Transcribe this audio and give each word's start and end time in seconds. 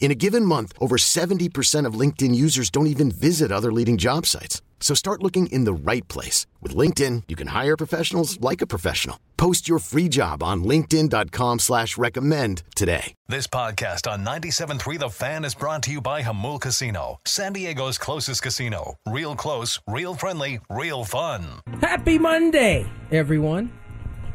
In 0.00 0.10
a 0.10 0.14
given 0.14 0.44
month, 0.44 0.72
over 0.80 0.96
70% 0.96 1.84
of 1.84 1.98
LinkedIn 2.00 2.34
users 2.34 2.70
don't 2.70 2.86
even 2.86 3.10
visit 3.10 3.52
other 3.52 3.72
leading 3.72 3.98
job 3.98 4.24
sites. 4.24 4.62
So 4.80 4.94
start 4.94 5.22
looking 5.22 5.48
in 5.48 5.64
the 5.64 5.72
right 5.72 6.06
place. 6.08 6.46
With 6.62 6.74
LinkedIn, 6.74 7.24
you 7.28 7.36
can 7.36 7.48
hire 7.48 7.76
professionals 7.76 8.40
like 8.40 8.62
a 8.62 8.66
professional. 8.66 9.18
Post 9.36 9.68
your 9.68 9.80
free 9.80 10.08
job 10.08 10.42
on 10.42 10.62
linkedin.com 10.62 11.58
slash 11.58 11.98
recommend 11.98 12.62
today. 12.76 13.14
This 13.28 13.48
podcast 13.48 14.10
on 14.10 14.24
97.3 14.24 14.98
The 15.00 15.10
Fan 15.10 15.44
is 15.44 15.54
brought 15.56 15.82
to 15.84 15.90
you 15.90 16.00
by 16.00 16.22
Jamul 16.22 16.60
Casino, 16.60 17.18
San 17.26 17.52
Diego's 17.52 17.98
closest 17.98 18.42
casino. 18.42 18.94
Real 19.06 19.34
close, 19.34 19.80
real 19.88 20.14
friendly, 20.14 20.60
real 20.70 21.04
fun. 21.04 21.44
Happy 21.80 22.18
Monday, 22.18 22.88
everyone. 23.10 23.72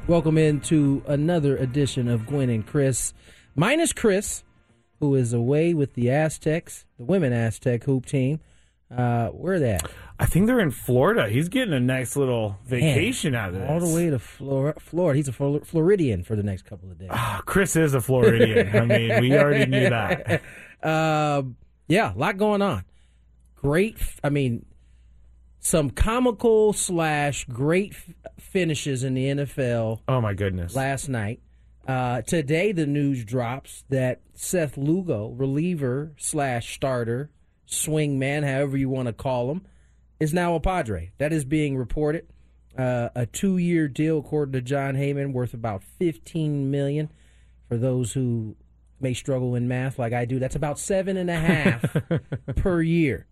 Welcome 0.08 0.38
into 0.38 1.02
another 1.08 1.56
edition 1.56 2.09
of 2.09 2.28
Gwen 2.28 2.50
and 2.50 2.68
Chris. 2.68 3.14
Minus 3.56 3.94
Chris, 3.94 4.44
who 5.04 5.16
is 5.16 5.34
away 5.34 5.73
with 5.73 5.96
the 5.96 6.09
Aztecs, 6.09 6.86
the 6.98 7.04
women 7.04 7.34
Aztec 7.34 7.84
hoop 7.84 8.06
team. 8.06 8.40
Uh, 8.90 9.28
where 9.30 9.56
are 9.56 9.59
they 9.59 9.72
at? 9.72 9.90
I 10.18 10.26
think 10.26 10.48
they're 10.48 10.62
in 10.62 10.72
Florida. 10.72 11.28
He's 11.28 11.50
getting 11.50 11.73
a 11.73 11.80
nice 11.80 12.16
little 12.16 12.58
vacation 12.66 13.36
out 13.36 13.50
of 13.50 13.56
this. 13.56 13.70
All 13.70 13.80
the 13.81 13.94
way 13.94 14.09
to 14.09 14.18
Flor- 14.20 14.76
Florida. 14.80 15.18
He's 15.18 15.28
a 15.28 15.34
Flor- 15.34 15.59
Floridian 15.66 16.24
for 16.24 16.38
the 16.38 16.44
next 16.44 16.62
couple 16.64 16.90
of 16.90 16.98
days. 16.98 17.09
Ah, 17.12 17.42
Chris 17.46 17.76
is 17.76 17.94
a 17.94 18.00
Floridian. 18.02 18.74
I 18.76 18.86
mean, 18.86 19.20
we 19.20 19.38
already 19.38 19.66
knew 19.70 19.90
that. 19.90 20.42
Uh, 20.81 21.42
yeah, 21.90 22.14
a 22.14 22.18
lot 22.18 22.38
going 22.38 22.62
on. 22.62 22.86
Great. 23.56 23.98
I 24.24 24.30
mean, 24.30 24.66
some 25.59 25.90
comical 25.90 26.72
slash 26.72 27.44
great 27.46 27.92
f- 27.94 28.09
finishes 28.40 29.04
in 29.04 29.16
the 29.16 29.26
NFL 29.26 30.00
Oh 30.08 30.22
my 30.22 30.34
goodness. 30.34 30.76
last 30.76 31.09
night. 31.09 31.42
Uh, 31.88 32.22
today, 32.22 32.72
the 32.72 32.86
news 32.86 33.26
drops 33.26 33.84
that 33.89 34.22
Seth 34.34 34.78
Lugo, 34.78 35.30
reliever 35.30 36.14
slash 36.17 36.73
starter, 36.73 37.30
swing 37.66 38.17
man, 38.17 38.44
however 38.44 38.78
you 38.78 38.90
want 38.90 39.08
to 39.08 39.14
call 39.14 39.52
him, 39.52 39.66
is 40.20 40.34
now 40.34 40.56
a 40.56 40.59
Padre. 40.59 41.12
That 41.17 41.34
is 41.34 41.44
being 41.44 41.78
reported. 41.78 42.28
Uh, 42.78 43.09
a 43.16 43.25
two-year 43.25 43.88
deal, 43.88 44.20
according 44.20 44.53
to 44.53 44.62
Jon 44.62 44.95
Heyman, 44.95 45.34
worth 45.34 45.53
about 45.53 45.84
fifteen 45.84 46.72
million. 46.72 47.12
For 47.67 47.78
those 47.78 48.14
who 48.14 48.56
may 49.00 49.14
struggle 49.14 49.56
in 49.56 49.68
math, 49.68 50.00
like 50.00 50.14
I 50.14 50.25
do, 50.25 50.40
that's 50.40 50.56
about 50.56 50.80
seven 50.80 51.18
and 51.18 51.30
a 51.30 51.36
half 51.36 51.95
per 52.56 52.81
year. 52.81 53.28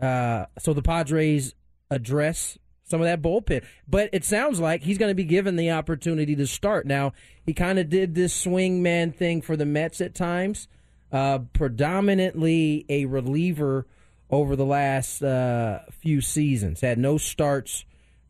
Uh, 0.00 0.46
so 0.58 0.74
the 0.74 0.82
Padres 0.82 1.54
address 1.90 2.58
some 2.92 3.00
of 3.00 3.06
that 3.06 3.22
bullpen, 3.22 3.64
but 3.88 4.10
it 4.12 4.22
sounds 4.22 4.60
like 4.60 4.82
he's 4.82 4.98
going 4.98 5.10
to 5.10 5.14
be 5.14 5.24
given 5.24 5.56
the 5.56 5.70
opportunity 5.70 6.36
to 6.36 6.46
start. 6.46 6.86
Now 6.86 7.14
he 7.46 7.54
kind 7.54 7.78
of 7.78 7.88
did 7.88 8.14
this 8.14 8.34
swing 8.34 8.82
man 8.82 9.12
thing 9.12 9.40
for 9.40 9.56
the 9.56 9.64
Mets 9.64 10.02
at 10.02 10.14
times, 10.14 10.68
uh, 11.10 11.38
predominantly 11.54 12.84
a 12.90 13.06
reliever 13.06 13.86
over 14.28 14.56
the 14.56 14.66
last 14.66 15.22
uh, 15.22 15.80
few 15.90 16.20
seasons. 16.20 16.82
Had 16.82 16.98
no 16.98 17.16
starts 17.16 17.86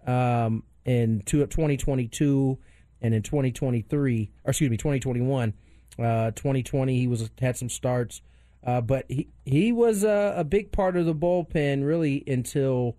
um, 0.06 0.62
in 0.84 1.22
2022 1.26 2.56
and 3.00 3.14
in 3.14 3.22
2023, 3.22 4.30
or 4.44 4.50
excuse 4.50 4.70
me, 4.70 4.76
2021. 4.76 5.54
Uh, 5.98 6.30
2020 6.30 6.98
he 7.00 7.08
was 7.08 7.28
had 7.40 7.56
some 7.56 7.68
starts, 7.68 8.22
uh, 8.64 8.80
but 8.80 9.06
he 9.08 9.28
he 9.44 9.72
was 9.72 10.04
a, 10.04 10.34
a 10.36 10.44
big 10.44 10.70
part 10.70 10.96
of 10.96 11.04
the 11.04 11.14
bullpen 11.14 11.84
really 11.84 12.22
until 12.28 12.96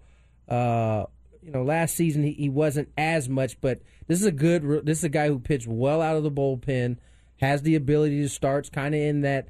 uh, 0.50 1.06
you 1.44 1.52
know 1.52 1.64
last 1.64 1.96
season 1.96 2.24
he, 2.24 2.34
he 2.34 2.50
wasn't 2.50 2.90
as 2.98 3.30
much. 3.30 3.60
But 3.62 3.82
this 4.08 4.20
is 4.20 4.26
a 4.26 4.32
good 4.32 4.86
this 4.86 5.00
is 5.00 5.04
a 5.04 5.10
guy 5.10 5.28
who 5.28 5.40
pitched 5.40 5.68
well 5.68 6.02
out 6.02 6.16
of 6.16 6.24
the 6.24 6.32
bullpen, 6.32 6.98
has 7.38 7.62
the 7.62 7.76
ability 7.76 8.22
to 8.22 8.30
start, 8.30 8.72
kind 8.72 8.96
of 8.96 9.02
in 9.02 9.22
that 9.22 9.50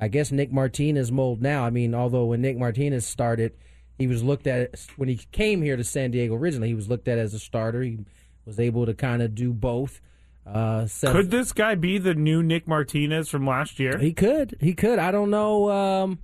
I 0.00 0.08
guess 0.08 0.32
Nick 0.32 0.52
Martinez 0.52 1.12
mold 1.12 1.40
now. 1.40 1.64
I 1.64 1.70
mean, 1.70 1.94
although 1.94 2.26
when 2.26 2.42
Nick 2.42 2.58
Martinez 2.58 3.06
started, 3.06 3.52
he 3.98 4.06
was 4.06 4.22
looked 4.22 4.46
at 4.46 4.86
when 4.96 5.08
he 5.08 5.16
came 5.32 5.62
here 5.62 5.76
to 5.76 5.84
San 5.84 6.10
Diego 6.10 6.34
originally. 6.34 6.68
He 6.68 6.74
was 6.74 6.88
looked 6.88 7.08
at 7.08 7.18
as 7.18 7.34
a 7.34 7.38
starter. 7.38 7.82
He 7.82 7.98
was 8.44 8.58
able 8.58 8.86
to 8.86 8.94
kind 8.94 9.22
of 9.22 9.34
do 9.34 9.52
both. 9.52 10.00
Uh, 10.46 10.86
Could 11.00 11.30
this 11.30 11.52
guy 11.52 11.74
be 11.74 11.96
the 11.96 12.14
new 12.14 12.42
Nick 12.42 12.68
Martinez 12.68 13.28
from 13.28 13.46
last 13.46 13.78
year? 13.78 13.96
He 13.96 14.12
could. 14.12 14.56
He 14.60 14.74
could. 14.74 14.98
I 14.98 15.10
don't 15.10 15.30
know. 15.30 15.70
Um, 15.70 16.18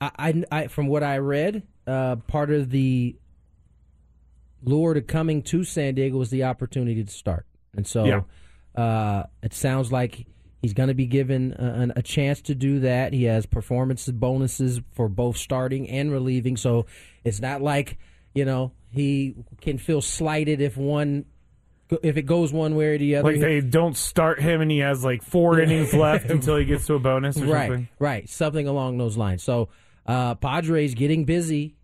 I, 0.00 0.10
I, 0.18 0.44
I, 0.50 0.66
from 0.66 0.88
what 0.88 1.04
I 1.04 1.18
read, 1.18 1.62
uh, 1.86 2.16
part 2.16 2.50
of 2.50 2.70
the 2.70 3.16
lure 4.64 4.94
to 4.94 5.00
coming 5.02 5.42
to 5.42 5.64
San 5.64 5.94
Diego 5.94 6.16
was 6.18 6.30
the 6.30 6.44
opportunity 6.44 7.02
to 7.04 7.10
start, 7.10 7.46
and 7.76 7.86
so 7.86 8.04
Yeah. 8.04 8.22
uh, 8.82 9.24
it 9.42 9.52
sounds 9.54 9.92
like 9.92 10.26
he's 10.62 10.72
going 10.74 10.88
to 10.88 10.94
be 10.94 11.06
given 11.06 11.52
a, 11.52 11.92
a 11.96 12.02
chance 12.02 12.40
to 12.42 12.54
do 12.54 12.80
that. 12.80 13.12
He 13.12 13.24
has 13.24 13.46
performance 13.46 14.08
bonuses 14.08 14.80
for 14.92 15.08
both 15.08 15.36
starting 15.36 15.88
and 15.90 16.10
relieving, 16.10 16.56
so 16.56 16.86
it's 17.24 17.40
not 17.40 17.62
like 17.62 17.98
you 18.34 18.44
know 18.44 18.72
he 18.90 19.34
can 19.60 19.78
feel 19.78 20.00
slighted 20.00 20.60
if 20.60 20.76
one 20.76 21.24
if 22.02 22.16
it 22.16 22.22
goes 22.22 22.52
one 22.52 22.74
way 22.76 22.86
or 22.94 22.98
the 22.98 23.16
other. 23.16 23.30
like 23.32 23.40
they 23.40 23.60
don't 23.60 23.96
start 23.96 24.40
him 24.40 24.60
and 24.62 24.70
he 24.70 24.78
has 24.78 25.04
like 25.04 25.22
four 25.22 25.60
innings 25.60 25.92
left 25.92 26.30
until 26.30 26.56
he 26.56 26.64
gets 26.64 26.86
to 26.86 26.94
a 26.94 26.98
bonus 26.98 27.36
or 27.36 27.44
right, 27.46 27.68
something. 27.68 27.88
right, 27.98 28.28
something 28.28 28.66
along 28.66 28.96
those 28.98 29.16
lines. 29.18 29.42
So, 29.42 29.68
uh, 30.06 30.34
Padres 30.36 30.94
getting 30.94 31.24
busy 31.26 31.76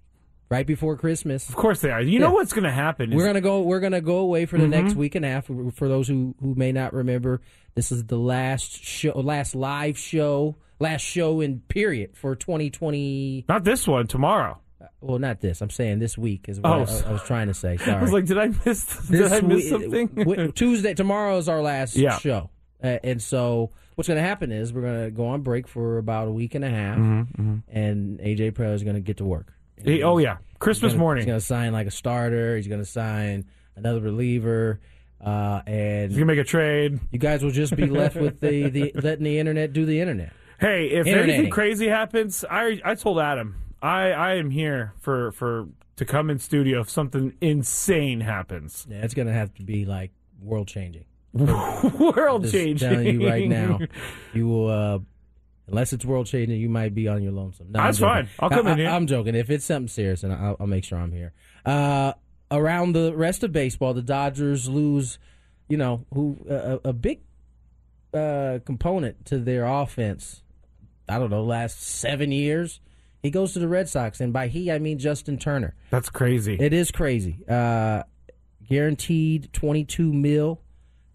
right 0.50 0.66
before 0.66 0.97
Christmas. 0.97 1.49
Of 1.49 1.55
course 1.56 1.81
they 1.81 1.91
are. 1.91 2.00
You 2.03 2.12
Yeah. 2.15 2.27
know 2.27 2.33
what's 2.33 2.53
going 2.53 2.65
to 2.65 2.71
happen? 2.72 3.11
We're 3.15 3.25
gonna 3.27 3.41
go. 3.41 3.62
We're 3.62 3.81
gonna 3.81 4.00
go 4.00 4.16
away 4.19 4.47
for 4.47 4.59
the 4.59 4.65
Mm-hmm. 4.65 4.71
next 4.84 4.94
week 4.97 5.15
and 5.15 5.25
a 5.25 5.28
half. 5.28 5.47
For 5.47 5.88
those 5.88 6.09
who 6.09 6.34
who 6.41 6.55
may 6.55 6.72
not 6.72 6.93
remember, 6.93 7.41
this 7.75 7.91
is 7.93 8.05
the 8.06 8.19
last 8.19 8.83
show, 8.84 9.12
last 9.12 9.55
live 9.55 9.97
show, 9.97 10.56
last 10.78 11.03
show 11.03 11.41
in 11.41 11.61
period 11.69 12.16
for 12.16 12.34
2020. 12.37 13.44
not 13.49 13.65
this 13.65 13.87
one. 13.87 14.06
Tomorrow. 14.06 14.59
Well, 15.03 15.19
not 15.19 15.41
this. 15.41 15.61
I'm 15.62 15.71
saying 15.71 15.99
this 15.99 16.16
week 16.19 16.47
is 16.49 16.59
what 16.61 16.71
Oh, 16.72 16.84
I, 17.06 17.09
I 17.09 17.12
was 17.12 17.22
trying 17.22 17.49
to 17.49 17.55
say. 17.55 17.77
Sorry. 17.78 17.97
I 17.97 18.03
was 18.03 18.12
like, 18.12 18.25
did 18.27 18.38
I 18.38 18.49
miss? 18.67 18.84
Did 19.09 19.32
I 19.32 19.41
miss 19.41 19.69
something? 19.69 20.53
Tuesday, 20.55 20.94
tomorrow 20.94 21.37
is 21.38 21.49
our 21.49 21.61
last 21.62 21.97
Yeah. 21.97 22.19
show, 22.19 22.50
uh, 22.82 22.99
and 23.05 23.21
so 23.22 23.71
what's 23.94 24.09
going 24.09 24.21
to 24.21 24.27
happen 24.27 24.50
is 24.53 24.72
we're 24.72 24.81
going 24.82 25.05
to 25.05 25.11
go 25.11 25.27
on 25.28 25.43
break 25.43 25.69
for 25.69 25.99
about 25.99 26.28
a 26.28 26.31
week 26.31 26.55
and 26.55 26.65
a 26.65 26.71
half, 26.71 26.99
Mm-hmm, 26.99 27.56
and 27.71 28.19
AJ 28.21 28.53
Preller 28.53 28.75
is 28.75 28.82
going 28.82 28.97
to 28.97 29.00
get 29.03 29.19
to 29.19 29.25
work. 29.25 29.53
Hey, 29.84 30.02
oh 30.02 30.18
yeah, 30.18 30.38
Christmas 30.58 30.92
He's 30.92 30.94
gonna- 30.96 31.00
morning. 31.04 31.20
he's 31.22 31.26
going 31.26 31.41
to 31.41 31.44
sign 31.44 31.72
like 31.72 31.86
a 31.86 31.91
starter. 31.91 32.56
He's 32.56 32.68
going 32.68 32.80
to 32.80 32.86
sign 32.91 33.44
another 33.76 34.00
reliever, 34.00 34.80
uh, 35.24 35.62
and 35.66 36.10
He's 36.10 36.18
gonna 36.18 36.26
make 36.26 36.38
a 36.38 36.44
trade. 36.44 36.98
you 37.10 37.18
guys 37.18 37.42
will 37.42 37.50
just 37.50 37.75
be 37.76 37.87
left 37.87 38.16
with 38.16 38.40
the, 38.40 38.69
the 38.70 38.93
letting 39.02 39.25
the 39.25 39.38
internet 39.38 39.72
do 39.72 39.84
the 39.87 40.00
internet. 40.00 40.32
Hey, 40.58 40.88
if 40.90 41.06
anything 41.06 41.50
crazy 41.50 41.88
happens, 41.88 42.44
I 42.50 42.81
I 42.84 42.94
told 42.94 43.19
Adam 43.19 43.56
I 43.81 44.10
I 44.12 44.34
am 44.34 44.50
here 44.50 44.93
for 45.00 45.32
for 45.32 45.69
to 45.96 46.05
come 46.05 46.28
in 46.31 46.38
studio 46.38 46.81
if 46.81 46.90
something 46.90 47.34
insane 47.40 48.20
happens. 48.20 48.87
Yeah, 48.90 48.99
it's 49.05 49.14
going 49.14 49.28
to 49.28 49.34
have 49.34 49.55
to 49.55 49.62
be 49.62 49.84
like 49.87 50.10
world 50.43 50.69
changing. 50.69 51.05
World 51.32 52.50
changing. 52.50 52.88
telling 52.90 53.20
you 53.20 53.28
right 53.28 53.49
now, 53.49 53.78
you 54.34 54.49
will. 54.49 54.69
Uh, 54.69 54.99
Unless 55.70 55.93
it's 55.93 56.05
world 56.05 56.26
changing, 56.26 56.61
you 56.61 56.69
might 56.69 56.94
be 56.94 57.08
on 57.08 57.22
your 57.22 57.32
lonesome. 57.32 57.69
No, 57.70 57.82
That's 57.82 57.99
fine. 57.99 58.28
I'll 58.38 58.50
come 58.50 58.67
I, 58.67 58.72
in 58.72 58.78
here. 58.78 58.88
I, 58.88 58.96
am 58.96 59.06
joking. 59.06 59.34
If 59.34 59.50
it's 59.50 59.64
something 59.64 59.88
serious, 59.88 60.25
and 60.25 60.32
I'll, 60.32 60.56
I'll 60.61 60.67
make 60.67 60.84
sure 60.84 60.99
I'm 60.99 61.12
here. 61.12 61.32
Uh, 61.64 62.12
around 62.50 62.93
the 62.93 63.14
rest 63.14 63.44
of 63.44 63.52
baseball, 63.52 63.94
the 63.94 64.02
Dodgers 64.02 64.69
lose. 64.69 65.19
You 65.69 65.76
know, 65.76 66.05
who 66.12 66.37
a, 66.49 66.81
a 66.88 66.93
big 66.93 67.20
uh, 68.12 68.58
component 68.64 69.25
to 69.26 69.38
their 69.38 69.64
offense. 69.64 70.43
I 71.08 71.19
don't 71.19 71.31
know, 71.31 71.44
last 71.44 71.81
seven 71.81 72.32
years. 72.32 72.81
He 73.22 73.31
goes 73.31 73.52
to 73.52 73.58
the 73.58 73.69
Red 73.69 73.88
Sox, 73.88 74.20
and 74.20 74.32
by 74.32 74.49
he 74.49 74.72
I 74.72 74.78
mean 74.78 74.99
Justin 74.99 75.38
Turner. 75.38 75.75
That's 75.90 76.08
crazy. 76.08 76.56
It 76.58 76.72
is 76.72 76.90
crazy. 76.90 77.44
Uh, 77.49 78.02
guaranteed 78.69 79.52
22 79.52 80.12
mil 80.12 80.61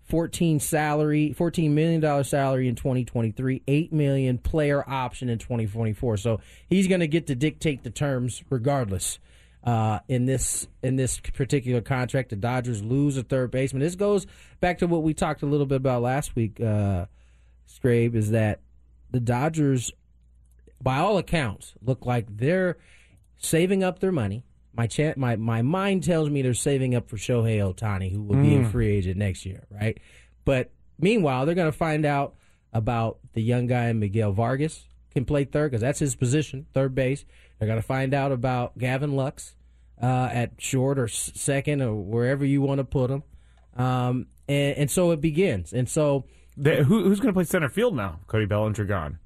14 0.06 0.60
salary, 0.60 1.34
14 1.34 1.74
million 1.74 2.00
dollar 2.00 2.24
salary 2.24 2.68
in 2.68 2.76
2023, 2.76 3.64
8 3.68 3.94
million 3.94 4.38
player 4.38 4.88
option 4.88 5.30
in 5.30 5.40
2024. 5.40 6.18
So 6.18 6.40
he's 6.68 6.88
going 6.88 7.00
to 7.00 7.08
get 7.08 7.28
to 7.28 7.36
dictate 7.36 7.84
the 7.84 7.90
terms 7.90 8.44
regardless. 8.50 9.20
Uh, 9.64 9.98
in 10.08 10.28
this 10.28 10.68
in 10.84 10.96
this 10.96 11.20
particular 11.20 11.82
contract, 11.82 12.30
the 12.30 12.36
Dodgers 12.36 12.84
lose 12.84 13.18
a 13.18 13.24
third 13.24 13.50
baseman. 13.50 13.82
This 13.82 13.96
goes 13.96 14.28
back 14.60 14.78
to 14.78 14.88
what 14.88 15.02
we 15.02 15.16
talked 15.16 15.42
a 15.42 15.48
little 15.48 15.66
bit 15.66 15.78
about 15.78 16.04
last 16.04 16.36
week. 16.36 16.62
Uh, 16.62 17.08
is 17.84 18.32
that 18.32 18.62
the 19.12 19.20
Dodgers, 19.20 19.92
by 20.82 20.98
all 20.98 21.18
accounts, 21.18 21.74
look 21.84 22.06
like 22.06 22.26
they're 22.30 22.78
saving 23.38 23.84
up 23.84 24.00
their 24.00 24.12
money. 24.12 24.44
My 24.76 24.88
cha- 24.88 25.14
my 25.16 25.36
my 25.36 25.62
mind 25.62 26.04
tells 26.04 26.30
me 26.30 26.42
they're 26.42 26.54
saving 26.54 26.96
up 26.96 27.10
for 27.10 27.18
Shohei 27.18 27.60
Ohtani, 27.60 28.12
who 28.12 28.22
will 28.22 28.42
be 28.42 28.56
a 28.56 28.70
free 28.70 28.96
agent 28.98 29.18
next 29.18 29.46
year, 29.46 29.64
right? 29.70 29.98
But 30.44 30.72
meanwhile, 31.00 31.46
they're 31.46 31.56
going 31.56 31.72
to 31.72 31.78
find 31.78 32.06
out 32.06 32.36
about 32.74 33.20
the 33.34 33.42
young 33.42 33.68
guy 33.68 33.92
Miguel 33.94 34.32
Vargas 34.34 34.84
can 35.14 35.24
play 35.26 35.46
third 35.46 35.72
because 35.72 35.82
that's 35.82 36.00
his 36.00 36.16
position, 36.16 36.66
third 36.74 36.94
base. 36.94 37.24
They're 37.58 37.68
going 37.68 37.82
to 37.82 37.88
find 37.88 38.14
out 38.14 38.32
about 38.34 38.78
Gavin 38.78 39.16
Lux 39.16 39.56
uh, 40.02 40.30
at 40.32 40.52
short 40.58 41.00
or 41.00 41.08
second 41.08 41.82
or 41.82 41.96
wherever 41.96 42.44
you 42.46 42.62
want 42.62 42.80
to 42.80 42.84
put 42.84 43.10
him, 43.10 43.24
um, 43.78 44.28
and, 44.50 44.78
and 44.78 44.92
so 44.92 45.12
it 45.12 45.22
begins. 45.22 45.72
And 45.72 45.88
so 45.88 46.26
They, 46.58 46.84
who, 46.84 47.04
who's 47.04 47.20
going 47.20 47.34
to 47.34 47.38
play 47.38 47.46
center 47.46 47.70
field 47.70 47.96
now? 47.96 48.20
Cody 48.28 48.46
Bellinger 48.46 48.84
gone. 48.86 49.20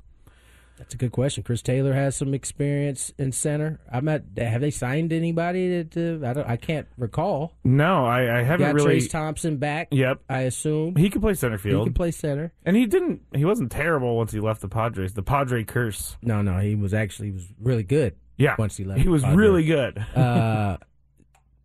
That's 0.80 0.94
a 0.94 0.98
good 0.98 1.12
question. 1.12 1.44
Chris 1.44 1.62
Taylor 1.62 1.94
has 1.94 2.16
some 2.16 2.34
experience 2.34 3.14
in 3.20 3.32
center. 3.34 3.80
I'm 3.92 4.06
not. 4.06 4.22
Have 4.38 4.62
they 4.62 4.72
signed 4.72 5.14
anybody 5.14 5.84
to? 5.84 6.22
I 6.26 6.34
don't. 6.34 6.48
I 6.50 6.56
can't 6.56 6.88
recall. 6.98 7.54
No, 7.64 8.06
I, 8.06 8.40
I 8.40 8.44
haven't 8.44 8.66
Got 8.68 8.76
really. 8.76 8.98
Trayce 8.98 9.10
Thompson 9.12 9.58
back. 9.58 9.90
Yep. 9.92 10.22
I 10.30 10.42
assume 10.42 10.96
He 10.96 11.10
could 11.10 11.22
play 11.22 11.34
center 11.36 11.58
field. 11.58 11.82
he 11.82 11.86
can 11.88 11.94
play 11.94 12.12
center. 12.12 12.54
and 12.66 12.76
he 12.78 12.86
didn't. 12.88 13.22
He 13.36 13.44
wasn't 13.46 13.72
terrible 13.72 14.16
once 14.18 14.32
he 14.32 14.40
left 14.40 14.62
the 14.62 14.70
Padres. 14.70 15.14
The 15.14 15.22
Padre 15.22 15.64
curse. 15.66 16.18
No, 16.22 16.42
no, 16.42 16.58
he 16.60 16.76
was 16.76 16.94
actually 16.94 17.28
he 17.28 17.34
was 17.34 17.48
really 17.62 17.84
good. 17.84 18.16
Yeah, 18.38 18.56
Once 18.58 18.78
he 18.78 18.86
left 18.86 19.02
he 19.02 19.10
was 19.10 19.24
really 19.28 19.66
good. 19.66 20.04
Uh, 20.16 20.78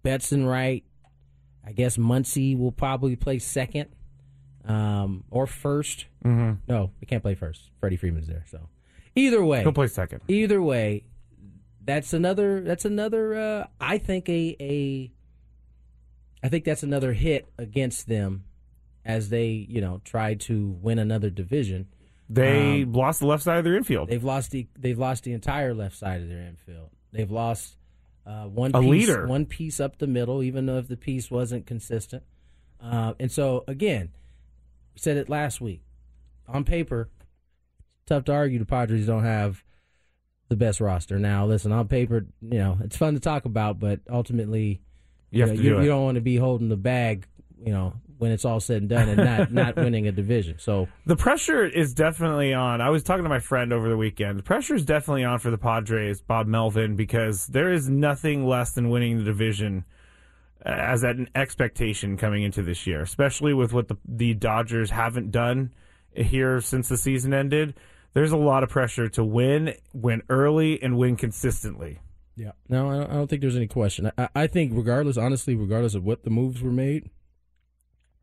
Betson 0.05 0.46
right. 0.46 0.82
I 1.64 1.70
guess 1.72 1.96
Muncy 1.96 2.58
will 2.58 2.72
probably 2.72 3.14
play 3.16 3.38
second, 3.38 3.88
um, 4.66 5.25
or 5.31 5.46
1st 5.46 6.05
hmm 6.22 6.52
No, 6.69 6.90
he 7.00 7.06
can't 7.06 7.22
play 7.22 7.34
first. 7.37 7.70
Freddie 7.81 7.96
Freeman's 7.96 8.26
there. 8.26 8.44
So 8.50 8.69
either 9.14 9.44
way, 9.44 9.62
He'll 9.62 9.72
play 9.72 9.87
second. 9.87 10.20
either 10.28 10.61
way, 10.62 11.05
that's 11.84 12.12
another. 12.12 12.61
That's 12.62 12.84
another. 12.84 13.34
Uh, 13.34 13.66
I 13.81 13.99
think 13.99 14.28
a 14.28 14.56
a. 14.61 15.11
I 16.43 16.49
think 16.49 16.64
that's 16.64 16.82
another 16.82 17.12
hit 17.12 17.46
against 17.58 18.06
them, 18.08 18.44
as 19.05 19.28
they 19.31 19.46
you 19.46 19.81
know 19.81 20.00
try 20.05 20.34
to 20.34 20.69
win 20.81 20.99
another 20.99 21.31
division. 21.31 21.87
They 22.28 22.82
Um, 22.82 22.93
lost 22.94 23.20
the 23.20 23.26
left 23.26 23.43
side 23.43 23.58
of 23.58 23.64
their 23.64 23.76
infield. 23.76 24.08
They've 24.08 24.25
lost 24.25 24.50
the 24.50 24.66
they've 24.78 24.99
lost 24.99 25.25
the 25.25 25.32
entire 25.32 25.75
left 25.75 25.96
side 25.96 26.22
of 26.22 26.28
their 26.28 26.43
infield. 26.43 26.90
They've 27.12 27.31
lost 27.31 27.76
uh, 28.26 28.44
one 28.44 28.70
A 28.75 28.81
piece, 28.81 28.90
leader. 28.90 29.26
one 29.26 29.44
piece 29.46 29.78
up 29.81 29.99
the 29.99 30.06
middle, 30.06 30.43
even 30.43 30.64
though 30.66 30.78
if 30.78 30.88
the 30.88 30.96
piece 30.96 31.31
wasn't 31.31 31.66
consistent. 31.66 32.22
Uh, 32.81 33.12
and 33.20 33.31
so 33.31 33.64
again, 33.69 34.11
we 34.94 35.00
said 35.00 35.16
it 35.19 35.28
last 35.28 35.61
week. 35.61 35.82
On 36.49 36.64
paper, 36.64 37.08
tough 38.06 38.24
to 38.24 38.32
argue 38.32 38.58
the 38.58 38.66
Padres 38.66 39.06
don't 39.06 39.24
have 39.24 39.62
the 40.48 40.56
best 40.56 40.80
roster. 40.80 41.18
Now, 41.18 41.46
listen, 41.46 41.72
on 41.72 41.88
paper, 41.88 42.26
you 42.42 42.58
know 42.58 42.78
it's 42.82 42.96
fun 42.96 43.14
to 43.14 43.20
talk 43.20 43.44
about, 43.44 43.78
but 43.78 44.00
ultimately, 44.10 44.82
You 45.30 45.42
have 45.42 45.50
know, 45.50 45.56
to 45.56 45.62
you, 45.62 45.76
do 45.76 45.82
you 45.82 45.88
don't 45.88 46.04
want 46.04 46.16
to 46.16 46.20
be 46.20 46.36
holding 46.36 46.68
the 46.68 46.76
bag, 46.76 47.26
you 47.64 47.72
know, 47.72 47.94
when 48.18 48.30
it's 48.30 48.44
all 48.44 48.60
said 48.60 48.82
and 48.82 48.88
done, 48.88 49.08
and 49.08 49.16
not 49.16 49.52
not 49.52 49.76
winning 49.84 50.06
a 50.06 50.12
division. 50.12 50.58
So 50.58 50.88
The 51.06 51.16
pressure 51.16 51.64
is 51.64 51.94
definitely 51.94 52.54
on. 52.54 52.80
I 52.80 52.90
was 52.90 53.02
talking 53.02 53.24
to 53.24 53.28
my 53.28 53.40
friend 53.40 53.72
over 53.72 53.88
the 53.88 53.96
weekend. 53.96 54.38
The 54.38 54.42
pressure 54.42 54.74
is 54.74 54.84
definitely 54.84 55.24
on 55.24 55.38
for 55.38 55.50
the 55.50 55.58
Padres, 55.58 56.20
Bob 56.20 56.46
Melvin, 56.46 56.96
because 56.96 57.46
there 57.46 57.72
is 57.72 57.88
nothing 57.88 58.46
less 58.46 58.72
than 58.72 58.90
winning 58.90 59.18
the 59.18 59.24
division 59.24 59.84
uh, 60.64 60.68
as 60.68 61.02
an 61.02 61.28
expectation 61.34 62.16
coming 62.16 62.42
into 62.42 62.62
this 62.62 62.86
year, 62.86 63.00
especially 63.00 63.54
with 63.54 63.72
what 63.72 63.88
the, 63.88 63.96
the 64.06 64.34
Dodgers 64.34 64.90
haven't 64.90 65.30
done 65.30 65.72
here 66.14 66.60
since 66.60 66.88
the 66.88 66.96
season 66.96 67.34
ended. 67.34 67.74
There's 68.14 68.32
a 68.32 68.37
lot 68.37 68.62
of 68.62 68.70
pressure 68.70 69.08
to 69.11 69.25
win, 69.25 69.75
win 69.93 70.22
early, 70.28 70.82
and 70.82 70.96
win 70.96 71.16
consistently. 71.16 72.00
Yeah. 72.37 72.52
No, 72.69 72.90
I 72.90 72.94
don't, 72.94 73.11
I 73.11 73.14
don't 73.14 73.26
think 73.28 73.43
there's 73.43 73.56
any 73.56 73.66
question. 73.66 74.11
I, 74.16 74.28
I 74.34 74.46
think, 74.46 74.72
regardless, 74.75 75.16
honestly, 75.16 75.55
regardless 75.55 75.94
of 75.94 76.05
what 76.05 76.22
the 76.25 76.31
moves 76.31 76.62
were 76.62 76.72
made, 76.72 77.11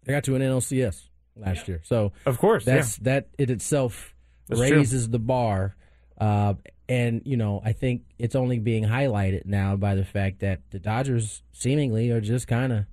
they 0.03 0.13
got 0.13 0.23
to 0.25 0.35
an 0.35 0.41
NLCS 0.41 1.03
last 1.35 1.67
year. 1.67 1.81
So 1.83 2.13
Of 2.25 2.37
course, 2.37 2.65
that's 2.65 2.97
that 2.97 3.27
in 3.37 3.51
itself 3.51 4.13
That's 4.47 4.59
true. 4.61 4.77
raises 4.77 5.09
the 5.09 5.19
bar. 5.19 5.75
Uh, 6.17 6.55
and 6.89 7.21
you 7.25 7.37
know, 7.37 7.61
I 7.63 7.73
think 7.73 8.03
it's 8.19 8.35
only 8.35 8.59
being 8.59 8.83
highlighted 8.83 9.45
now 9.45 9.75
by 9.75 9.95
the 9.95 10.05
fact 10.05 10.39
that 10.39 10.61
the 10.71 10.79
Dodgers 10.79 11.41
seemingly 11.53 12.11
are 12.11 12.21
just 12.21 12.47
kind 12.47 12.73
of 12.73 12.85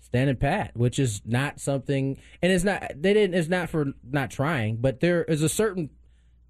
standing 0.00 0.36
pat, 0.36 0.72
which 0.76 0.98
is 0.98 1.22
not 1.24 1.60
something. 1.60 2.18
And 2.42 2.52
it's 2.52 2.64
not 2.64 2.82
they 2.96 3.14
didn't. 3.14 3.34
It's 3.34 3.48
not 3.48 3.70
for 3.70 3.86
not 4.02 4.30
trying, 4.30 4.76
but 4.76 5.00
there 5.00 5.24
is 5.24 5.42
a 5.42 5.48
certain 5.48 5.90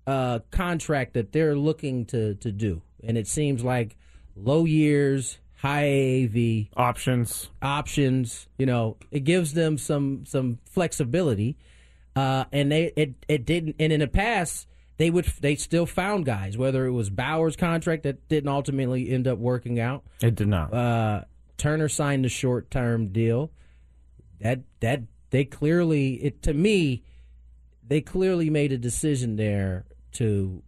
uh, 0.06 0.40
contract 0.50 1.14
that 1.14 1.32
they're 1.32 1.56
looking 1.56 2.04
to 2.06 2.34
to 2.36 2.50
do, 2.52 2.82
and 3.02 3.16
it 3.16 3.26
seems 3.26 3.62
like 3.62 3.96
low 4.36 4.64
years, 4.64 5.38
high 5.56 5.84
AAV. 5.84 6.68
Options. 6.76 7.50
options. 7.60 8.48
You 8.58 8.66
know, 8.66 8.96
it 9.10 9.20
gives 9.20 9.54
them 9.54 9.78
some 9.78 10.24
some 10.26 10.58
flexibility, 10.64 11.56
uh, 12.16 12.44
and 12.52 12.72
they 12.72 12.92
it 12.96 13.14
it 13.28 13.44
didn't. 13.44 13.76
And 13.78 13.92
in 13.92 14.00
the 14.00 14.08
past, 14.08 14.66
they 14.96 15.10
would 15.10 15.26
they 15.40 15.54
still 15.54 15.86
found 15.86 16.24
guys. 16.26 16.56
Whether 16.58 16.86
it 16.86 16.92
was 16.92 17.08
Bauer's 17.10 17.56
contract 17.56 18.02
that 18.02 18.28
didn't 18.28 18.48
ultimately 18.50 19.10
end 19.10 19.28
up 19.28 19.38
working 19.38 19.78
out, 19.78 20.02
It 20.20 20.34
did 20.34 20.48
not. 20.48 20.72
uh, 20.74 21.24
Turner 21.58 21.88
signed 21.88 22.26
a 22.26 22.28
short 22.28 22.70
term 22.70 23.08
deal. 23.12 23.50
That 24.40 24.60
that 24.80 25.02
they 25.30 25.44
clearly 25.44 26.14
it 26.14 26.42
to 26.42 26.52
me, 26.54 27.04
they 27.86 28.00
clearly 28.00 28.50
made 28.50 28.72
a 28.72 28.78
decision 28.78 29.36
there 29.36 29.84
to 30.14 30.62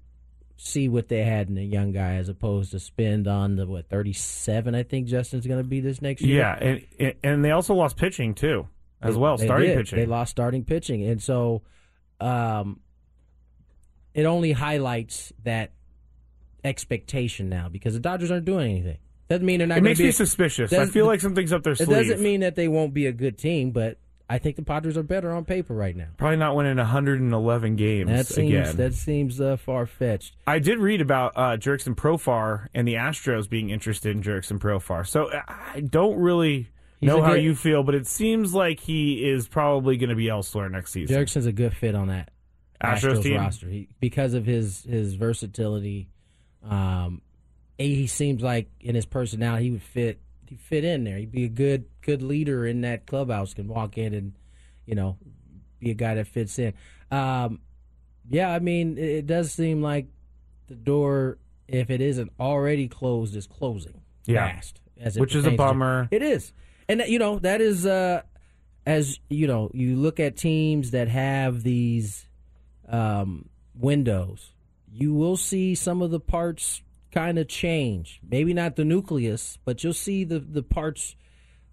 see 0.57 0.89
what 0.89 1.09
they 1.09 1.23
had 1.25 1.49
in 1.49 1.59
a 1.59 1.63
young 1.63 1.93
guy 1.93 2.15
as 2.15 2.29
opposed 2.29 2.71
to 2.71 2.79
spend 2.81 3.27
on 3.29 3.57
the 3.57 3.67
what 3.67 3.89
thirty 3.89 4.13
seven. 4.13 4.75
I 4.75 4.83
think 4.83 5.07
Justin's 5.09 5.47
going 5.47 5.63
to 5.63 5.69
be 5.69 5.81
this 5.81 6.01
next 6.01 6.23
year. 6.23 6.39
yeah, 6.39 6.83
and 6.99 7.15
and 7.23 7.45
they 7.45 7.51
also 7.51 7.75
lost 7.75 7.97
pitching 7.97 8.35
too, 8.35 8.69
as 9.03 9.15
They- 9.15 9.21
well, 9.21 9.37
they 9.37 9.47
starting 9.47 9.69
did. 9.71 9.79
pitching. 9.79 9.99
They 9.99 10.07
lost 10.07 10.31
starting 10.31 10.65
pitching, 10.65 11.05
and 11.05 11.23
so 11.23 11.63
um, 12.21 12.81
it 14.15 14.25
only 14.27 14.53
highlights 14.53 15.33
that 15.43 15.73
expectation 16.63 17.49
now 17.49 17.69
because 17.69 17.95
the 17.95 18.01
Dodgers 18.01 18.31
aren't 18.31 18.45
doing 18.45 18.71
anything. 18.71 18.99
Doesn't 19.29 19.45
mean 19.47 19.59
they're 19.59 19.67
not. 19.67 19.79
it 19.79 19.83
makes 19.83 19.99
be 19.99 20.07
me 20.07 20.11
suspicious. 20.13 20.73
I 20.73 20.87
feel 20.87 21.07
like 21.07 21.21
something's 21.21 21.53
up 21.53 21.63
their 21.63 21.75
sleeve 21.75 21.89
It 21.89 21.93
doesn't 21.95 22.23
mean 22.23 22.41
that 22.41 22.55
they 22.57 22.69
won't 22.69 22.95
be 22.95 23.07
a 23.07 23.13
good 23.13 23.39
team, 23.39 23.71
but 23.71 23.99
I 24.29 24.39
think 24.39 24.57
the 24.57 24.63
Padres 24.63 24.97
are 24.97 25.03
better 25.03 25.33
on 25.33 25.45
paper 25.45 25.75
right 25.75 25.95
now. 25.95 26.07
Probably 26.17 26.39
not 26.39 26.57
winning 26.57 26.77
111 26.79 27.77
games 27.77 28.09
That 28.09 28.27
seems 28.27 28.49
again. 28.51 28.77
that 28.77 28.95
seems 28.95 29.41
uh, 29.41 29.57
far 29.59 29.85
fetched. 29.87 30.35
I 30.47 30.59
did 30.61 30.79
read 30.79 31.01
about 31.03 31.33
uh, 31.37 31.57
Jurickson 31.59 31.95
Profar 31.95 32.69
and 32.75 32.89
the 32.89 32.95
Astros 32.95 33.49
being 33.49 33.69
interested 33.71 34.17
in 34.17 34.23
Jurickson 34.23 34.59
Profar. 34.59 35.07
So 35.07 35.25
uh, 35.31 35.43
I 35.49 35.81
don't 35.81 36.17
really 36.19 36.69
He's 37.01 37.07
know 37.09 37.21
how 37.23 37.35
good- 37.35 37.43
you 37.45 37.55
feel, 37.55 37.83
but 37.83 37.95
it 37.95 38.07
seems 38.07 38.55
like 38.55 38.81
he 38.81 39.29
is 39.29 39.47
probably 39.47 39.99
going 39.99 40.09
to 40.11 40.17
be 40.17 40.29
elsewhere 40.31 40.69
next 40.71 40.93
season. 40.93 41.15
Jurickson's 41.15 41.47
a 41.47 41.53
good 41.53 41.75
fit 41.77 41.95
on 41.95 42.09
that 42.09 42.31
Astros 42.83 43.17
Astros, 43.19 43.23
team? 43.23 43.37
roster 43.37 43.69
he, 43.69 43.89
because 44.01 44.33
of 44.35 44.47
his 44.47 44.85
his 44.85 45.15
versatility. 45.15 46.09
Um, 46.63 47.21
he 47.77 48.07
seems 48.07 48.43
like 48.43 48.69
in 48.81 48.95
his 48.95 49.05
personality 49.05 49.65
he 49.65 49.71
would 49.73 49.83
fit 49.83 50.19
he 50.55 50.59
fit 50.59 50.85
in 50.85 51.05
there. 51.05 51.17
He'd 51.19 51.33
be 51.33 51.45
a 51.45 51.49
good 51.49 51.87
good 52.01 52.23
leader 52.23 52.67
in 52.67 52.83
that 52.83 53.07
clubhouse. 53.07 53.55
Can 53.55 53.67
walk 53.69 53.99
in 53.99 54.15
and 54.15 54.33
you 54.87 54.95
know 54.95 55.19
be 55.81 55.91
a 55.91 55.95
guy 55.95 56.15
that 56.15 56.27
fits 56.29 56.59
in. 56.59 56.75
Um, 57.11 57.61
yeah, 58.31 58.51
I 58.53 58.59
mean 58.61 58.97
it, 58.99 59.05
it 59.09 59.27
does 59.27 59.53
seem 59.53 59.83
like 59.83 60.07
the 60.69 60.75
door, 60.75 61.39
if 61.69 61.91
it 61.91 62.01
isn't 62.01 62.33
already 62.39 62.89
closed, 62.89 63.35
is 63.37 63.47
closing 63.47 64.01
Yeah. 64.27 64.47
fast. 64.53 64.81
As 65.01 65.17
it 65.17 65.21
Which 65.21 65.35
is 65.35 65.45
a 65.45 65.51
pertains 65.51 65.59
to- 65.59 65.65
bummer. 65.65 66.09
it 66.13 66.23
is, 66.23 66.53
and 66.89 67.01
that, 67.01 67.11
you 67.11 67.19
know 67.19 67.39
that 67.41 67.61
is 67.61 67.85
uh, 67.85 68.23
as 68.87 69.19
you 69.29 69.47
know 69.49 69.71
you 69.75 69.97
look 69.97 70.21
at 70.21 70.37
teams 70.37 70.93
that 70.93 71.09
have 71.09 71.65
these 71.65 72.27
um, 72.89 73.49
windows, 73.75 74.53
you 74.91 75.13
will 75.15 75.37
see 75.37 75.75
some 75.75 76.01
of 76.01 76.13
the 76.13 76.21
parts 76.21 76.81
kind 77.15 77.39
of 77.39 77.49
change. 77.49 78.21
Maybe 78.29 78.53
not 78.53 78.77
the 78.77 78.85
nucleus, 78.85 79.59
but 79.65 79.83
you'll 79.85 79.93
see 79.95 80.25
the 80.25 80.41
the 80.41 80.63
parts. 80.63 81.17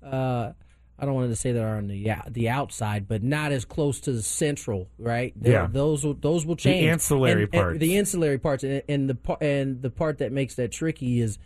Uh, 0.04 0.54
I 1.00 1.06
don't 1.06 1.16
want 1.16 1.32
to 1.32 1.36
say 1.36 1.52
that 1.52 1.62
are 1.64 1.78
on 1.78 1.88
the 1.88 2.08
the 2.30 2.50
outside, 2.50 3.08
but 3.08 3.24
not 3.24 3.52
as 3.52 3.66
close 3.66 4.00
to 4.02 4.12
the 4.12 4.22
central, 4.22 4.88
right? 5.00 5.34
They'll- 5.36 5.52
Yeah. 5.54 5.68
those 5.70 6.06
will 6.06 6.14
those 6.14 6.46
will 6.46 6.56
change. 6.56 6.84
The 6.84 6.90
ancillary 6.90 7.32
And- 7.32 7.42
and 7.42 7.52
parts. 7.52 7.80
the 7.80 7.98
ancillary 7.98 8.38
parts, 8.38 8.64
and, 8.64 8.84
and 8.88 9.10
the 9.10 9.38
and 9.42 9.82
the 9.82 9.90
part 9.90 10.20
that 10.20 10.32
makes 10.32 10.56
that 10.56 10.72
tricky 10.72 11.20
is 11.22 11.40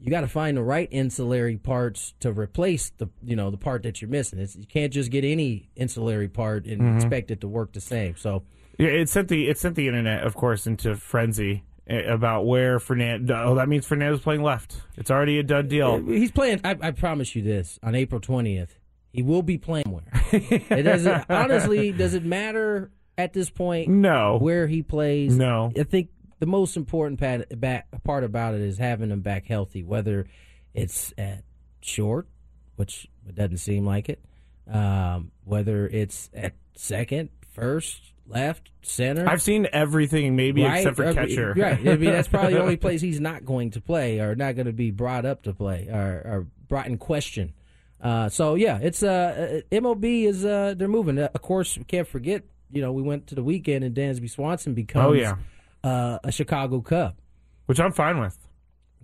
you 0.00 0.10
got 0.10 0.22
to 0.22 0.28
find 0.28 0.56
the 0.56 0.62
right 0.62 0.88
ancillary 0.92 1.56
parts 1.58 2.14
to 2.20 2.32
replace 2.32 2.90
the 2.96 3.08
you 3.22 3.36
know 3.36 3.50
the 3.50 3.58
part 3.58 3.82
that 3.82 4.00
you're 4.00 4.10
missing. 4.10 4.38
It's, 4.38 4.56
you 4.56 4.66
can't 4.66 4.92
just 4.92 5.10
get 5.10 5.24
any 5.24 5.68
ancillary 5.76 6.28
part 6.28 6.64
and 6.66 6.80
Mm-hmm. 6.80 6.96
expect 6.96 7.30
it 7.30 7.40
to 7.42 7.48
work 7.48 7.72
the 7.74 7.80
same. 7.82 8.16
So 8.16 8.42
Yeah, 8.78 8.88
it 8.88 9.08
sent 9.10 9.28
the 9.28 9.48
it 9.48 9.58
sent 9.58 9.76
the 9.76 9.86
internet, 9.88 10.22
of 10.24 10.34
course, 10.34 10.66
into 10.66 10.96
frenzy 10.96 11.62
about 11.86 12.46
where 12.46 12.78
Fernando. 12.78 13.42
Oh, 13.44 13.54
that 13.56 13.68
means 13.68 13.86
Fernando's 13.86 14.20
playing 14.20 14.42
left. 14.42 14.80
It's 14.96 15.10
already 15.10 15.38
a 15.38 15.42
done 15.42 15.68
deal. 15.68 15.98
he's 16.04 16.30
playing. 16.30 16.60
I, 16.64 16.76
I 16.80 16.90
promise 16.92 17.34
you 17.34 17.42
this: 17.42 17.78
on 17.82 17.94
April 17.94 18.20
twentieth, 18.20 18.78
he 19.12 19.22
will 19.22 19.42
be 19.42 19.58
playing 19.58 19.90
where. 19.90 20.04
it 20.32 20.82
doesn't 20.82 21.26
honestly. 21.28 21.92
Does 21.92 22.14
it 22.14 22.24
matter 22.24 22.90
at 23.18 23.32
this 23.32 23.50
point 23.50 23.88
No, 23.88 24.38
where 24.40 24.66
he 24.66 24.82
plays? 24.82 25.36
No. 25.36 25.72
I 25.78 25.82
think 25.82 26.08
the 26.38 26.46
most 26.46 26.76
important 26.76 27.20
part, 27.20 28.24
about 28.24 28.54
it 28.54 28.60
is 28.60 28.78
having 28.78 29.10
him 29.10 29.20
back 29.20 29.46
healthy. 29.46 29.82
Whether 29.82 30.26
it's 30.74 31.12
at 31.18 31.44
short, 31.80 32.28
which 32.76 33.08
it 33.28 33.34
doesn't 33.34 33.58
seem 33.58 33.84
like 33.84 34.08
it, 34.08 34.24
um, 34.70 35.30
whether 35.44 35.86
it's 35.86 36.30
at 36.34 36.54
second, 36.74 37.28
first, 37.52 38.11
left, 38.26 38.70
center. 38.82 39.28
I've 39.28 39.42
seen 39.42 39.66
everything, 39.72 40.36
maybe 40.36 40.62
Right? 40.64 40.78
except 40.78 40.96
for 40.96 41.04
mean, 41.06 41.14
catcher. 41.14 41.54
Right. 41.56 41.78
I 41.80 41.96
mean, 41.96 42.10
that's 42.10 42.28
probably 42.28 42.54
the 42.54 42.60
only 42.62 42.76
place 42.86 43.00
he's 43.00 43.20
not 43.20 43.44
going 43.44 43.70
to 43.72 43.80
play 43.80 44.20
or 44.20 44.34
not 44.34 44.54
going 44.56 44.66
to 44.66 44.72
be 44.72 44.90
brought 44.90 45.24
up 45.24 45.42
to 45.42 45.52
play 45.52 45.88
or, 45.90 46.22
or 46.24 46.46
brought 46.68 46.86
in 46.86 46.98
question. 46.98 47.52
Uh, 48.00 48.28
so 48.28 48.54
yeah, 48.56 48.78
it's 48.82 49.02
uh, 49.02 49.60
uh, 49.72 49.74
MLB 49.74 50.24
is 50.24 50.44
uh, 50.44 50.74
they're 50.76 50.88
moving. 50.88 51.18
Uh, 51.18 51.28
of 51.34 51.42
course, 51.42 51.76
we 51.78 51.84
can't 51.84 52.08
forget. 52.08 52.42
You 52.72 52.80
know, 52.80 52.92
we 52.92 53.02
went 53.02 53.26
to 53.28 53.34
the 53.34 53.42
weekend 53.42 53.84
and 53.84 53.94
Dansby 53.94 54.30
Swanson 54.30 54.74
becomes 54.74 55.06
Oh, 55.06 55.12
yeah. 55.12 55.36
uh, 55.84 56.18
a 56.24 56.32
Chicago 56.32 56.80
Cub. 56.80 57.14
which 57.66 57.78
I'm 57.78 57.92
fine 57.92 58.18
with. 58.18 58.36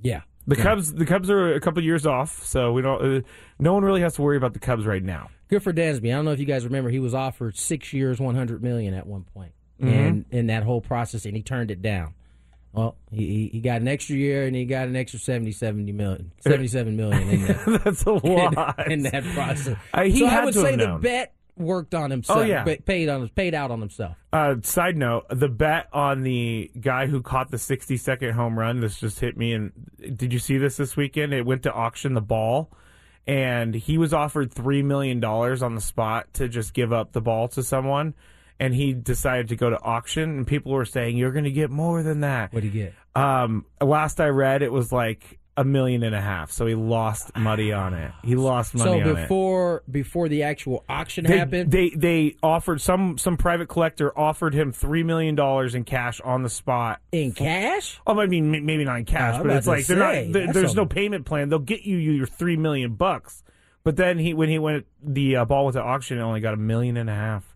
Yeah. 0.03 0.23
The 0.49 0.57
Cubs, 0.57 0.93
the 0.95 1.05
Cubs 1.07 1.29
are 1.31 1.53
a 1.55 1.61
couple 1.61 1.83
years 1.85 2.07
off, 2.07 2.43
so 2.45 2.73
we 2.73 2.83
don't. 2.83 3.19
Uh, 3.19 3.21
no 3.59 3.75
one 3.75 3.85
really 3.85 4.01
has 4.01 4.15
to 4.15 4.23
worry 4.23 4.37
about 4.37 4.55
the 4.55 4.59
Cubs 4.59 4.87
right 4.87 5.03
now. 5.03 5.29
Good 5.49 5.63
for 5.63 5.73
Dansby. 5.73 6.07
I 6.09 6.17
don't 6.17 6.25
know 6.25 6.33
if 6.33 6.41
you 6.41 6.47
guys 6.47 6.65
remember, 6.65 6.89
he 6.91 6.99
was 7.01 7.15
offered 7.15 7.57
six 7.57 7.93
years, 7.93 8.19
one 8.19 8.35
hundred 8.35 8.63
million 8.63 8.95
at 8.95 9.07
one 9.07 9.25
point, 9.25 9.53
Mm-hmm. 9.81 9.89
and 9.95 10.25
in 10.31 10.47
that 10.49 10.63
whole 10.65 10.81
process, 10.81 11.25
and 11.27 11.37
he 11.37 11.43
turned 11.43 11.71
it 11.71 11.83
down. 11.83 12.15
Well, 12.73 12.97
he, 13.11 13.49
he- 13.53 13.61
got 13.61 13.81
an 13.81 13.89
extra 13.89 14.17
year, 14.17 14.47
and 14.47 14.55
he 14.57 14.65
got 14.67 14.89
an 14.89 14.97
extra 14.97 15.19
70, 15.19 15.53
70 15.53 15.93
million, 15.93 16.33
77 16.41 16.97
million 16.97 17.29
in 17.29 17.43
that, 17.47 17.81
That's 17.85 18.03
a 18.05 18.13
lot. 18.13 18.91
in 18.91 19.03
that 19.05 19.25
process. 19.35 19.65
So 19.67 20.27
I 20.27 20.45
would 20.45 20.55
say 20.55 20.77
the 20.77 20.99
bet 21.01 21.33
worked 21.59 21.95
on 21.95 22.11
himself. 22.11 22.39
Oh, 22.39 22.43
yeah. 22.43 22.65
pa- 22.65 22.83
paid 22.85 23.09
on 23.09 23.29
paid 23.29 23.55
out 23.55 23.71
on 23.71 23.81
himself. 23.81 24.17
Uh, 24.33 24.57
side 24.63 24.97
note: 24.97 25.27
the 25.31 25.49
bet 25.49 25.89
on 25.93 26.23
the 26.23 26.71
guy 26.81 27.07
who 27.07 27.23
caught 27.23 27.51
the 27.51 27.59
60 27.59 27.97
second 27.97 28.33
home 28.33 28.59
run. 28.59 28.81
This 28.81 29.01
just 29.01 29.21
hit 29.21 29.37
me. 29.37 29.53
And 29.53 29.73
did 30.17 30.33
you 30.33 30.39
see 30.39 30.59
this 30.59 30.77
this 30.77 30.97
weekend? 30.97 31.33
It 31.33 31.45
went 31.47 31.63
to 31.65 31.73
auction 31.73 32.15
the 32.15 32.21
ball, 32.21 32.71
and 33.27 33.75
he 33.75 33.99
was 33.99 34.13
offered 34.13 34.53
three 34.53 34.83
million 34.83 35.21
dollars 35.21 35.63
on 35.63 35.75
the 35.75 35.81
spot 35.81 36.33
to 36.35 36.49
just 36.49 36.75
give 36.75 36.93
up 36.93 37.13
the 37.13 37.21
ball 37.21 37.49
to 37.49 37.63
someone. 37.63 38.15
And 38.61 38.75
he 38.75 38.93
decided 38.93 39.49
to 39.51 39.57
go 39.57 39.71
to 39.71 39.81
auction, 39.81 40.23
and 40.39 40.47
people 40.47 40.73
were 40.73 40.85
saying, 40.85 41.17
"You're 41.17 41.33
going 41.33 41.45
to 41.45 41.53
get 41.53 41.71
more 41.71 42.03
than 42.03 42.21
that." 42.21 42.53
What 42.53 42.61
do 42.61 42.67
you 42.67 42.73
get? 42.73 42.95
Um, 43.15 43.67
last 43.81 44.21
I 44.21 44.29
read, 44.29 44.63
it 44.63 44.73
was 44.73 44.91
like 44.91 45.39
a 45.59 45.65
million 45.65 46.03
and 46.05 46.15
a 46.15 46.21
half. 46.21 46.53
So 46.53 46.67
he 46.67 46.75
lost 46.75 47.37
money 47.37 47.73
on 47.73 47.93
it. 47.93 48.13
He 48.23 48.37
lost 48.37 48.75
money 48.75 48.91
So 49.03 49.11
on 49.11 49.17
it. 49.17 49.23
before 49.23 49.83
before 49.91 50.29
the 50.29 50.45
actual 50.45 50.85
auction 50.89 51.25
They, 51.27 51.37
happened, 51.37 51.71
they 51.73 51.91
they 51.91 52.37
offered 52.43 52.81
some 52.81 53.19
some 53.19 53.37
private 53.37 53.69
collector 53.69 54.17
offered 54.19 54.55
him 54.55 54.73
three 54.73 55.03
million 55.03 55.35
dollars 55.35 55.75
in 55.75 55.85
cash 55.85 56.21
on 56.21 56.43
the 56.43 56.49
spot. 56.51 57.01
in 57.13 57.33
cash, 57.33 58.01
Oh, 58.07 58.19
I 58.21 58.27
mean 58.27 58.51
maybe 58.65 58.85
not 58.85 58.99
in 58.99 59.05
cash, 59.05 59.37
but 59.43 59.51
it's 59.51 59.67
like 59.67 59.85
they're 59.87 59.99
say, 59.99 60.25
not. 60.27 60.33
that's 60.33 60.53
there's 60.55 60.73
a- 60.75 60.77
no 60.77 60.87
payment 60.87 61.27
plan. 61.27 61.49
They'll 61.49 61.59
get 61.59 61.83
you 61.83 61.97
your 61.97 62.27
three 62.27 62.57
million 62.57 62.95
bucks. 62.95 63.43
But 63.85 63.97
then 63.97 64.19
he 64.19 64.35
when 64.35 64.49
he 64.49 64.59
went 64.59 64.87
the 65.03 65.37
uh, 65.37 65.45
ball 65.45 65.65
went 65.65 65.75
to 65.75 65.83
auction, 65.83 66.19
it 66.19 66.23
only 66.23 66.41
got 66.41 66.55
a 66.55 66.59
million 66.59 66.97
and 66.97 67.11
a 67.11 67.15
half. 67.15 67.55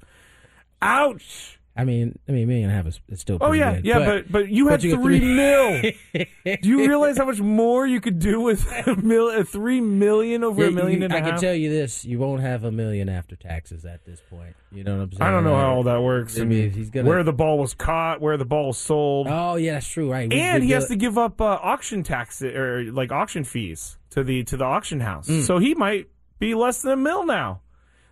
Ouch! 0.81 1.59
I 1.75 1.85
mean, 1.85 2.19
I 2.29 2.33
mean, 2.33 2.45
a 2.45 2.47
million 2.47 2.65
and 2.69 2.73
a 2.73 2.77
half 2.77 2.87
is 2.87 3.01
it's 3.09 3.23
still. 3.23 3.39
Oh 3.41 3.53
yeah, 3.53 3.77
good, 3.77 3.85
yeah, 3.87 3.99
but 3.99 4.31
but 4.31 4.49
you 4.51 4.69
had 4.69 4.81
but 4.81 4.85
you 4.85 4.97
three 4.97 5.19
three- 5.21 5.35
mil. 5.35 5.81
Do 6.63 6.69
you 6.69 6.87
realize 6.87 7.17
how 7.17 7.25
much 7.25 7.41
more 7.41 7.87
you 7.87 7.99
could 8.01 8.19
do 8.19 8.41
with 8.43 8.67
a 8.87 8.95
mil, 8.97 9.31
a 9.31 9.43
three 9.43 9.81
million 9.81 10.45
over 10.45 10.63
Yeah, 10.63 10.69
a 10.69 10.71
million 10.73 10.99
you- 11.01 11.05
and 11.07 11.15
a 11.15 11.17
I 11.17 11.21
half? 11.21 11.31
can 11.31 11.41
tell 11.41 11.55
you 11.55 11.71
this: 11.71 12.05
you 12.05 12.19
won't 12.19 12.43
have 12.43 12.65
a 12.65 12.71
million 12.71 13.09
after 13.09 13.37
taxes 13.37 13.87
at 13.87 14.05
this 14.05 14.21
point. 14.29 14.55
You 14.71 14.85
know 14.85 14.97
what 14.99 15.03
I'm 15.05 15.13
saying? 15.13 15.23
I 15.23 15.31
don't 15.31 15.45
know 15.45 15.57
how 15.57 15.75
all 15.77 15.83
that 15.85 16.03
works. 16.03 16.39
I 16.39 16.45
mean, 16.45 16.73
he's 16.73 16.91
gonna- 16.91 17.09
where 17.09 17.23
the 17.23 17.33
ball 17.33 17.59
was 17.59 17.73
caught, 17.73 18.21
where 18.21 18.37
the 18.37 18.45
ball 18.45 18.67
was 18.69 18.79
sold, 18.79 19.27
Oh 19.31 19.55
yeah, 19.57 19.73
that's 19.75 19.89
true. 19.89 20.13
Right, 20.13 20.29
We- 20.29 20.39
and 20.39 20.61
we 20.61 20.67
he 20.67 20.73
has 20.75 20.89
to 20.89 20.97
give 20.97 21.17
up 21.17 21.41
uh, 21.41 21.45
auction 21.63 22.03
tax 22.03 22.43
or 22.43 22.85
like 22.93 23.13
auction 23.13 23.45
fees 23.45 23.97
to 24.11 24.23
the 24.23 24.45
to 24.45 24.59
the 24.59 24.65
auction 24.65 25.01
house. 25.01 25.27
Mm. 25.27 25.43
So 25.47 25.57
he 25.59 25.75
might 25.75 26.09
be 26.39 26.55
less 26.55 26.83
than 26.83 26.93
a 26.93 26.97
mil 26.97 27.25
now. 27.25 27.63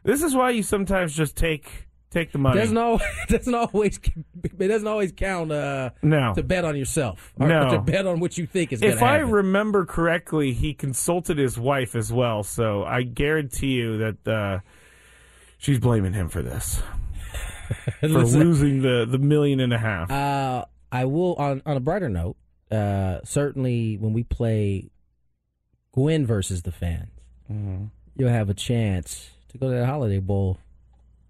This 0.03 0.23
is 0.23 0.35
why 0.35 0.49
you 0.51 0.63
sometimes 0.63 1.15
just 1.15 1.37
take 1.37 1.89
take 2.11 2.33
the 2.33 2.39
money. 2.39 2.59
Doesn't 2.61 2.77
always 2.77 3.03
doesn't 3.29 3.55
always 3.55 3.99
it 4.43 4.69
doesn't 4.69 4.89
always 4.89 5.13
count 5.13 5.53
uh, 5.53 5.91
no. 6.03 6.35
to 6.35 6.43
bet 6.43 6.65
on 6.65 6.77
yourself 6.77 7.33
or 7.39 7.49
No. 7.49 7.71
to 7.71 7.79
bet 7.81 8.07
on 8.07 8.21
what 8.21 8.37
you 8.39 8.47
think 8.47 8.73
is 8.73 8.83
If 8.83 9.03
I 9.03 9.19
happen. 9.19 9.31
remember 9.31 9.85
correctly, 9.85 10.53
he 10.53 10.75
consulted 10.75 11.39
his 11.39 11.59
wife 11.59 11.95
as 11.95 12.13
well. 12.13 12.43
So 12.43 12.85
I 12.85 13.03
guarantee 13.03 13.73
you 13.75 13.99
that 13.99 14.29
uh, 14.29 14.59
she's 15.59 15.79
blaming 15.79 16.13
him 16.13 16.29
for 16.29 16.43
this 16.43 16.83
for 18.01 18.09
Listen, 18.09 18.41
losing 18.41 18.83
the 18.83 19.07
the 19.09 19.19
million 19.19 19.61
and 19.61 19.73
a 19.73 19.79
half. 19.79 20.11
uh, 20.11 20.65
I 20.93 21.05
will 21.05 21.35
on 21.37 21.63
on 21.67 21.77
a 21.77 21.81
brighter 21.81 22.09
note. 22.09 22.37
Uh, 22.71 23.19
certainly, 23.25 23.97
when 23.97 24.13
we 24.13 24.23
play 24.25 24.91
Gwen 25.93 26.27
versus 26.27 26.63
the 26.63 26.73
fans, 26.73 27.09
Mm-hmm. 27.51 27.87
you'll 28.17 28.29
have 28.29 28.49
a 28.49 28.55
chance 28.55 29.31
to 29.49 29.59
go 29.59 29.69
to 29.69 29.75
that 29.75 29.87
Holiday 29.87 30.21
Bowl 30.21 30.59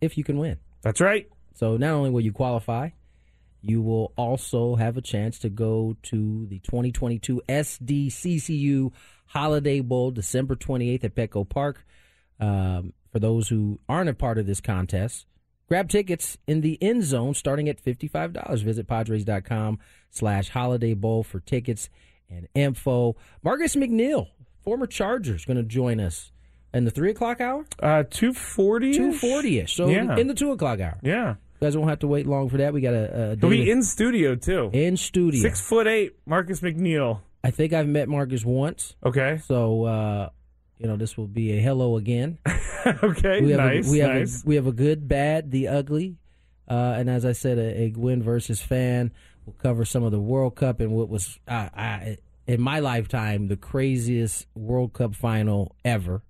if 0.02 0.18
you 0.18 0.25
can 0.25 0.37
win. 0.38 0.58
That's 0.82 1.00
right. 1.00 1.28
So 1.54 1.76
not 1.76 1.90
only 1.90 2.10
will 2.10 2.20
you 2.20 2.32
qualify, 2.32 2.90
you 3.62 3.82
will 3.82 4.12
also 4.16 4.76
have 4.76 4.96
a 4.96 5.02
chance 5.02 5.38
to 5.40 5.50
go 5.50 5.96
to 6.04 6.46
the 6.46 6.58
2022 6.60 7.42
SDCCU 7.49 8.92
Holiday 9.26 9.80
Bowl, 9.80 10.10
December 10.10 10.56
28th 10.56 11.04
at 11.04 11.14
Petco 11.14 11.49
Park. 11.49 11.84
Um, 12.38 12.94
for 13.12 13.18
those 13.18 13.49
who 13.49 13.78
aren't 13.88 14.08
a 14.08 14.14
part 14.14 14.38
of 14.38 14.46
this 14.46 14.60
contest, 14.60 15.26
grab 15.68 15.88
tickets 15.88 16.38
in 16.46 16.62
the 16.62 16.82
end 16.82 17.04
zone 17.04 17.34
starting 17.34 17.68
at 17.68 17.82
$55. 17.82 18.62
Visit 18.62 18.87
Padres.com 18.87 19.78
slash 20.10 20.49
Holiday 20.49 20.94
Bowl 20.94 21.22
for 21.22 21.40
tickets 21.40 21.90
and 22.30 22.49
info. 22.54 23.16
Marcus 23.42 23.76
McNeil, 23.76 24.28
former 24.62 24.87
Charger, 24.87 25.34
is 25.34 25.44
going 25.44 25.56
to 25.58 25.62
join 25.62 26.00
us 26.00 26.32
in 26.72 26.84
the 26.84 26.90
3 26.90 27.10
o'clock 27.10 27.40
hour? 27.40 27.64
Uh, 27.80 28.04
two 28.08 28.32
forty. 28.32 28.92
240-ish. 28.98 29.74
So 29.74 29.88
Yeah. 29.88 30.16
in 30.16 30.26
the 30.28 30.34
2 30.34 30.52
o'clock 30.52 30.80
hour. 30.80 30.98
Yeah. 31.02 31.30
You 31.60 31.66
guys 31.66 31.76
won't 31.76 31.90
have 31.90 31.98
to 32.00 32.06
wait 32.06 32.26
long 32.26 32.48
for 32.48 32.56
that. 32.58 32.72
We 32.72 32.80
got 32.80 32.94
a, 32.94 33.32
a 33.32 33.36
He'll 33.36 33.50
be 33.50 33.70
in 33.70 33.82
studio 33.82 34.34
too. 34.34 34.70
in 34.72 34.96
studio. 34.96 35.40
Six 35.42 35.60
foot 35.60 35.86
eight, 35.86 36.16
Marcus 36.26 36.60
McNeil. 36.60 37.20
I 37.44 37.50
think 37.50 37.72
I've 37.72 37.86
met 37.88 38.08
Marcus 38.08 38.44
once, 38.44 38.96
Okay. 39.04 39.38
so 39.46 39.84
uh, 39.84 40.28
you 40.78 40.86
know 40.86 40.96
this 40.96 41.16
will 41.18 41.26
be 41.26 41.52
a 41.58 41.60
hello 41.60 41.96
again. 41.98 42.38
okay. 43.02 43.42
We 43.42 43.50
have 43.50 43.60
nice. 43.60 43.88
a, 43.88 43.90
we 43.92 43.98
have 43.98 44.14
nice. 44.14 44.42
a, 44.42 44.46
we 44.46 44.54
have 44.56 44.66
a 44.66 44.72
good, 44.72 45.06
bad, 45.08 45.50
the 45.50 45.68
ugly, 45.68 46.16
uh, 46.68 46.94
and 46.96 47.10
as 47.10 47.24
I 47.26 47.32
said, 47.32 47.58
a, 47.58 47.82
a 47.82 47.90
Gwen 47.90 48.22
versus 48.22 48.62
fan. 48.62 49.12
We'll 49.44 49.56
cover 49.62 49.84
some 49.84 50.02
of 50.02 50.12
the 50.12 50.20
World 50.20 50.54
Cup 50.56 50.80
and 50.80 50.92
what 50.92 51.08
was 51.10 51.38
uh, 51.48 51.68
I, 51.74 52.16
in 52.46 52.60
my 52.62 52.80
lifetime 52.80 53.48
the 53.48 53.56
craziest 53.56 54.46
World 54.54 54.92
Cup 54.94 55.14
final 55.14 55.74
ever. 55.84 56.22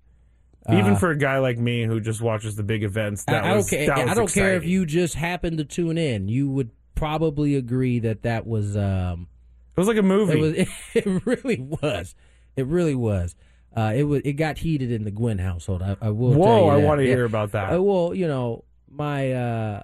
Even 0.69 0.93
Uh, 0.93 0.95
for 0.95 1.09
a 1.11 1.17
guy 1.17 1.39
like 1.39 1.57
me 1.57 1.83
who 1.85 1.99
just 1.99 2.21
watches 2.21 2.55
the 2.55 2.63
big 2.63 2.83
events, 2.83 3.23
that 3.25 3.43
I, 3.43 3.51
I 3.51 3.53
don't 3.55 3.67
care. 3.69 3.85
that 3.87 4.09
I 4.09 4.13
don't 4.13 4.31
care 4.31 4.55
if 4.55 4.63
you 4.65 4.85
just 4.85 5.15
happened 5.15 5.57
to 5.57 5.65
tune 5.65 5.97
in. 5.97 6.27
You 6.27 6.49
would 6.51 6.69
probably 6.93 7.55
agree 7.55 7.99
that 7.99 8.21
that 8.23 8.45
was. 8.45 8.77
Um, 8.77 9.27
It 9.75 9.79
was 9.79 9.87
like 9.87 9.97
a 9.97 10.03
movie. 10.03 10.33
It 10.33 10.39
was. 10.39 10.67
It 10.93 11.25
really 11.25 11.59
was. 11.59 12.15
It 12.55 12.67
really 12.67 12.95
was. 12.95 13.35
Uh, 13.75 13.93
it 13.95 14.03
was. 14.03 14.21
It 14.23 14.33
got 14.33 14.57
heated 14.59 14.91
in 14.91 15.03
the 15.03 15.11
Gwen 15.11 15.39
household. 15.39 15.81
I, 15.81 15.95
I 15.99 16.09
will. 16.09 16.33
Whoa! 16.33 16.45
tell 16.45 16.57
you 16.65 16.69
I 16.69 16.77
want 16.85 16.99
to 16.99 17.05
Yeah. 17.07 17.15
hear 17.15 17.25
about 17.25 17.53
that. 17.53 17.73
Uh, 17.73 17.81
well, 17.81 18.13
you 18.13 18.27
know, 18.27 18.63
my 18.89 19.31
uh, 19.31 19.83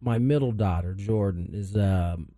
my 0.00 0.18
middle 0.18 0.52
daughter 0.52 0.94
Jordan 0.94 1.50
is, 1.52 1.76
um, 1.76 2.32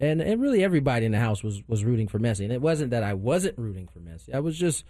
and 0.00 0.20
and 0.20 0.40
really 0.40 0.64
everybody 0.64 1.06
in 1.06 1.12
the 1.12 1.20
house 1.20 1.44
was 1.44 1.62
was 1.68 1.84
rooting 1.84 2.08
for 2.08 2.18
Messi, 2.18 2.42
and 2.42 2.52
it 2.52 2.60
wasn't 2.62 2.90
that 2.90 3.02
I 3.04 3.14
wasn't 3.14 3.56
rooting 3.58 3.86
for 3.86 4.00
Messi. 4.00 4.34
I 4.34 4.40
was 4.40 4.58
just 4.58 4.84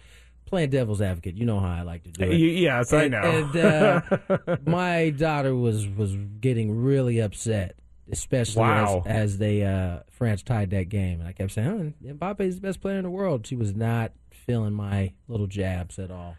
playing 0.45 0.69
devil's 0.69 1.01
advocate. 1.01 1.35
You 1.35 1.45
know 1.45 1.59
how 1.59 1.69
I 1.71 1.81
like 1.83 2.03
to 2.03 2.11
do 2.11 2.23
it. 2.25 2.35
Yes, 2.35 2.93
I 2.93 3.07
know. 3.07 3.21
and, 3.21 3.55
uh, 3.57 4.57
my 4.65 5.09
daughter 5.11 5.55
was 5.55 5.87
was 5.87 6.15
getting 6.39 6.83
really 6.83 7.19
upset, 7.19 7.75
especially 8.11 8.61
Wow. 8.61 9.03
as, 9.05 9.33
as 9.33 9.37
they 9.37 9.63
uh, 9.63 9.99
France 10.11 10.43
tied 10.43 10.69
that 10.71 10.89
game, 10.89 11.19
and 11.19 11.27
I 11.27 11.31
kept 11.31 11.51
saying, 11.51 11.93
"Oh, 12.05 12.13
Mbappe 12.13 12.41
is 12.41 12.55
the 12.55 12.61
best 12.61 12.81
player 12.81 12.97
in 12.97 13.03
the 13.03 13.09
world." 13.09 13.45
She 13.47 13.55
was 13.55 13.75
not 13.75 14.11
feeling 14.31 14.73
my 14.73 15.13
little 15.27 15.47
jabs 15.47 15.99
at 15.99 16.11
all. 16.11 16.35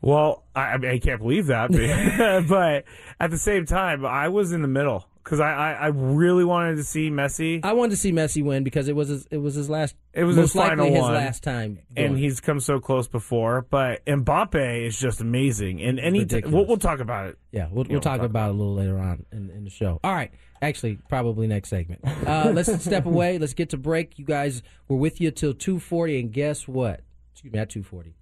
Well, 0.00 0.44
I, 0.54 0.60
I 0.60 0.76
mean, 0.78 0.92
I 0.92 0.98
can't 1.00 1.20
believe 1.20 1.46
that, 1.46 1.72
but, 1.72 2.46
but 2.48 2.84
at 3.18 3.30
the 3.32 3.38
same 3.38 3.66
time, 3.66 4.06
I 4.06 4.28
was 4.28 4.52
in 4.52 4.62
the 4.62 4.68
middle 4.68 5.07
because 5.28 5.40
I, 5.40 5.52
I 5.52 5.72
I 5.72 5.86
really 5.88 6.44
wanted 6.44 6.76
to 6.76 6.84
see 6.84 7.10
Messi, 7.10 7.60
I 7.62 7.74
wanted 7.74 7.90
to 7.90 7.96
see 7.98 8.12
Messi 8.12 8.42
win 8.42 8.64
because 8.64 8.88
it 8.88 8.96
was 8.96 9.08
his, 9.08 9.26
it 9.30 9.36
was 9.36 9.54
his 9.54 9.68
last. 9.68 9.94
It 10.14 10.24
was 10.24 10.36
most 10.36 10.54
his 10.54 10.62
final 10.62 10.86
likely 10.86 10.94
his 10.94 11.02
one. 11.02 11.14
last 11.14 11.42
time, 11.42 11.78
doing 11.94 12.08
and 12.08 12.18
he's 12.18 12.40
come 12.40 12.60
so 12.60 12.80
close 12.80 13.08
before. 13.08 13.66
But 13.68 14.04
Mbappe 14.06 14.86
is 14.86 14.98
just 14.98 15.20
amazing, 15.20 15.82
and 15.82 16.00
any 16.00 16.20
Ridiculous. 16.20 16.54
we'll, 16.54 16.66
we'll 16.66 16.76
talk 16.78 17.00
about 17.00 17.26
it. 17.26 17.38
Yeah, 17.52 17.68
we'll, 17.70 17.84
we'll 17.84 18.00
talk 18.00 18.22
about 18.22 18.48
it 18.48 18.54
a 18.54 18.56
little 18.56 18.74
later 18.74 18.98
on 18.98 19.26
in, 19.30 19.50
in 19.50 19.64
the 19.64 19.70
show. 19.70 20.00
All 20.02 20.14
right. 20.14 20.30
Actually, 20.60 20.98
probably 21.08 21.46
next 21.46 21.68
segment. 21.68 22.00
Uh, 22.26 22.50
let's 22.54 22.82
step 22.82 23.06
away. 23.06 23.38
Let's 23.38 23.54
get 23.54 23.70
to 23.70 23.76
break. 23.76 24.18
You 24.18 24.24
guys 24.24 24.62
were 24.88 24.96
with 24.96 25.20
you 25.20 25.30
till 25.30 25.54
2.40, 25.54 26.20
and 26.20 26.32
guess 26.32 26.66
what? 26.66 27.02
Excuse 27.32 27.52
me, 27.52 27.60
at 27.60 27.70
2.40. 27.70 28.12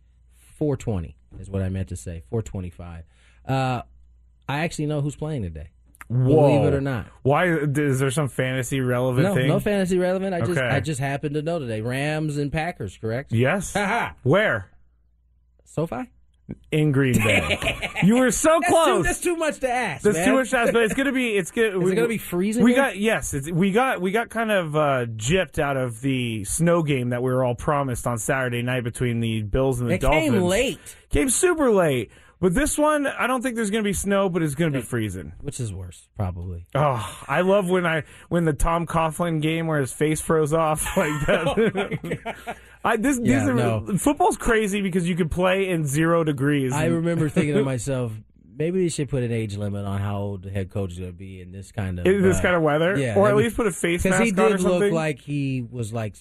4.20 0.61 1.15
is 1.39 1.49
what 1.49 1.63
I 1.63 1.71
meant 1.71 1.89
to 1.89 1.97
say. 1.97 2.25
4.25. 2.31 3.05
Uh, 3.49 3.83
I 4.49 4.59
actually 4.59 4.87
know 4.87 5.01
who's 5.01 5.17
playing 5.17 5.43
today. 5.43 5.71
Believe 6.09 6.65
it 6.65 6.75
or 6.75 6.81
not. 6.81 7.07
Why 7.23 7.47
is 7.49 7.99
there 7.99 8.11
some 8.11 8.29
fantasy 8.29 8.81
relevant 8.81 9.27
No, 9.27 9.35
thing? 9.35 9.49
no 9.49 9.59
fantasy 9.61 9.99
relevant. 9.99 10.35
I 10.35 10.41
just 10.41 10.53
Okay. 10.53 10.67
I 10.67 10.79
just 10.81 11.01
happened 11.01 11.35
to 11.35 11.43
know 11.43 11.59
today. 11.59 11.81
Rams 11.81 12.37
and 12.39 12.53
Packers, 12.53 12.97
correct? 12.97 13.33
yes. 13.33 13.75
Ha-ha. 13.75 14.15
Where? 14.23 14.71
SoFi? 15.65 16.11
In 16.71 16.93
Green 16.93 17.15
Bay. 17.15 17.91
you 18.05 18.19
were 18.21 18.31
so 18.31 18.61
That's 18.61 18.67
too, 18.69 18.73
close. 18.73 19.05
that's 19.05 19.21
too 19.21 19.37
much 19.37 19.59
to 19.61 19.69
ask. 19.69 20.05
That's 20.05 20.17
man. 20.17 20.29
too 20.29 20.35
much 20.35 20.51
to 20.51 20.59
ask, 20.59 20.73
but 20.73 20.83
it's 20.85 20.95
gonna 20.95 21.11
be. 21.11 21.37
It's 21.37 21.51
gonna. 21.51 21.81
Is 21.85 21.91
it 21.91 21.95
gonna 21.97 22.07
be 22.07 22.19
freezing 22.19 22.63
We 22.63 22.73
here? 22.75 22.83
got 22.85 22.97
yes. 22.97 23.35
It's, 23.35 23.51
we 23.51 23.73
got 23.73 24.01
we 24.01 24.13
got 24.13 24.29
kind 24.31 24.53
of 24.53 24.77
uh, 24.77 25.07
gypped 25.17 25.59
out 25.59 25.77
of 25.77 26.01
the 26.03 26.45
snow 26.45 26.85
game 26.85 27.09
that 27.11 27.21
we 27.21 27.33
were 27.33 27.43
all 27.43 27.57
promised 27.57 28.07
on 28.07 28.19
Saturday 28.19 28.63
night 28.63 28.85
between 28.85 29.19
the 29.19 29.43
Bills 29.43 29.81
and 29.81 29.91
the 29.91 29.95
It 29.95 30.03
Dolphins. 30.03 30.31
came 30.35 30.43
late. 30.43 30.97
Came 31.11 31.31
super 31.31 31.73
late. 31.73 32.13
But 32.39 32.53
this 32.55 32.77
one, 32.77 33.07
I 33.07 33.27
don't 33.27 33.41
think 33.41 33.57
there's 33.57 33.71
gonna 33.71 33.83
be 33.83 33.95
snow, 33.95 34.29
but 34.29 34.43
it's 34.43 34.55
gonna 34.55 34.71
be 34.71 34.83
freezing. 34.83 35.33
Which 35.41 35.59
is 35.59 35.73
worse, 35.73 36.09
probably. 36.17 36.67
Oh, 36.75 37.25
I 37.27 37.41
love 37.41 37.71
when 37.71 37.87
I 37.87 38.03
when 38.29 38.45
the 38.45 38.53
Tom 38.53 38.87
Coughlin 38.87 39.41
game 39.41 39.67
where 39.67 39.81
his 39.81 39.93
face 39.93 40.21
froze 40.21 40.53
off 40.53 40.85
like 40.97 41.27
that. 41.27 42.19
Oh 42.47 42.55
I 42.85 42.97
this 42.99 43.19
Oh 43.19 43.23
Yeah, 43.25 43.41
these 43.41 43.49
are, 43.49 43.55
no. 43.55 43.99
football's 43.99 44.37
crazy 44.37 44.81
because 44.81 45.09
you 45.09 45.17
could 45.17 45.31
play 45.31 45.69
in 45.71 45.87
zero 45.87 46.23
degrees. 46.25 46.73
I 46.73 46.85
remember 46.87 47.29
thinking 47.29 47.55
to 47.55 47.65
myself, 47.65 48.13
maybe 48.57 48.81
we 48.81 48.89
should 48.89 49.09
put 49.09 49.23
an 49.23 49.33
age 49.33 49.57
limit 49.57 49.85
on 49.85 50.01
how 50.01 50.19
old 50.19 50.43
the 50.43 50.51
head 50.51 50.71
coach 50.71 50.93
is 50.93 50.99
going 50.99 51.11
to 51.13 51.17
be 51.17 51.41
in 51.41 51.53
this 51.53 51.73
kind 51.73 51.99
of 51.99 52.07
in 52.07 52.23
this 52.23 52.39
uh, 52.39 52.43
kind 52.43 52.57
of 52.57 52.63
weather, 52.63 52.99
yeah, 52.99 53.15
or 53.17 53.29
at 53.29 53.37
least 53.37 53.57
put 53.57 53.67
a 53.67 53.73
face 53.73 54.05
mask 54.05 54.23
he 54.23 54.31
did 54.33 54.61
look 54.61 54.93
like 54.93 55.21
he 55.21 55.67
was 55.71 55.93
like 55.93 56.17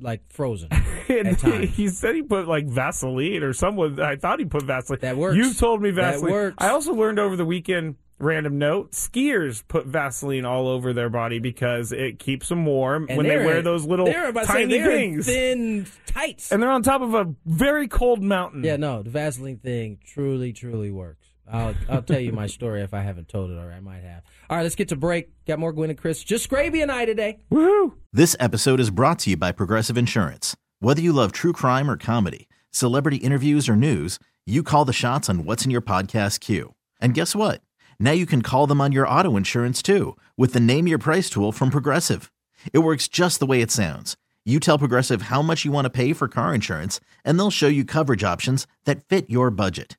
like 0.00 0.22
frozen 0.30 0.68
at 1.08 1.38
times. 1.38 1.74
he 1.76 1.88
said 1.88 2.14
he 2.14 2.22
put 2.22 2.46
like 2.48 2.66
Vaseline 2.66 3.42
or 3.42 3.52
someone. 3.52 4.00
I 4.00 4.16
thought 4.16 4.38
he 4.38 4.44
put 4.44 4.62
Vaseline. 4.64 5.00
That 5.00 5.16
works. 5.16 5.36
You've 5.36 5.58
told 5.58 5.82
me 5.82 5.90
Vaseline. 5.90 6.26
That 6.26 6.32
works. 6.32 6.54
I 6.58 6.68
also 6.70 6.92
learned 6.94 7.18
over 7.18 7.36
the 7.36 7.46
weekend. 7.46 7.96
Random 8.20 8.58
note: 8.58 8.90
skiers 8.90 9.62
put 9.68 9.86
Vaseline 9.86 10.44
all 10.44 10.66
over 10.66 10.92
their 10.92 11.08
body 11.08 11.38
because 11.38 11.92
it 11.92 12.18
keeps 12.18 12.48
them 12.48 12.66
warm 12.66 13.06
And 13.08 13.16
when 13.16 13.28
they 13.28 13.36
wear 13.36 13.62
those 13.62 13.86
little 13.86 14.06
they're 14.06 14.30
about 14.30 14.40
to 14.40 14.46
say 14.48 14.52
tiny 14.66 14.80
things. 14.82 15.26
thin 15.26 15.86
tights. 16.04 16.50
and 16.50 16.60
they're 16.60 16.68
on 16.68 16.82
top 16.82 17.00
of 17.00 17.14
a 17.14 17.32
very 17.46 17.86
cold 17.86 18.20
mountain. 18.20 18.64
yeah, 18.64 18.74
no, 18.74 19.04
the 19.04 19.10
Vaseline 19.10 19.58
thing 19.58 19.98
truly, 20.04 20.52
truly 20.52 20.90
works. 20.90 21.27
I'll 21.50 21.74
I'll 21.88 22.02
tell 22.02 22.20
you 22.20 22.32
my 22.32 22.46
story 22.58 22.82
if 22.82 22.94
I 22.94 23.00
haven't 23.00 23.28
told 23.28 23.50
it 23.50 23.54
already. 23.54 23.76
I 23.76 23.80
might 23.80 24.02
have. 24.02 24.22
All 24.50 24.56
right, 24.56 24.62
let's 24.62 24.74
get 24.74 24.88
to 24.88 24.96
break. 24.96 25.30
Got 25.46 25.58
more 25.58 25.72
Gwen 25.72 25.90
and 25.90 25.98
Chris. 25.98 26.22
Just 26.22 26.48
Gravy 26.48 26.80
and 26.80 26.90
I 26.92 27.04
today. 27.04 27.38
Woohoo! 27.50 27.94
This 28.12 28.36
episode 28.40 28.80
is 28.80 28.90
brought 28.90 29.18
to 29.20 29.30
you 29.30 29.36
by 29.36 29.52
Progressive 29.52 29.96
Insurance. 29.98 30.56
Whether 30.80 31.02
you 31.02 31.12
love 31.12 31.32
true 31.32 31.52
crime 31.52 31.90
or 31.90 31.96
comedy, 31.96 32.48
celebrity 32.70 33.16
interviews 33.16 33.68
or 33.68 33.76
news, 33.76 34.18
you 34.46 34.62
call 34.62 34.84
the 34.84 34.92
shots 34.92 35.28
on 35.28 35.44
what's 35.44 35.64
in 35.64 35.70
your 35.70 35.82
podcast 35.82 36.40
queue. 36.40 36.74
And 37.00 37.14
guess 37.14 37.34
what? 37.34 37.60
Now 38.00 38.12
you 38.12 38.26
can 38.26 38.42
call 38.42 38.66
them 38.66 38.80
on 38.80 38.92
your 38.92 39.08
auto 39.08 39.36
insurance 39.36 39.82
too 39.82 40.16
with 40.36 40.52
the 40.52 40.60
Name 40.60 40.86
Your 40.86 40.98
Price 40.98 41.28
tool 41.28 41.52
from 41.52 41.70
Progressive. 41.70 42.30
It 42.72 42.78
works 42.78 43.08
just 43.08 43.40
the 43.40 43.46
way 43.46 43.60
it 43.60 43.70
sounds. 43.70 44.16
You 44.44 44.60
tell 44.60 44.78
Progressive 44.78 45.22
how 45.22 45.42
much 45.42 45.64
you 45.64 45.72
want 45.72 45.84
to 45.84 45.90
pay 45.90 46.12
for 46.14 46.26
car 46.26 46.54
insurance, 46.54 47.00
and 47.22 47.38
they'll 47.38 47.50
show 47.50 47.68
you 47.68 47.84
coverage 47.84 48.24
options 48.24 48.66
that 48.86 49.04
fit 49.04 49.28
your 49.28 49.50
budget. 49.50 49.98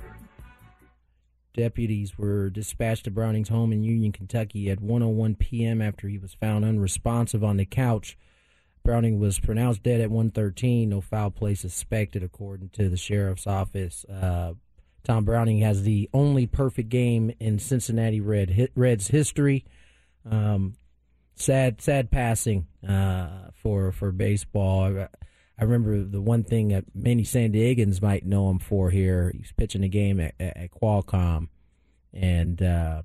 Deputies 1.53 2.17
were 2.17 2.49
dispatched 2.49 3.05
to 3.05 3.11
Browning's 3.11 3.49
home 3.49 3.73
in 3.73 3.83
Union, 3.83 4.11
Kentucky 4.11 4.69
at 4.69 4.79
1:01 4.79 5.37
p.m. 5.37 5.81
after 5.81 6.07
he 6.07 6.17
was 6.17 6.33
found 6.33 6.63
unresponsive 6.63 7.43
on 7.43 7.57
the 7.57 7.65
couch. 7.65 8.17
Browning 8.83 9.19
was 9.19 9.39
pronounced 9.39 9.83
dead 9.83 10.01
at 10.01 10.09
1:13. 10.09 10.87
No 10.87 11.01
foul 11.01 11.29
play 11.29 11.55
suspected, 11.55 12.23
according 12.23 12.69
to 12.69 12.89
the 12.89 12.97
sheriff's 12.97 13.47
office. 13.47 14.05
Uh, 14.05 14.53
Tom 15.03 15.25
Browning 15.25 15.59
has 15.59 15.83
the 15.83 16.09
only 16.13 16.47
perfect 16.47 16.89
game 16.89 17.33
in 17.39 17.59
Cincinnati 17.59 18.21
Red 18.21 18.69
Reds 18.75 19.07
history. 19.07 19.65
Um, 20.29 20.75
sad, 21.35 21.81
sad 21.81 22.11
passing 22.11 22.67
uh, 22.87 23.49
for 23.55 23.91
for 23.91 24.11
baseball. 24.11 25.07
I, 25.61 25.63
remember 25.65 26.03
the 26.03 26.21
one 26.21 26.43
thing 26.43 26.69
that 26.69 26.85
many 26.93 27.23
San 27.23 27.53
Diegans 27.53 28.01
might 28.01 28.25
know 28.25 28.49
him 28.49 28.59
for 28.59 28.89
here. 28.89 29.29
He 29.33 29.39
was 29.39 29.51
pitching 29.51 29.83
a 29.83 29.87
game 29.87 30.19
at, 30.19 30.33
at, 30.39 30.57
at 30.57 30.71
Qualcomm 30.71 31.47
and 32.13 32.61
uh, 32.61 33.03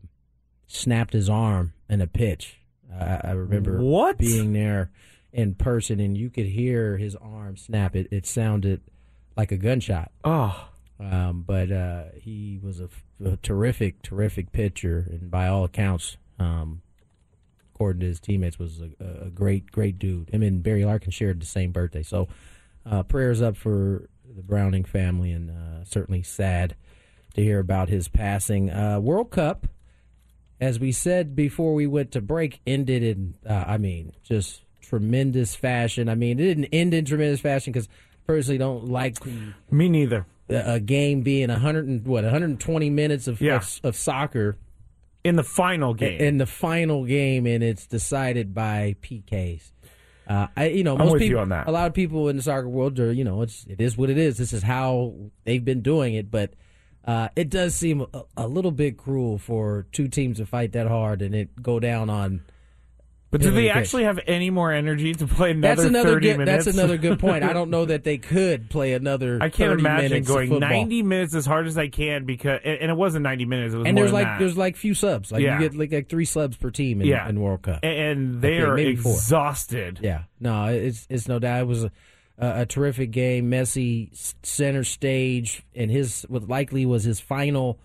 snapped 0.66 1.12
his 1.12 1.28
arm 1.28 1.72
in 1.88 2.00
a 2.00 2.06
pitch. 2.06 2.60
I, 2.92 3.20
I 3.24 3.30
remember 3.32 3.80
What? 3.82 4.18
being 4.18 4.52
there 4.52 4.90
in 5.32 5.54
person, 5.54 6.00
and 6.00 6.16
you 6.16 6.30
could 6.30 6.46
hear 6.46 6.96
his 6.96 7.14
arm 7.16 7.56
snap. 7.56 7.94
It 7.94 8.08
it 8.10 8.26
sounded 8.26 8.80
like 9.36 9.52
a 9.52 9.56
gunshot. 9.58 10.10
Oh, 10.24 10.68
Um, 10.98 11.44
but 11.46 11.70
uh, 11.70 12.04
he 12.14 12.58
was 12.62 12.80
a, 12.80 12.88
a 13.22 13.36
terrific, 13.36 14.00
terrific 14.02 14.50
pitcher, 14.52 15.06
and 15.10 15.30
by 15.30 15.46
all 15.48 15.64
accounts, 15.64 16.16
um, 16.38 16.80
according 17.76 18.00
to 18.00 18.06
his 18.06 18.20
teammates, 18.20 18.58
was 18.58 18.80
a, 18.80 19.26
a 19.26 19.30
great, 19.30 19.70
great 19.70 19.98
dude. 19.98 20.30
Him 20.30 20.42
and 20.42 20.62
Barry 20.62 20.86
Larkin 20.86 21.10
shared 21.10 21.42
the 21.42 21.46
same 21.46 21.72
birthday, 21.72 22.02
so 22.02 22.26
uh, 22.86 23.02
prayers 23.02 23.42
up 23.42 23.54
for 23.54 24.08
the 24.34 24.42
Browning 24.42 24.84
family, 24.84 25.30
and 25.30 25.50
uh, 25.50 25.84
certainly 25.84 26.22
sad 26.22 26.74
to 27.34 27.42
hear 27.42 27.58
about 27.58 27.90
his 27.90 28.08
passing. 28.08 28.70
Uh, 28.70 28.98
World 28.98 29.30
Cup, 29.30 29.66
as 30.58 30.80
we 30.80 30.90
said 30.90 31.36
before 31.36 31.74
we 31.74 31.86
went 31.86 32.12
to 32.12 32.22
break, 32.22 32.60
ended 32.66 33.02
in, 33.02 33.34
uh, 33.46 33.64
I 33.66 33.76
mean, 33.76 34.14
just 34.24 34.62
tremendous 34.80 35.54
fashion. 35.54 36.08
I 36.08 36.14
mean, 36.14 36.40
it 36.40 36.44
didn't 36.44 36.64
end 36.72 36.94
in 36.94 37.04
tremendous 37.04 37.40
fashion 37.40 37.74
because 37.74 37.90
personally 38.26 38.56
don't 38.56 38.86
like 38.88 39.18
me 39.70 39.88
neither. 39.90 40.24
a 40.48 40.74
a 40.76 40.80
game 40.80 41.20
being 41.20 41.50
100 41.50 41.86
and, 41.86 42.06
what 42.06 42.24
120 42.24 42.88
minutes 42.88 43.28
of, 43.28 43.38
Yeah. 43.42 43.56
of 43.56 43.80
of 43.84 43.96
soccer 43.96 44.56
In 45.26 45.36
the 45.36 45.44
final 45.44 45.94
game, 45.94 46.20
in 46.20 46.38
the 46.38 46.46
final 46.46 47.04
game 47.04 47.46
and 47.46 47.62
it's 47.62 47.86
decided 47.86 48.54
by 48.54 48.96
PKs. 49.02 49.72
Uh, 50.26 50.48
I 50.56 50.68
you 50.68 50.82
know 50.82 50.94
I'm 50.94 51.04
most 51.04 51.12
with 51.12 51.22
you 51.22 51.28
people 51.28 51.42
on 51.42 51.48
that. 51.50 51.68
a 51.68 51.70
lot 51.70 51.86
of 51.86 51.94
people 51.94 52.28
in 52.28 52.36
the 52.36 52.42
soccer 52.42 52.68
world 52.68 52.98
are 52.98 53.12
you 53.12 53.22
know 53.22 53.42
it's 53.42 53.64
it 53.68 53.80
is 53.80 53.96
what 53.96 54.10
it 54.10 54.18
is. 54.18 54.38
This 54.38 54.52
is 54.52 54.62
how 54.62 55.14
they've 55.44 55.64
been 55.64 55.82
doing 55.82 56.14
it, 56.14 56.30
but 56.30 56.54
uh, 57.04 57.28
it 57.36 57.48
does 57.48 57.74
seem 57.74 58.04
a, 58.12 58.22
a 58.36 58.48
little 58.48 58.72
bit 58.72 58.96
cruel 58.96 59.38
for 59.38 59.86
two 59.92 60.08
teams 60.08 60.38
to 60.38 60.46
fight 60.46 60.72
that 60.72 60.88
hard 60.88 61.22
and 61.22 61.34
it 61.34 61.62
go 61.62 61.78
down 61.78 62.10
on. 62.10 62.42
But 63.38 63.42
do 63.42 63.50
they 63.52 63.70
actually 63.70 64.04
have 64.04 64.20
any 64.26 64.50
more 64.50 64.72
energy 64.72 65.12
to 65.14 65.26
play 65.26 65.50
another 65.52 65.76
That's 65.76 65.88
another 65.88 66.10
30 66.14 66.26
good. 66.28 66.38
minutes? 66.38 66.64
That's 66.64 66.76
another 66.76 66.96
good 66.96 67.18
point. 67.18 67.44
I 67.44 67.52
don't 67.52 67.70
know 67.70 67.84
that 67.86 68.04
they 68.04 68.18
could 68.18 68.70
play 68.70 68.92
another. 68.94 69.36
I 69.40 69.48
can't 69.48 69.70
30 69.70 69.80
imagine 69.80 70.10
minutes 70.10 70.28
going 70.28 70.58
90 70.58 71.02
minutes 71.02 71.34
as 71.34 71.46
hard 71.46 71.66
as 71.66 71.76
I 71.78 71.88
can 71.88 72.24
because, 72.24 72.60
and 72.64 72.90
it 72.90 72.96
wasn't 72.96 73.22
90 73.24 73.44
minutes. 73.44 73.74
It 73.74 73.78
was 73.78 73.86
And 73.86 73.94
more 73.94 74.02
there's 74.04 74.10
than 74.12 74.20
like 74.22 74.26
that. 74.26 74.38
there's 74.38 74.56
like 74.56 74.76
few 74.76 74.94
subs. 74.94 75.30
Like 75.32 75.42
Yeah. 75.42 75.60
you 75.60 75.68
get 75.68 75.78
like, 75.78 75.92
like 75.92 76.08
three 76.08 76.24
subs 76.24 76.56
per 76.56 76.70
team 76.70 77.00
in, 77.00 77.06
Yeah. 77.08 77.28
in 77.28 77.40
World 77.40 77.62
Cup. 77.62 77.80
and, 77.82 78.40
they 78.40 78.58
are 78.58 78.74
maybe 78.74 78.96
four. 78.96 79.12
exhausted. 79.14 80.00
Yeah, 80.02 80.22
no, 80.40 80.66
it's 80.66 81.06
it's 81.10 81.28
no 81.28 81.38
doubt. 81.38 81.60
It 81.62 81.66
was 81.66 81.84
a, 81.84 81.90
a, 82.38 82.60
a 82.62 82.66
terrific 82.66 83.10
game. 83.10 83.50
Messi 83.50 84.10
center 84.42 84.84
stage, 84.84 85.62
and 85.74 85.90
his 85.90 86.22
what 86.28 86.48
likely 86.48 86.86
was 86.86 87.04
his 87.04 87.20
final 87.20 87.78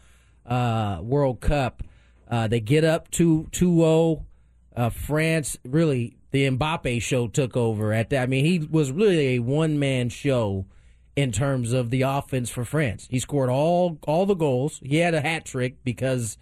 uh, 0.45 0.99
World 1.01 1.41
Cup. 1.41 1.83
Uh, 2.29 2.47
they 2.47 2.59
get 2.61 2.83
up 2.85 3.11
to 3.11 3.47
2-0. 3.51 4.23
Uh, 4.75 4.89
France 4.89 5.57
really 5.65 6.15
the 6.31 6.49
Mbappe 6.49 7.01
show 7.01 7.27
took 7.27 7.57
over 7.57 7.93
at 7.93 8.09
that. 8.11 8.23
I 8.23 8.25
mean, 8.25 8.45
he 8.45 8.59
was 8.59 8.91
really 8.91 9.35
a 9.35 9.39
one 9.39 9.79
man 9.79 10.09
show 10.09 10.65
in 11.15 11.31
terms 11.31 11.73
of 11.73 11.89
the 11.89 12.03
offense 12.03 12.49
for 12.49 12.63
France. 12.63 13.07
He 13.09 13.19
scored 13.19 13.49
all 13.49 13.99
all 14.07 14.25
the 14.25 14.33
goals. 14.35 14.79
He 14.83 14.97
had 14.97 15.13
a 15.13 15.21
hat 15.21 15.45
trick 15.45 15.83
because 15.83 16.37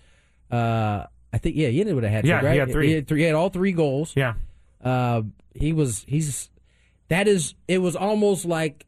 uh, 0.51 1.05
I 1.33 1.37
think 1.39 1.55
yeah, 1.55 1.69
he 1.69 1.79
ended 1.79 1.95
with 1.95 2.03
a 2.03 2.09
hat 2.09 2.25
Yeah, 2.25 2.39
trick. 2.39 2.45
Right? 2.47 2.53
he 2.53 2.59
had 2.59 2.71
three. 2.71 2.87
He 2.87 2.93
had, 2.93 3.07
three, 3.07 3.19
he 3.21 3.25
had 3.25 3.35
all 3.35 3.49
three 3.49 3.71
goals. 3.71 4.13
Yeah. 4.15 4.35
Uh, 4.83 5.23
he 5.55 5.73
was 5.73 6.05
he's 6.07 6.49
that 7.09 7.27
is 7.27 7.55
it 7.67 7.79
was 7.79 7.95
almost 7.95 8.45
like 8.45 8.85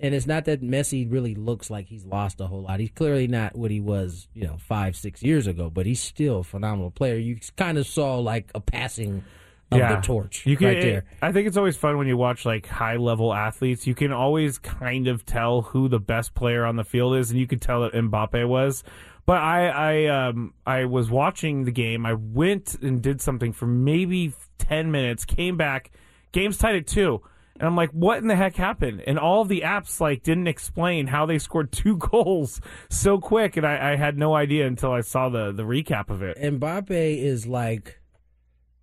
and 0.00 0.14
it's 0.14 0.26
not 0.26 0.46
that 0.46 0.62
Messi 0.62 1.10
really 1.10 1.34
looks 1.34 1.70
like 1.70 1.86
he's 1.86 2.04
lost 2.04 2.40
a 2.40 2.46
whole 2.46 2.62
lot. 2.62 2.80
He's 2.80 2.90
clearly 2.90 3.28
not 3.28 3.54
what 3.54 3.70
he 3.70 3.80
was, 3.80 4.28
you 4.34 4.46
know, 4.46 4.56
five, 4.58 4.96
six 4.96 5.22
years 5.22 5.46
ago, 5.46 5.70
but 5.70 5.86
he's 5.86 6.00
still 6.00 6.40
a 6.40 6.44
phenomenal 6.44 6.90
player. 6.90 7.16
You 7.16 7.38
kind 7.56 7.78
of 7.78 7.86
saw 7.86 8.18
like 8.18 8.50
a 8.54 8.60
passing 8.60 9.24
of 9.70 9.78
the 9.78 10.00
torch 10.00 10.46
You 10.46 10.56
can, 10.56 10.66
right 10.66 10.80
there. 10.80 11.04
I 11.22 11.32
think 11.32 11.46
it's 11.46 11.56
always 11.56 11.76
fun 11.76 11.96
when 11.96 12.06
you 12.06 12.16
watch 12.16 12.44
like 12.44 12.66
high 12.66 12.96
level 12.96 13.32
athletes. 13.32 13.86
You 13.86 13.94
can 13.94 14.12
always 14.12 14.58
kind 14.58 15.06
of 15.06 15.24
tell 15.24 15.62
who 15.62 15.88
the 15.88 16.00
best 16.00 16.34
player 16.34 16.64
on 16.64 16.76
the 16.76 16.84
field 16.84 17.16
is, 17.16 17.30
and 17.30 17.38
you 17.38 17.46
could 17.46 17.62
tell 17.62 17.82
that 17.82 17.92
Mbappe 17.92 18.48
was. 18.48 18.82
But 19.26 19.38
I, 19.38 19.68
I, 19.68 20.06
um, 20.06 20.54
I 20.66 20.86
was 20.86 21.10
watching 21.10 21.64
the 21.64 21.70
game. 21.70 22.04
I 22.04 22.14
went 22.14 22.74
and 22.82 23.00
did 23.00 23.20
something 23.20 23.52
for 23.52 23.66
maybe 23.66 24.32
ten 24.58 24.90
minutes. 24.90 25.24
Came 25.24 25.56
back. 25.56 25.92
Game's 26.32 26.58
tied 26.58 26.74
at 26.74 26.86
two. 26.86 27.22
And 27.60 27.68
I'm 27.68 27.76
like, 27.76 27.90
what 27.90 28.16
in 28.16 28.26
the 28.26 28.36
heck 28.36 28.56
happened? 28.56 29.02
And 29.06 29.18
all 29.18 29.44
the 29.44 29.60
apps 29.66 30.00
like 30.00 30.22
didn't 30.22 30.46
explain 30.46 31.06
how 31.06 31.26
they 31.26 31.38
scored 31.38 31.70
two 31.72 31.98
goals 31.98 32.58
so 32.88 33.18
quick, 33.18 33.58
and 33.58 33.66
I, 33.66 33.92
I 33.92 33.96
had 33.96 34.16
no 34.16 34.34
idea 34.34 34.66
until 34.66 34.92
I 34.92 35.02
saw 35.02 35.28
the 35.28 35.52
the 35.52 35.64
recap 35.64 36.08
of 36.08 36.22
it. 36.22 36.38
Mbappe 36.38 36.88
is 36.90 37.46
like 37.46 38.00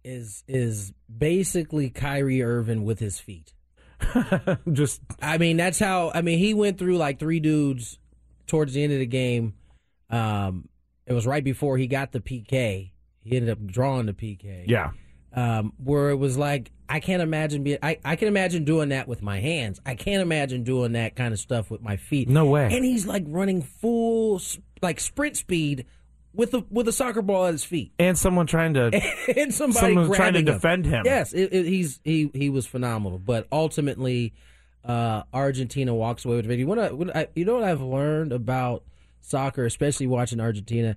is 0.03 0.43
is 0.47 0.93
basically 1.15 1.89
Kyrie 1.89 2.43
Irving 2.43 2.85
with 2.85 2.99
his 2.99 3.19
feet. 3.19 3.53
Just 4.71 5.01
I 5.23 5.39
mean, 5.39 5.57
that's 5.57 5.79
how. 5.79 6.11
I 6.13 6.21
mean, 6.21 6.37
he 6.37 6.53
went 6.53 6.77
through 6.77 6.97
like 6.97 7.17
three 7.17 7.39
dudes 7.39 7.97
towards 8.45 8.75
the 8.75 8.83
end 8.83 8.93
of 8.93 8.99
the 8.99 9.07
game. 9.07 9.55
Um, 10.11 10.69
it 11.07 11.13
was 11.13 11.25
right 11.25 11.43
before 11.43 11.79
he 11.79 11.87
got 11.87 12.11
the 12.11 12.19
PK. 12.19 12.91
He 13.23 13.35
ended 13.35 13.49
up 13.49 13.65
drawing 13.65 14.05
the 14.05 14.13
PK. 14.13 14.65
yeah. 14.67 14.91
Um, 15.33 15.73
where 15.83 16.09
it 16.09 16.15
was 16.15 16.37
like, 16.37 16.71
I 16.89 16.99
can't 16.99 17.21
imagine 17.21 17.63
being. 17.63 17.77
I, 17.83 17.99
I 18.03 18.15
can 18.15 18.27
imagine 18.27 18.63
doing 18.63 18.89
that 18.89 19.07
with 19.07 19.21
my 19.21 19.39
hands. 19.39 19.79
I 19.85 19.95
can't 19.95 20.21
imagine 20.21 20.63
doing 20.63 20.93
that 20.93 21.15
kind 21.15 21.33
of 21.33 21.39
stuff 21.39 21.69
with 21.69 21.81
my 21.81 21.97
feet. 21.97 22.29
No 22.29 22.45
way. 22.45 22.65
And 22.73 22.83
he's 22.83 23.05
like 23.05 23.23
running 23.27 23.61
full 23.61 24.41
like 24.81 24.99
sprint 24.99 25.37
speed 25.37 25.85
with 26.33 26.53
a 26.53 26.63
with 26.69 26.87
a 26.87 26.91
soccer 26.91 27.21
ball 27.21 27.47
at 27.47 27.53
his 27.53 27.63
feet. 27.63 27.91
And 27.99 28.17
someone 28.17 28.47
trying 28.47 28.75
to 28.75 28.91
and 29.37 29.53
somebody 29.53 29.95
trying 30.15 30.33
to 30.33 30.39
him. 30.39 30.45
defend 30.45 30.85
him. 30.85 31.03
Yes, 31.05 31.33
it, 31.33 31.53
it, 31.53 31.65
he's 31.65 31.99
he 32.03 32.31
he 32.33 32.49
was 32.49 32.65
phenomenal. 32.65 33.19
But 33.19 33.47
ultimately, 33.51 34.33
uh, 34.85 35.23
Argentina 35.33 35.93
walks 35.93 36.23
away 36.23 36.37
with 36.37 36.45
the 36.45 36.49
victory. 36.49 36.65
What 36.65 36.79
I, 36.79 36.91
what 36.91 37.15
I, 37.15 37.27
you 37.35 37.43
know 37.43 37.55
what 37.55 37.63
I've 37.63 37.81
learned 37.81 38.31
about 38.31 38.83
soccer, 39.19 39.65
especially 39.65 40.07
watching 40.07 40.39
Argentina, 40.39 40.95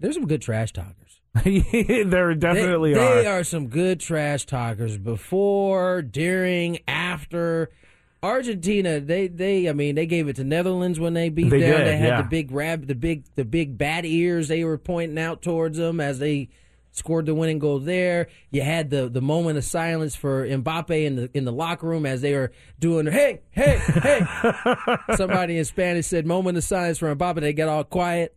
there's 0.00 0.16
some 0.16 0.26
good 0.26 0.42
trash 0.42 0.72
talkers. 0.72 1.07
there 1.44 2.34
definitely 2.34 2.94
they, 2.94 3.00
are. 3.00 3.14
They 3.22 3.26
are 3.26 3.44
some 3.44 3.68
good 3.68 4.00
trash 4.00 4.46
talkers 4.46 4.96
before, 4.98 6.02
during, 6.02 6.80
after. 6.88 7.70
Argentina, 8.20 8.98
they 8.98 9.28
they 9.28 9.68
I 9.68 9.72
mean 9.72 9.94
they 9.94 10.06
gave 10.06 10.26
it 10.26 10.34
to 10.36 10.44
Netherlands 10.44 10.98
when 10.98 11.14
they 11.14 11.28
beat 11.28 11.50
They 11.50 11.60
them. 11.60 11.78
did, 11.78 11.86
they 11.86 11.96
had 11.98 12.08
yeah. 12.08 12.22
the 12.22 12.28
big 12.28 12.50
rab 12.50 12.88
the 12.88 12.96
big 12.96 13.22
the 13.36 13.44
big 13.44 13.78
bat 13.78 14.04
ears 14.04 14.48
they 14.48 14.64
were 14.64 14.76
pointing 14.76 15.20
out 15.20 15.40
towards 15.40 15.78
them 15.78 16.00
as 16.00 16.18
they 16.18 16.48
scored 16.90 17.26
the 17.26 17.34
winning 17.34 17.60
goal 17.60 17.78
there. 17.78 18.26
You 18.50 18.62
had 18.62 18.90
the 18.90 19.08
the 19.08 19.20
moment 19.20 19.56
of 19.56 19.64
silence 19.64 20.16
for 20.16 20.44
Mbappe 20.46 20.90
in 20.90 21.14
the 21.14 21.30
in 21.32 21.44
the 21.44 21.52
locker 21.52 21.86
room 21.86 22.06
as 22.06 22.20
they 22.20 22.34
were 22.34 22.50
doing 22.80 23.06
hey 23.06 23.42
hey 23.52 23.78
hey. 23.78 24.26
Somebody 25.16 25.56
in 25.58 25.64
Spanish 25.64 26.06
said 26.06 26.26
moment 26.26 26.58
of 26.58 26.64
silence 26.64 26.98
for 26.98 27.14
Mbappe. 27.14 27.40
They 27.40 27.52
got 27.52 27.68
all 27.68 27.84
quiet. 27.84 28.34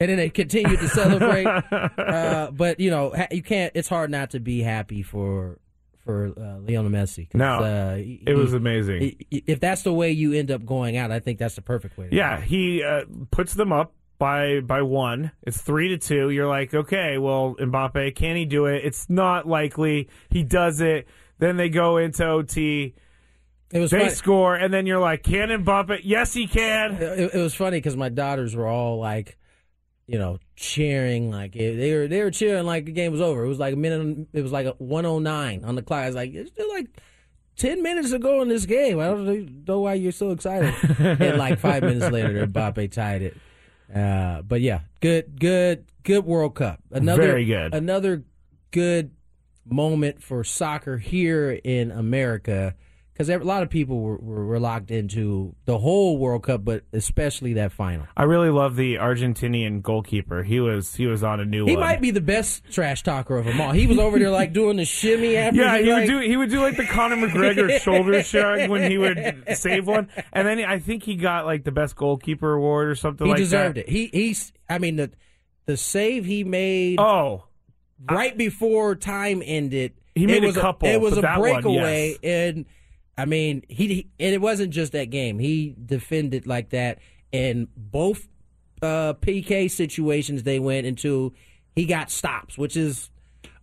And 0.00 0.08
then 0.10 0.16
they 0.16 0.30
continued 0.30 0.78
to 0.80 0.88
celebrate, 0.88 1.46
uh, 1.98 2.50
but 2.52 2.78
you 2.78 2.90
know 2.90 3.14
you 3.30 3.42
can't. 3.42 3.72
It's 3.74 3.88
hard 3.88 4.10
not 4.10 4.30
to 4.30 4.40
be 4.40 4.60
happy 4.62 5.02
for 5.02 5.58
for 6.04 6.26
uh, 6.28 6.58
Lionel 6.60 6.90
Messi. 6.90 7.28
No, 7.34 7.58
uh, 7.58 7.96
he- 7.96 8.22
it 8.26 8.34
was 8.34 8.54
amazing. 8.54 9.16
i- 9.32 9.42
If 9.46 9.58
that's 9.60 9.82
the 9.82 9.92
way 9.92 10.12
you 10.12 10.32
end 10.34 10.50
up 10.50 10.64
going 10.64 10.96
out, 10.96 11.10
I 11.10 11.18
think 11.20 11.38
that's 11.38 11.56
the 11.56 11.62
perfect 11.62 11.98
way. 11.98 12.08
Yeah, 12.12 12.40
he 12.40 12.82
uh, 12.84 13.02
puts 13.32 13.54
them 13.54 13.72
up 13.72 13.92
by 14.18 14.60
by 14.60 14.82
one. 14.82 15.32
It's 15.42 15.60
three 15.60 15.88
to 15.88 15.98
two. 15.98 16.30
You're 16.30 16.46
like, 16.48 16.72
okay, 16.74 17.18
well, 17.18 17.56
Mbappe, 17.58 18.14
can 18.14 18.36
he 18.36 18.44
do 18.44 18.66
it? 18.66 18.84
It's 18.84 19.10
not 19.10 19.48
likely. 19.48 20.08
He 20.30 20.44
does 20.44 20.80
it. 20.80 21.08
Then 21.40 21.56
they 21.56 21.68
go 21.70 21.96
into 21.96 22.24
OT. 22.24 22.94
It 23.72 23.80
was 23.80 23.90
They 23.90 23.98
funny. 23.98 24.10
score, 24.12 24.54
and 24.54 24.72
then 24.72 24.86
you're 24.86 25.00
like, 25.00 25.22
can 25.24 25.48
Mbappe? 25.48 26.00
Yes, 26.04 26.32
he 26.32 26.46
can. 26.46 26.94
It, 26.94 27.34
it 27.34 27.38
was 27.42 27.54
funny 27.54 27.78
because 27.78 27.96
my 27.96 28.08
daughters 28.08 28.56
were 28.56 28.66
all 28.66 28.98
like, 28.98 29.36
you 30.08 30.18
know, 30.18 30.38
cheering 30.56 31.30
like 31.30 31.54
it, 31.54 31.76
they 31.76 31.94
were 31.94 32.08
they 32.08 32.24
were 32.24 32.30
cheering 32.30 32.64
like 32.64 32.86
the 32.86 32.92
game 32.92 33.12
was 33.12 33.20
over. 33.20 33.44
It 33.44 33.48
was 33.48 33.58
like 33.58 33.74
a 33.74 33.76
minute. 33.76 34.26
It 34.32 34.42
was 34.42 34.50
like 34.50 34.66
a 34.66 34.70
one 34.78 35.06
oh 35.06 35.18
nine 35.20 35.64
on 35.64 35.76
the 35.76 35.82
clock. 35.82 36.02
I 36.02 36.06
was 36.06 36.16
like, 36.16 36.34
it's 36.34 36.50
still 36.50 36.68
like. 36.70 36.88
Ten 37.56 37.82
minutes 37.82 38.12
ago 38.12 38.40
in 38.42 38.46
this 38.46 38.66
game. 38.66 39.00
I 39.00 39.06
don't 39.06 39.66
know 39.66 39.80
why 39.80 39.94
you're 39.94 40.12
so 40.12 40.30
excited. 40.30 40.72
and 41.00 41.38
like 41.38 41.58
five 41.58 41.82
minutes 41.82 42.08
later, 42.08 42.46
Mbappe 42.46 42.92
tied 42.92 43.22
it. 43.22 43.36
Uh, 43.92 44.42
but 44.42 44.60
yeah, 44.60 44.82
good, 45.00 45.40
good, 45.40 45.86
good 46.04 46.24
World 46.24 46.54
Cup. 46.54 46.80
Another 46.92 47.22
Very 47.22 47.44
good. 47.44 47.74
Another 47.74 48.22
good 48.70 49.10
moment 49.64 50.22
for 50.22 50.44
soccer 50.44 50.98
here 50.98 51.50
in 51.64 51.90
America 51.90 52.76
because 53.18 53.28
a 53.30 53.38
lot 53.38 53.64
of 53.64 53.68
people 53.68 53.98
were, 53.98 54.16
were, 54.16 54.60
locked 54.60 54.92
into 54.92 55.52
the 55.64 55.76
whole 55.76 56.18
World 56.18 56.44
Cup, 56.44 56.64
but 56.64 56.84
especially 56.92 57.54
that 57.54 57.72
final. 57.72 58.06
I 58.16 58.22
really 58.22 58.50
love 58.50 58.76
the 58.76 58.94
Argentinian 58.94 59.82
goalkeeper. 59.82 60.44
He 60.44 60.60
was 60.60 60.94
he 60.94 61.06
was 61.06 61.24
on 61.24 61.40
a 61.40 61.44
new 61.44 61.66
He 61.66 61.72
one. 61.72 61.80
might 61.80 62.00
be 62.00 62.12
the 62.12 62.20
best 62.20 62.70
trash 62.70 63.02
talker 63.02 63.36
of 63.36 63.44
them 63.44 63.60
all. 63.60 63.72
He 63.72 63.88
was 63.88 63.98
over 63.98 64.20
there 64.20 64.30
like 64.30 64.52
doing 64.52 64.76
the 64.76 64.84
shimmy 64.84 65.36
after. 65.36 65.60
Yeah, 65.60 65.78
he 65.78 65.92
like, 65.92 66.02
would 66.02 66.06
do 66.06 66.20
he 66.20 66.36
would 66.36 66.50
do 66.50 66.60
like 66.60 66.76
the 66.76 66.86
Conor 66.86 67.16
McGregor 67.28 67.80
shoulder 67.80 68.22
shrug 68.22 68.70
when 68.70 68.88
he 68.88 68.98
would 68.98 69.44
save 69.54 69.88
one, 69.88 70.08
and 70.32 70.46
then 70.46 70.60
I 70.60 70.78
think 70.78 71.02
he 71.02 71.16
got 71.16 71.44
like 71.44 71.64
the 71.64 71.72
best 71.72 71.96
goalkeeper 71.96 72.52
award 72.54 72.88
or 72.88 72.94
something. 72.94 73.26
He 73.26 73.32
like 73.32 73.38
deserved 73.38 73.78
that. 73.78 73.88
it. 73.88 73.90
He 73.90 74.06
he's. 74.12 74.52
I 74.68 74.78
mean 74.78 74.94
the 74.94 75.10
the 75.66 75.76
save 75.76 76.24
he 76.24 76.44
made 76.44 77.00
Oh, 77.00 77.46
right 78.08 78.36
before 78.36 78.94
time 78.94 79.42
ended. 79.44 79.94
He 80.14 80.26
made 80.26 80.38
it 80.38 80.44
a 80.44 80.46
was 80.48 80.56
couple, 80.56 80.88
it 80.88 81.00
was 81.00 81.18
a 81.18 81.20
that 81.20 81.40
one, 81.40 81.62
breakaway, 81.62 82.16
yes. 82.22 82.54
and 82.54 82.66
I 83.18 83.26
mean 83.26 83.64
he, 83.68 83.88
he 83.88 84.08
and 84.18 84.34
it 84.34 84.40
wasn't 84.40 84.72
just 84.72 84.92
that 84.92 85.10
game. 85.10 85.38
He 85.38 85.74
defended 85.84 86.46
like 86.46 86.70
that, 86.70 87.00
in 87.32 87.68
both 87.76 88.28
uh, 88.80 89.14
PK 89.14 89.70
situations 89.70 90.44
they 90.44 90.58
went 90.58 90.86
into, 90.86 91.34
he 91.74 91.84
got 91.84 92.10
stops, 92.10 92.56
which 92.56 92.76
is 92.76 93.10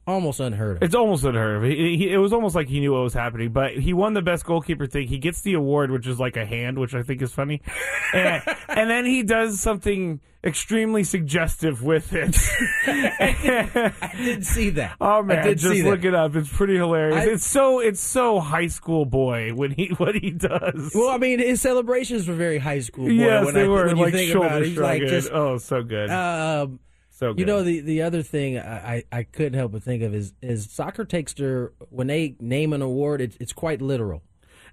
almost 0.08 0.40
unheard 0.40 0.78
of. 0.78 0.84
It's 0.84 0.96
almost 0.96 1.24
unheard 1.24 1.58
of. 1.58 1.64
He, 1.64 1.98
he, 1.98 2.12
it 2.12 2.18
was 2.18 2.34
almost 2.34 2.56
like 2.56 2.68
he 2.68 2.80
knew 2.80 2.94
what 2.94 3.04
was 3.04 3.14
happening, 3.14 3.52
but 3.52 3.74
he 3.74 3.94
won 3.94 4.14
the 4.14 4.22
best 4.22 4.46
goalkeeper 4.46 4.86
thing. 4.86 5.08
He 5.08 5.18
gets 5.18 5.42
the 5.42 5.54
award, 5.54 5.92
which 5.92 6.08
is 6.08 6.20
like 6.20 6.38
a 6.38 6.46
hand, 6.46 6.78
which 6.80 6.94
I 6.94 7.04
think 7.04 7.22
is 7.22 7.32
funny, 7.32 7.62
and, 8.14 8.44
and 8.70 8.90
then 8.90 9.06
he 9.06 9.24
does 9.24 9.60
something 9.60 10.20
extremely 10.44 11.04
suggestive 11.04 11.82
with 11.82 12.14
it. 12.14 12.38
I 12.88 14.14
didn't 14.16 14.44
see 14.44 14.70
that. 14.72 14.96
Oh 15.02 15.20
I 15.20 15.22
man, 15.24 15.44
did 15.44 15.58
just 15.58 15.84
look 15.84 16.02
that. 16.02 16.10
it 16.10 16.16
up. 16.16 16.36
It's 16.36 16.56
pretty 16.56 16.76
hilarious. 16.76 17.18
I- 17.18 17.32
it's 17.32 17.46
so 17.46 17.80
it's 17.80 18.00
so 18.00 18.40
high 18.40 18.68
school 18.68 19.06
boy 19.06 19.54
when 19.54 19.72
he 19.72 19.88
what 19.98 20.16
he 20.16 20.32
does. 20.32 20.92
Well, 20.94 21.10
I 21.10 21.18
mean, 21.18 21.40
his 21.40 21.62
celebrations 21.62 22.28
were 22.28 22.36
very 22.36 22.60
high 22.60 22.80
school. 22.80 23.06
Boy, 23.06 23.14
yes, 23.14 23.46
when 23.46 23.56
they 23.56 23.64
I, 23.64 23.68
were 23.68 23.88
when 23.88 23.98
like 23.98 24.16
shoulder. 24.16 24.64
He's 24.64 24.78
like 24.78 25.02
just 25.02 25.32
oh, 25.32 25.58
so 25.58 25.82
good, 25.82 26.10
um, 26.12 26.80
so 27.18 27.34
good. 27.34 27.40
You 27.40 27.46
know 27.46 27.64
the 27.64 27.80
the 27.82 28.02
other 28.02 28.22
thing 28.22 28.58
I, 28.60 29.04
I 29.12 29.24
couldn't 29.24 29.54
help 29.54 29.72
but 29.74 29.84
think 29.84 30.04
of 30.04 30.14
is 30.14 30.34
is 30.42 30.70
soccer 30.72 31.06
takes 31.06 31.34
their 31.34 31.72
when 31.90 32.08
they 32.08 32.36
name 32.40 32.74
an 32.74 32.82
award 32.82 33.22
it's 33.22 33.38
it's 33.40 33.54
quite 33.54 33.82
literal. 33.82 34.22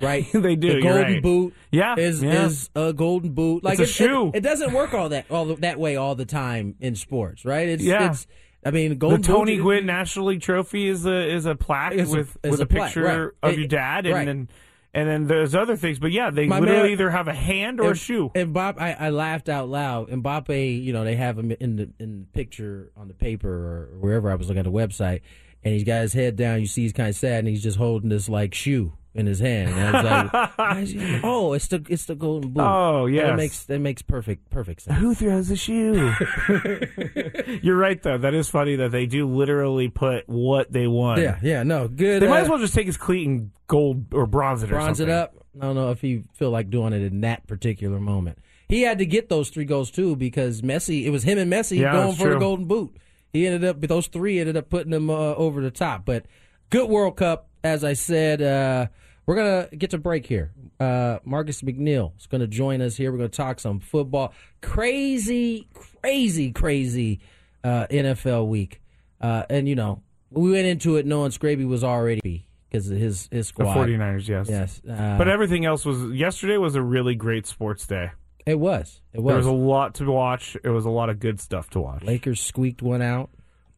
right? 0.01 0.27
They 0.33 0.57
do, 0.57 0.75
The 0.75 0.81
golden 0.83 1.03
right. 1.03 1.23
boot, 1.23 1.55
Yeah, 1.71 1.95
is 1.97 2.23
yeah. 2.23 2.47
is 2.47 2.71
a 2.75 2.93
golden 2.93 3.33
boot. 3.35 3.63
Like 3.63 3.79
a 3.79 3.83
it- 3.83 3.89
it- 3.89 3.93
shoe. 3.93 4.33
It, 4.35 4.41
doesn't 4.41 4.73
work 4.73 4.93
all 4.95 5.09
that 5.11 5.27
all 5.31 5.45
that 5.57 5.79
way 5.79 5.95
all 5.97 6.15
the 6.17 6.25
time 6.27 6.75
in 6.81 6.97
sports, 6.97 7.45
right? 7.45 7.69
It's, 7.69 7.85
Yeah. 7.85 8.11
It's, 8.11 8.27
I 8.65 8.71
mean, 8.73 8.99
The 8.99 9.19
Tony 9.19 9.57
boot, 9.57 9.63
Gwynn 9.63 9.87
National 9.87 10.27
League 10.27 10.41
Trophy 10.41 10.89
is 10.89 11.05
a 11.07 11.33
is 11.33 11.47
a 11.47 11.55
plaque 11.55 11.95
It's 11.95 12.13
a- 12.13 12.17
with 12.17 12.37
it's 12.43 12.51
with 12.53 12.61
a 12.61 12.63
a, 12.65 12.67
plaque, 12.67 12.87
picture 12.87 13.03
right. 13.05 13.31
of 13.49 13.53
It- 13.55 13.59
your 13.61 13.69
dad, 13.69 14.07
and 14.07 14.15
right. 14.15 14.25
then 14.27 14.49
and 14.95 15.09
then 15.09 15.27
there's 15.27 15.55
other 15.55 15.77
things. 15.77 15.99
But 15.99 16.13
yeah, 16.13 16.31
they 16.31 16.47
My 16.47 16.59
literally 16.61 16.83
man- 16.83 16.91
either 16.93 17.11
have 17.11 17.29
a 17.29 17.35
hand 17.35 17.81
or 17.81 17.93
a 17.93 17.97
shoe. 17.97 18.31
And 18.35 18.53
Bob, 18.53 18.77
I, 18.79 18.93
I 18.93 19.11
laughed 19.11 19.49
out 19.49 19.69
loud. 19.69 20.09
Mbappe, 20.09 20.83
you 20.83 20.93
know, 20.93 21.05
they 21.05 21.17
have 21.17 21.39
him 21.39 21.51
in 21.53 21.77
the 21.77 21.91
in 21.99 22.21
the 22.21 22.27
picture 22.33 22.91
on 22.97 23.09
the 23.09 23.15
paper 23.15 23.49
or 23.51 23.99
wherever 24.01 24.31
I 24.31 24.35
was 24.35 24.49
looking 24.49 24.61
at 24.61 24.65
the 24.65 24.71
website, 24.73 25.21
and 25.65 25.75
he's 25.75 25.85
got 25.85 26.03
his 26.03 26.13
head 26.13 26.37
down. 26.37 26.61
You 26.61 26.67
see, 26.67 26.83
he's 26.83 26.93
kind 26.93 27.09
of 27.09 27.17
sad, 27.17 27.41
and 27.41 27.49
he's 27.49 27.63
just 27.63 27.79
holding 27.79 28.09
this 28.09 28.29
like 28.29 28.55
shoe 28.55 28.93
in 29.15 29.27
his 29.27 29.41
hand. 29.41 29.71
And 29.71 29.97
I 29.97 30.03
was 30.03 30.33
like, 30.33 30.59
why 30.59 30.79
is 30.81 30.91
he- 30.91 31.21
oh, 31.23 31.53
it's 31.53 31.69
the 31.69 31.85
it's 31.89 32.07
the 32.07 32.15
golden 32.15 32.51
boot. 32.53 32.63
Oh, 32.63 33.07
yeah, 33.07 33.27
that 33.29 33.37
makes 33.37 33.65
that 33.65 33.79
makes 33.79 34.03
perfect 34.03 34.51
perfect 34.51 34.83
sense. 34.83 34.99
Who 34.99 35.15
throws 35.15 35.51
a 35.51 35.57
shoe? 35.57 36.13
You're 37.63 37.77
right, 37.77 38.03
though. 38.03 38.19
That 38.19 38.35
is 38.35 38.49
funny 38.49 38.77
that 38.77 38.91
they 38.91 39.07
do 39.07 39.27
literally 39.29 39.89
put 39.89 40.29
what 40.29 40.73
they 40.73 40.87
want. 40.87 41.21
Yeah, 41.21 41.39
yeah, 41.43 41.63
no, 41.63 41.89
good. 41.89 42.23
They 42.23 42.29
might 42.29 42.41
uh, 42.41 42.45
as 42.45 42.49
well 42.49 42.59
just 42.59 42.75
take 42.75 42.87
his 42.87 42.97
cleat 42.97 43.27
and 43.27 43.51
gold 43.67 44.13
or 44.13 44.27
bronze 44.27 44.63
it 44.63 44.71
or 44.71 44.75
bronze 44.77 45.01
it 45.01 45.09
up. 45.09 45.35
I 45.61 45.65
don't 45.67 45.75
know 45.75 45.91
if 45.91 46.01
he 46.01 46.25
feel 46.35 46.51
like 46.51 46.71
doing 46.71 46.93
it 46.93 47.03
in 47.03 47.21
that 47.23 47.47
particular 47.47 48.01
moment. 48.01 48.39
He 48.69 48.83
had 48.83 48.99
to 48.99 49.07
get 49.07 49.29
those 49.29 49.51
three 49.51 49.67
goals 49.67 49.91
too 49.91 50.17
because 50.17 50.63
Messi. 50.63 51.05
It 51.05 51.11
was 51.11 51.23
him 51.25 51.37
and 51.39 51.53
Messi 51.53 51.79
Yeah, 51.79 51.93
going 51.93 52.17
for 52.17 52.31
the 52.31 52.39
golden 52.39 52.65
boot. 52.65 52.97
He 53.33 53.47
ended 53.47 53.65
up 53.65 53.81
those 53.81 54.07
three 54.09 54.39
ended 54.39 54.57
up 54.57 54.69
putting 54.69 54.93
him 54.93 55.09
uh, 55.11 55.35
over 55.35 55.61
the 55.63 55.71
top. 55.71 56.05
But 56.05 56.27
good 56.71 56.89
World 56.89 57.17
Cup, 57.17 57.49
as 57.65 57.85
I 57.85 57.95
said. 57.95 58.43
Uh, 58.43 58.87
we're 59.25 59.37
gonna 59.37 59.69
get 59.77 59.91
to 59.91 59.99
break 59.99 60.27
here. 60.27 60.53
Uh, 60.81 61.19
Marcus 61.25 61.63
McNeil 61.63 62.13
is 62.19 62.27
gonna 62.27 62.47
join 62.47 62.81
us 62.83 62.97
here. 62.97 63.13
We're 63.13 63.19
gonna 63.19 63.29
talk 63.29 63.61
some 63.61 63.79
football. 63.81 64.35
Crazy, 64.61 65.69
crazy, 66.03 66.51
crazy 66.51 67.21
uh, 67.63 67.87
NFL 67.89 68.49
week. 68.49 68.81
Uh, 69.21 69.45
and 69.49 69.69
you 69.69 69.77
know, 69.77 70.03
we 70.31 70.51
went 70.51 70.67
into 70.67 70.97
it 70.97 71.07
knowing 71.07 71.31
Scraby 71.31 71.67
was 71.67 71.85
already 71.85 72.49
because 72.69 72.91
of 72.91 72.99
his 72.99 73.29
his 73.31 73.47
The 73.47 73.65
squad. 73.65 73.77
49ers, 73.77 74.29
yes. 74.29 74.49
Yes, 74.49 74.83
uh, 74.91 75.17
But 75.19 75.29
everything 75.29 75.65
else 75.65 75.85
was 75.85 76.13
yesterday 76.13 76.57
was 76.57 76.75
a 76.75 76.83
really 76.83 77.15
great 77.15 77.47
sports 77.47 77.87
day. 77.87 78.11
It 78.47 78.59
was. 78.59 79.01
It 79.13 79.21
was. 79.21 79.31
There 79.31 79.37
was. 79.37 79.47
a 79.47 79.53
lot 79.53 79.95
to 79.97 80.05
watch. 80.05 80.57
It 80.63 80.71
was 80.71 80.85
a 80.85 80.91
lot 80.91 81.11
of 81.11 81.21
good 81.21 81.41
stuff 81.41 81.71
to 81.71 81.81
watch. 81.81 82.03
Lakers 82.03 82.41
squeaked 82.41 82.83
one 82.83 83.03
out. 83.03 83.31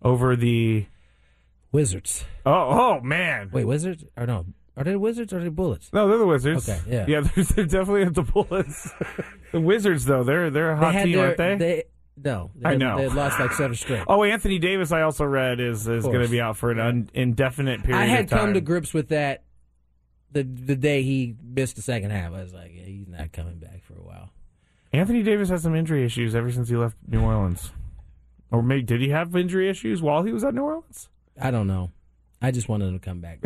Over 0.02 0.36
the 0.36 0.86
Wizards. 1.72 2.24
oh 2.44 2.52
oh 2.52 3.00
man. 3.00 3.50
Wait, 3.52 3.64
Wizards? 3.64 4.04
Or 4.16 4.26
no? 4.26 4.46
Are 4.76 4.84
they 4.84 4.96
Wizards 4.96 5.32
or 5.32 5.38
are 5.38 5.42
they 5.42 5.48
Bullets? 5.48 5.90
No, 5.92 6.08
they're 6.08 6.18
the 6.18 6.26
Wizards. 6.26 6.68
Okay, 6.68 6.80
yeah. 6.88 7.04
yeah. 7.06 7.20
They're, 7.34 7.44
they're 7.44 7.64
definitely 7.64 8.06
the 8.06 8.22
Bullets. 8.22 8.90
the 9.52 9.60
Wizards, 9.60 10.04
though, 10.04 10.24
they're 10.24 10.50
they're 10.50 10.72
a 10.72 10.76
hot 10.76 10.92
team, 10.92 11.12
their, 11.12 11.26
aren't 11.26 11.38
they? 11.38 11.56
they? 11.56 11.84
No, 12.16 12.50
they 12.56 12.70
I 12.70 12.74
know. 12.76 12.98
They 12.98 13.08
lost 13.08 13.38
like 13.38 13.52
seven 13.52 13.76
straight. 13.76 14.04
Oh, 14.06 14.24
Anthony 14.24 14.58
Davis, 14.58 14.92
I 14.92 15.02
also 15.02 15.24
read 15.24 15.60
is 15.60 15.86
is 15.88 16.04
going 16.04 16.22
to 16.22 16.28
be 16.28 16.40
out 16.40 16.56
for 16.56 16.70
an 16.70 16.80
un, 16.80 17.10
indefinite 17.14 17.82
period. 17.82 18.00
I 18.00 18.06
had 18.06 18.28
come 18.28 18.54
to 18.54 18.60
grips 18.60 18.92
with 18.92 19.08
that 19.08 19.44
the 20.32 20.42
the 20.42 20.76
day 20.76 21.02
he 21.02 21.34
missed 21.42 21.76
the 21.76 21.82
second 21.82 22.10
half. 22.10 22.32
I 22.32 22.42
was 22.42 22.52
like, 22.52 22.72
yeah, 22.74 22.84
he's 22.84 23.08
not 23.08 23.32
coming 23.32 23.58
back 23.58 23.82
for 23.84 23.94
a 23.94 24.02
while. 24.02 24.30
Anthony 24.94 25.22
Davis 25.24 25.48
has 25.48 25.62
some 25.62 25.74
injury 25.74 26.04
issues 26.04 26.34
ever 26.34 26.52
since 26.52 26.68
he 26.68 26.76
left 26.76 26.96
New 27.06 27.20
Orleans. 27.20 27.72
Or 28.52 28.62
maybe 28.62 28.82
did 28.82 29.00
he 29.00 29.08
have 29.08 29.34
injury 29.34 29.68
issues 29.68 30.00
while 30.00 30.22
he 30.22 30.32
was 30.32 30.44
at 30.44 30.54
New 30.54 30.62
Orleans? 30.62 31.08
I 31.40 31.50
don't 31.50 31.66
know. 31.66 31.90
I 32.40 32.52
just 32.52 32.68
wanted 32.68 32.86
him 32.86 33.00
to 33.00 33.04
come 33.04 33.20
back. 33.20 33.40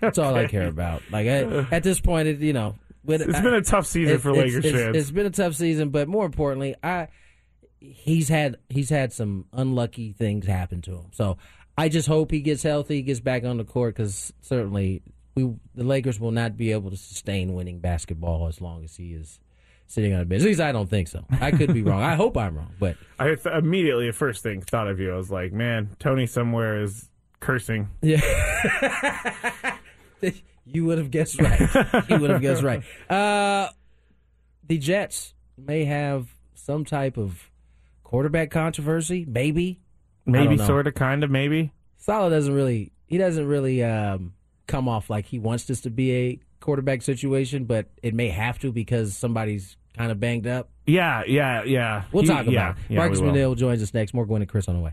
That's 0.00 0.18
all 0.18 0.34
I 0.36 0.46
care 0.46 0.68
about. 0.68 1.02
Like 1.10 1.26
I, 1.26 1.66
at 1.74 1.82
this 1.82 2.00
point, 2.00 2.28
it, 2.28 2.38
you 2.38 2.52
know, 2.52 2.76
with, 3.04 3.22
It's 3.22 3.40
been 3.40 3.54
a 3.54 3.62
tough 3.62 3.86
season 3.86 4.18
for 4.18 4.32
Lakers 4.32 4.64
it's, 4.64 4.76
fans. 4.76 4.96
It's 4.96 5.10
been 5.10 5.26
a 5.26 5.30
tough 5.30 5.54
season, 5.54 5.88
but 5.90 6.06
more 6.06 6.24
importantly, 6.24 6.76
I 6.82 7.08
he's 7.80 8.28
had 8.28 8.58
he's 8.68 8.90
had 8.90 9.12
some 9.12 9.46
unlucky 9.52 10.12
things 10.12 10.46
happen 10.46 10.82
to 10.82 10.92
him. 10.92 11.06
So 11.12 11.38
I 11.76 11.88
just 11.88 12.06
hope 12.06 12.30
he 12.30 12.40
gets 12.40 12.62
healthy, 12.62 13.02
gets 13.02 13.20
back 13.20 13.44
on 13.44 13.56
the 13.56 13.64
court 13.64 13.96
because 13.96 14.32
certainly 14.40 15.02
we 15.34 15.52
the 15.74 15.84
Lakers 15.84 16.20
will 16.20 16.30
not 16.30 16.56
be 16.56 16.70
able 16.70 16.90
to 16.90 16.96
sustain 16.96 17.54
winning 17.54 17.80
basketball 17.80 18.46
as 18.46 18.60
long 18.60 18.84
as 18.84 18.96
he 18.96 19.14
is 19.14 19.40
sitting 19.92 20.14
on 20.14 20.20
a 20.20 20.24
bench. 20.24 20.42
At 20.42 20.46
least 20.46 20.60
I 20.60 20.72
don't 20.72 20.88
think 20.88 21.08
so. 21.08 21.24
I 21.40 21.50
could 21.50 21.74
be 21.74 21.82
wrong. 21.82 22.02
I 22.02 22.14
hope 22.14 22.36
I'm 22.36 22.56
wrong, 22.56 22.72
but 22.78 22.96
I 23.18 23.34
th- 23.34 23.46
immediately, 23.46 24.06
the 24.06 24.12
first 24.12 24.42
thing 24.42 24.62
thought 24.62 24.88
of 24.88 24.98
you, 24.98 25.12
I 25.12 25.16
was 25.16 25.30
like, 25.30 25.52
man, 25.52 25.94
Tony 25.98 26.26
somewhere 26.26 26.82
is 26.82 27.10
cursing. 27.40 27.90
Yeah. 28.00 28.20
you 30.66 30.86
would 30.86 30.96
have 30.96 31.10
guessed 31.10 31.38
right. 31.38 31.60
You 32.08 32.18
would 32.18 32.30
have 32.30 32.40
guessed 32.40 32.62
right. 32.62 32.82
Uh, 33.10 33.68
the 34.66 34.78
Jets 34.78 35.34
may 35.58 35.84
have 35.84 36.34
some 36.54 36.84
type 36.86 37.18
of 37.18 37.50
quarterback 38.02 38.50
controversy, 38.50 39.26
maybe. 39.28 39.80
Maybe, 40.24 40.56
sort 40.56 40.86
of, 40.86 40.94
kind 40.94 41.24
of, 41.24 41.30
maybe. 41.30 41.72
Saleh 41.98 42.30
doesn't 42.30 42.54
really. 42.54 42.92
He 43.06 43.18
doesn't 43.18 43.46
really 43.46 43.84
um, 43.84 44.32
come 44.66 44.88
off 44.88 45.10
like 45.10 45.26
he 45.26 45.38
wants 45.38 45.64
this 45.64 45.82
to 45.82 45.90
be 45.90 46.12
a 46.12 46.40
quarterback 46.60 47.02
situation, 47.02 47.64
but 47.64 47.86
it 48.02 48.14
may 48.14 48.28
have 48.28 48.58
to 48.60 48.72
because 48.72 49.14
somebody's 49.14 49.76
kind 49.96 50.10
of 50.12 50.18
banged 50.20 50.46
up. 50.46 50.68
Yeah, 50.86 51.22
yeah, 51.26 51.62
yeah. 51.64 52.04
We'll 52.12 52.22
He- 52.22 52.28
talk 52.28 52.42
about 52.42 52.52
yeah, 52.52 52.70
it. 52.70 52.76
yeah, 52.88 52.98
Marcus 52.98 53.20
we 53.20 53.26
will. 53.28 53.34
McNeil 53.34 53.56
joins 53.56 53.82
us 53.82 53.94
next. 53.94 54.14
More 54.14 54.26
Gwen 54.26 54.42
and 54.42 54.48
Chris 54.50 54.68
on 54.68 54.74
the 54.76 54.80
way. 54.80 54.92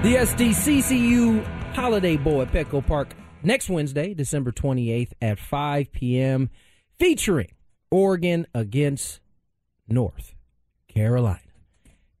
The 0.00 0.14
SDCCU 0.14 1.74
Holiday 1.74 2.16
Bowl 2.16 2.40
at 2.40 2.52
Petco 2.52 2.86
Park 2.86 3.08
next 3.42 3.68
Wednesday, 3.68 4.14
December 4.14 4.52
28th 4.52 5.10
at 5.20 5.40
5 5.40 5.90
p.m., 5.90 6.50
featuring 7.00 7.50
Oregon 7.90 8.46
against 8.54 9.18
North 9.88 10.36
Carolina. 10.86 11.40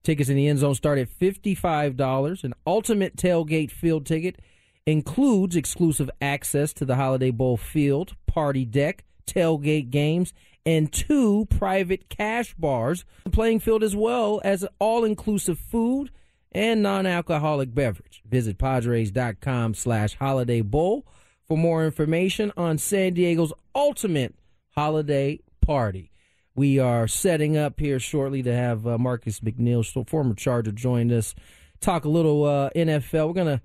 Tickets 0.02 0.28
in 0.28 0.34
the 0.34 0.48
end 0.48 0.58
zone 0.58 0.74
start 0.74 0.98
at 0.98 1.08
$55. 1.20 2.42
An 2.42 2.52
ultimate 2.66 3.14
tailgate 3.14 3.70
field 3.70 4.04
ticket 4.06 4.40
includes 4.84 5.54
exclusive 5.54 6.10
access 6.20 6.72
to 6.72 6.84
the 6.84 6.96
Holiday 6.96 7.30
Bowl 7.30 7.56
field, 7.56 8.16
party 8.26 8.64
deck, 8.64 9.04
tailgate 9.24 9.90
games, 9.90 10.32
and 10.66 10.92
two 10.92 11.46
private 11.48 12.08
cash 12.08 12.54
bars, 12.54 13.04
playing 13.30 13.60
field 13.60 13.84
as 13.84 13.94
well 13.94 14.40
as 14.42 14.66
all 14.80 15.04
inclusive 15.04 15.60
food 15.60 16.10
and 16.52 16.82
non-alcoholic 16.82 17.74
beverage. 17.74 18.22
Visit 18.28 18.58
Padres.com 18.58 19.74
slash 19.74 20.14
holiday 20.16 20.60
bowl 20.60 21.06
for 21.46 21.56
more 21.56 21.84
information 21.84 22.52
on 22.56 22.78
San 22.78 23.14
Diego's 23.14 23.52
ultimate 23.74 24.34
holiday 24.70 25.40
party. 25.60 26.10
We 26.54 26.78
are 26.78 27.06
setting 27.06 27.56
up 27.56 27.78
here 27.78 28.00
shortly 28.00 28.42
to 28.42 28.52
have 28.52 28.86
uh, 28.86 28.98
Marcus 28.98 29.40
McNeil, 29.40 30.08
former 30.08 30.34
Charger, 30.34 30.72
join 30.72 31.12
us, 31.12 31.34
talk 31.80 32.04
a 32.04 32.08
little 32.08 32.44
uh, 32.44 32.70
NFL. 32.74 33.28
We're 33.28 33.32
going 33.34 33.58
to 33.58 33.62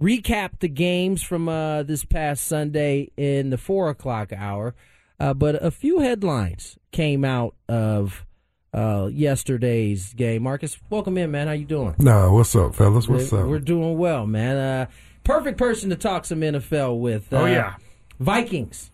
recap 0.00 0.58
the 0.60 0.68
games 0.68 1.22
from 1.22 1.48
uh, 1.48 1.82
this 1.84 2.04
past 2.04 2.46
Sunday 2.46 3.10
in 3.16 3.50
the 3.50 3.58
4 3.58 3.90
o'clock 3.90 4.32
hour. 4.32 4.74
Uh, 5.20 5.34
but 5.34 5.62
a 5.62 5.70
few 5.70 6.00
headlines 6.00 6.78
came 6.92 7.24
out 7.24 7.54
of 7.68 8.24
uh, 8.72 9.08
yesterday's 9.12 10.12
game. 10.14 10.42
Marcus, 10.42 10.78
welcome 10.90 11.16
in, 11.18 11.30
man. 11.30 11.46
How 11.46 11.54
you 11.54 11.64
doing? 11.64 11.94
Nah, 11.98 12.30
what's 12.30 12.54
up, 12.54 12.74
fellas? 12.74 13.08
What's 13.08 13.32
we're, 13.32 13.42
up? 13.42 13.48
We're 13.48 13.58
doing 13.58 13.96
well, 13.96 14.26
man. 14.26 14.56
Uh, 14.56 14.86
perfect 15.24 15.58
person 15.58 15.90
to 15.90 15.96
talk 15.96 16.24
some 16.24 16.40
NFL 16.40 17.00
with. 17.00 17.32
Oh, 17.32 17.44
Uh, 17.44 17.46
yeah. 17.46 17.74
Vikings. 18.20 18.90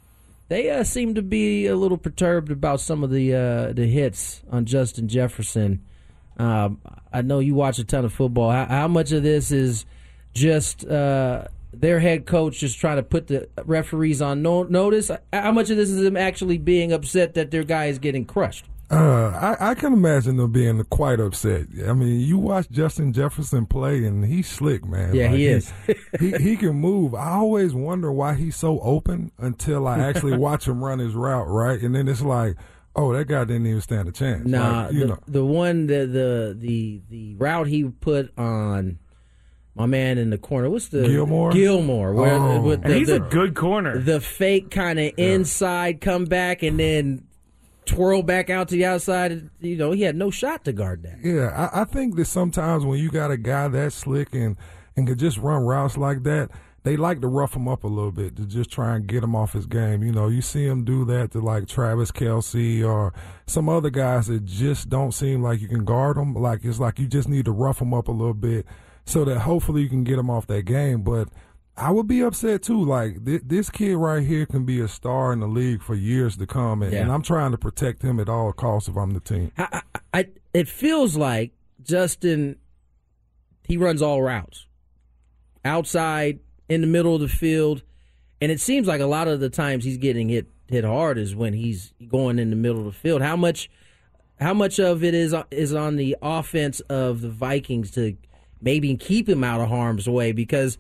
They 0.48 0.70
uh, 0.70 0.84
seem 0.84 1.14
to 1.14 1.22
be 1.22 1.66
a 1.66 1.74
little 1.74 1.96
perturbed 1.96 2.50
about 2.50 2.80
some 2.80 3.02
of 3.02 3.10
the 3.10 3.34
uh, 3.34 3.72
the 3.72 3.86
hits 3.86 4.42
on 4.50 4.66
Justin 4.66 5.08
Jefferson. 5.08 5.82
Um, 6.38 6.80
I 7.12 7.22
know 7.22 7.38
you 7.38 7.54
watch 7.54 7.78
a 7.78 7.84
ton 7.84 8.04
of 8.04 8.12
football. 8.12 8.50
How, 8.50 8.66
how 8.66 8.88
much 8.88 9.10
of 9.12 9.22
this 9.22 9.50
is 9.50 9.86
just 10.34 10.84
uh, 10.86 11.44
their 11.72 11.98
head 11.98 12.26
coach 12.26 12.58
just 12.58 12.78
trying 12.78 12.96
to 12.96 13.02
put 13.02 13.28
the 13.28 13.48
referees 13.64 14.20
on 14.20 14.42
no- 14.42 14.64
notice? 14.64 15.10
How 15.32 15.52
much 15.52 15.70
of 15.70 15.76
this 15.78 15.88
is 15.88 16.02
them 16.02 16.16
actually 16.16 16.58
being 16.58 16.92
upset 16.92 17.34
that 17.34 17.50
their 17.50 17.64
guy 17.64 17.86
is 17.86 17.98
getting 17.98 18.26
crushed? 18.26 18.66
Uh, 18.94 19.56
I, 19.60 19.70
I 19.70 19.74
can 19.74 19.92
imagine 19.92 20.36
them 20.36 20.52
being 20.52 20.82
quite 20.84 21.20
upset. 21.20 21.66
I 21.86 21.92
mean, 21.92 22.20
you 22.20 22.38
watch 22.38 22.70
Justin 22.70 23.12
Jefferson 23.12 23.66
play, 23.66 24.04
and 24.04 24.24
he's 24.24 24.48
slick, 24.48 24.84
man. 24.86 25.14
Yeah, 25.14 25.26
Like, 25.28 25.36
he 25.36 25.46
is. 25.46 25.72
he 26.20 26.32
he 26.32 26.56
can 26.56 26.76
move. 26.76 27.14
I 27.14 27.30
always 27.32 27.74
wonder 27.74 28.12
why 28.12 28.34
he's 28.34 28.56
so 28.56 28.80
open 28.80 29.32
until 29.38 29.86
I 29.86 29.98
actually 30.00 30.36
watch 30.36 30.66
him 30.68 30.82
run 30.82 30.98
his 30.98 31.14
route, 31.14 31.48
right? 31.48 31.80
And 31.80 31.94
then 31.94 32.08
it's 32.08 32.22
like, 32.22 32.56
oh, 32.96 33.12
that 33.12 33.26
guy 33.26 33.44
didn't 33.44 33.66
even 33.66 33.80
stand 33.80 34.08
a 34.08 34.12
chance. 34.12 34.46
Nah, 34.46 34.84
Like, 34.84 34.92
you 34.92 35.00
the, 35.00 35.06
know. 35.06 35.18
the 35.26 35.44
one 35.44 35.86
the, 35.86 36.06
the 36.06 36.56
the 36.58 37.02
the 37.10 37.34
route 37.36 37.66
he 37.66 37.84
put 37.84 38.32
on 38.38 38.98
my 39.74 39.86
man 39.86 40.18
in 40.18 40.30
the 40.30 40.38
corner. 40.38 40.70
What's 40.70 40.88
the 40.88 41.02
Gilmore? 41.08 41.50
Gilmore. 41.50 42.12
Where, 42.14 42.34
Oh. 42.34 42.60
with 42.62 42.84
And 42.84 42.92
the, 42.92 42.98
he's 42.98 43.08
the, 43.08 43.16
a 43.16 43.28
good 43.28 43.56
corner. 43.56 43.98
the 43.98 44.20
fake 44.20 44.70
kind 44.70 45.00
of 45.00 45.12
inside 45.16 46.00
comeback 46.00 46.62
and 46.62 46.78
then 46.78 47.24
twirl 47.86 48.22
back 48.22 48.50
out 48.50 48.68
to 48.68 48.76
the 48.76 48.84
outside. 48.84 49.50
You 49.60 49.76
know, 49.76 49.92
he 49.92 50.02
had 50.02 50.16
no 50.16 50.30
shot 50.30 50.64
to 50.64 50.72
guard 50.72 51.02
that. 51.02 51.18
Yeah, 51.22 51.68
I, 51.72 51.82
I 51.82 51.84
think 51.84 52.16
that 52.16 52.26
sometimes 52.26 52.84
when 52.84 52.98
you 52.98 53.10
got 53.10 53.30
a 53.30 53.36
guy 53.36 53.68
that 53.68 53.92
slick 53.92 54.34
and 54.34 54.56
and 54.96 55.06
can 55.06 55.18
just 55.18 55.38
run 55.38 55.64
routes 55.64 55.96
like 55.96 56.22
that, 56.22 56.50
they 56.84 56.96
like 56.96 57.20
to 57.22 57.28
rough 57.28 57.56
him 57.56 57.66
up 57.66 57.82
a 57.82 57.88
little 57.88 58.12
bit 58.12 58.36
to 58.36 58.44
just 58.44 58.70
try 58.70 58.94
and 58.94 59.06
get 59.06 59.24
him 59.24 59.34
off 59.34 59.54
his 59.54 59.66
game. 59.66 60.02
You 60.02 60.12
know, 60.12 60.28
you 60.28 60.42
see 60.42 60.66
him 60.66 60.84
do 60.84 61.04
that 61.06 61.32
to 61.32 61.40
like 61.40 61.66
Travis 61.66 62.12
Kelce 62.12 62.86
or 62.86 63.12
some 63.46 63.68
other 63.68 63.90
guys 63.90 64.26
that 64.26 64.44
just 64.44 64.90
don't 64.90 65.12
seem 65.12 65.42
like 65.42 65.60
you 65.60 65.68
can 65.68 65.84
guard 65.84 66.16
them. 66.16 66.34
Like 66.34 66.64
it's 66.64 66.78
like 66.78 66.98
you 66.98 67.06
just 67.06 67.28
need 67.28 67.46
to 67.46 67.52
rough 67.52 67.78
them 67.78 67.94
up 67.94 68.08
a 68.08 68.12
little 68.12 68.34
bit 68.34 68.66
so 69.06 69.24
that 69.24 69.40
hopefully 69.40 69.82
you 69.82 69.88
can 69.88 70.04
get 70.04 70.18
him 70.18 70.30
off 70.30 70.46
that 70.48 70.62
game. 70.62 71.02
But 71.02 71.28
I 71.76 71.90
would 71.90 72.06
be 72.06 72.20
upset 72.22 72.62
too. 72.62 72.82
Like 72.84 73.24
th- 73.24 73.42
this 73.44 73.68
kid 73.70 73.96
right 73.96 74.24
here 74.24 74.46
can 74.46 74.64
be 74.64 74.80
a 74.80 74.88
star 74.88 75.32
in 75.32 75.40
the 75.40 75.48
league 75.48 75.82
for 75.82 75.94
years 75.94 76.36
to 76.36 76.46
come, 76.46 76.82
and, 76.82 76.92
Yeah. 76.92 77.00
and 77.02 77.12
I'm 77.12 77.22
trying 77.22 77.50
to 77.50 77.58
protect 77.58 78.02
him 78.02 78.20
at 78.20 78.28
all 78.28 78.52
costs 78.52 78.88
if 78.88 78.96
I'm 78.96 79.10
the 79.12 79.20
team. 79.20 79.50
I, 79.58 79.82
I, 79.94 80.00
I 80.20 80.26
it 80.52 80.68
feels 80.68 81.16
like 81.16 81.52
Justin 81.82 82.56
he 83.66 83.76
runs 83.76 84.02
all 84.02 84.22
routes. 84.22 84.66
Outside, 85.64 86.40
in 86.68 86.80
the 86.82 86.86
middle 86.86 87.14
of 87.14 87.20
the 87.22 87.28
field, 87.28 87.82
and 88.40 88.52
it 88.52 88.60
seems 88.60 88.86
like 88.86 89.00
a 89.00 89.06
lot 89.06 89.28
of 89.28 89.40
the 89.40 89.48
times 89.50 89.84
he's 89.84 89.96
getting 89.98 90.28
hit 90.28 90.46
hit 90.68 90.84
hard 90.84 91.18
is 91.18 91.34
when 91.34 91.52
he's 91.54 91.92
going 92.08 92.38
in 92.38 92.50
the 92.50 92.56
middle 92.56 92.78
of 92.80 92.84
the 92.86 92.92
field. 92.92 93.22
How 93.22 93.36
much 93.36 93.70
how 94.40 94.54
much 94.54 94.78
of 94.78 95.02
it 95.02 95.14
is 95.14 95.34
is 95.50 95.74
on 95.74 95.96
the 95.96 96.16
offense 96.22 96.80
of 96.80 97.20
the 97.20 97.30
Vikings 97.30 97.90
to 97.92 98.16
maybe 98.60 98.94
keep 98.96 99.28
him 99.28 99.42
out 99.44 99.60
of 99.60 99.68
harm's 99.68 100.08
way 100.08 100.32
because 100.32 100.78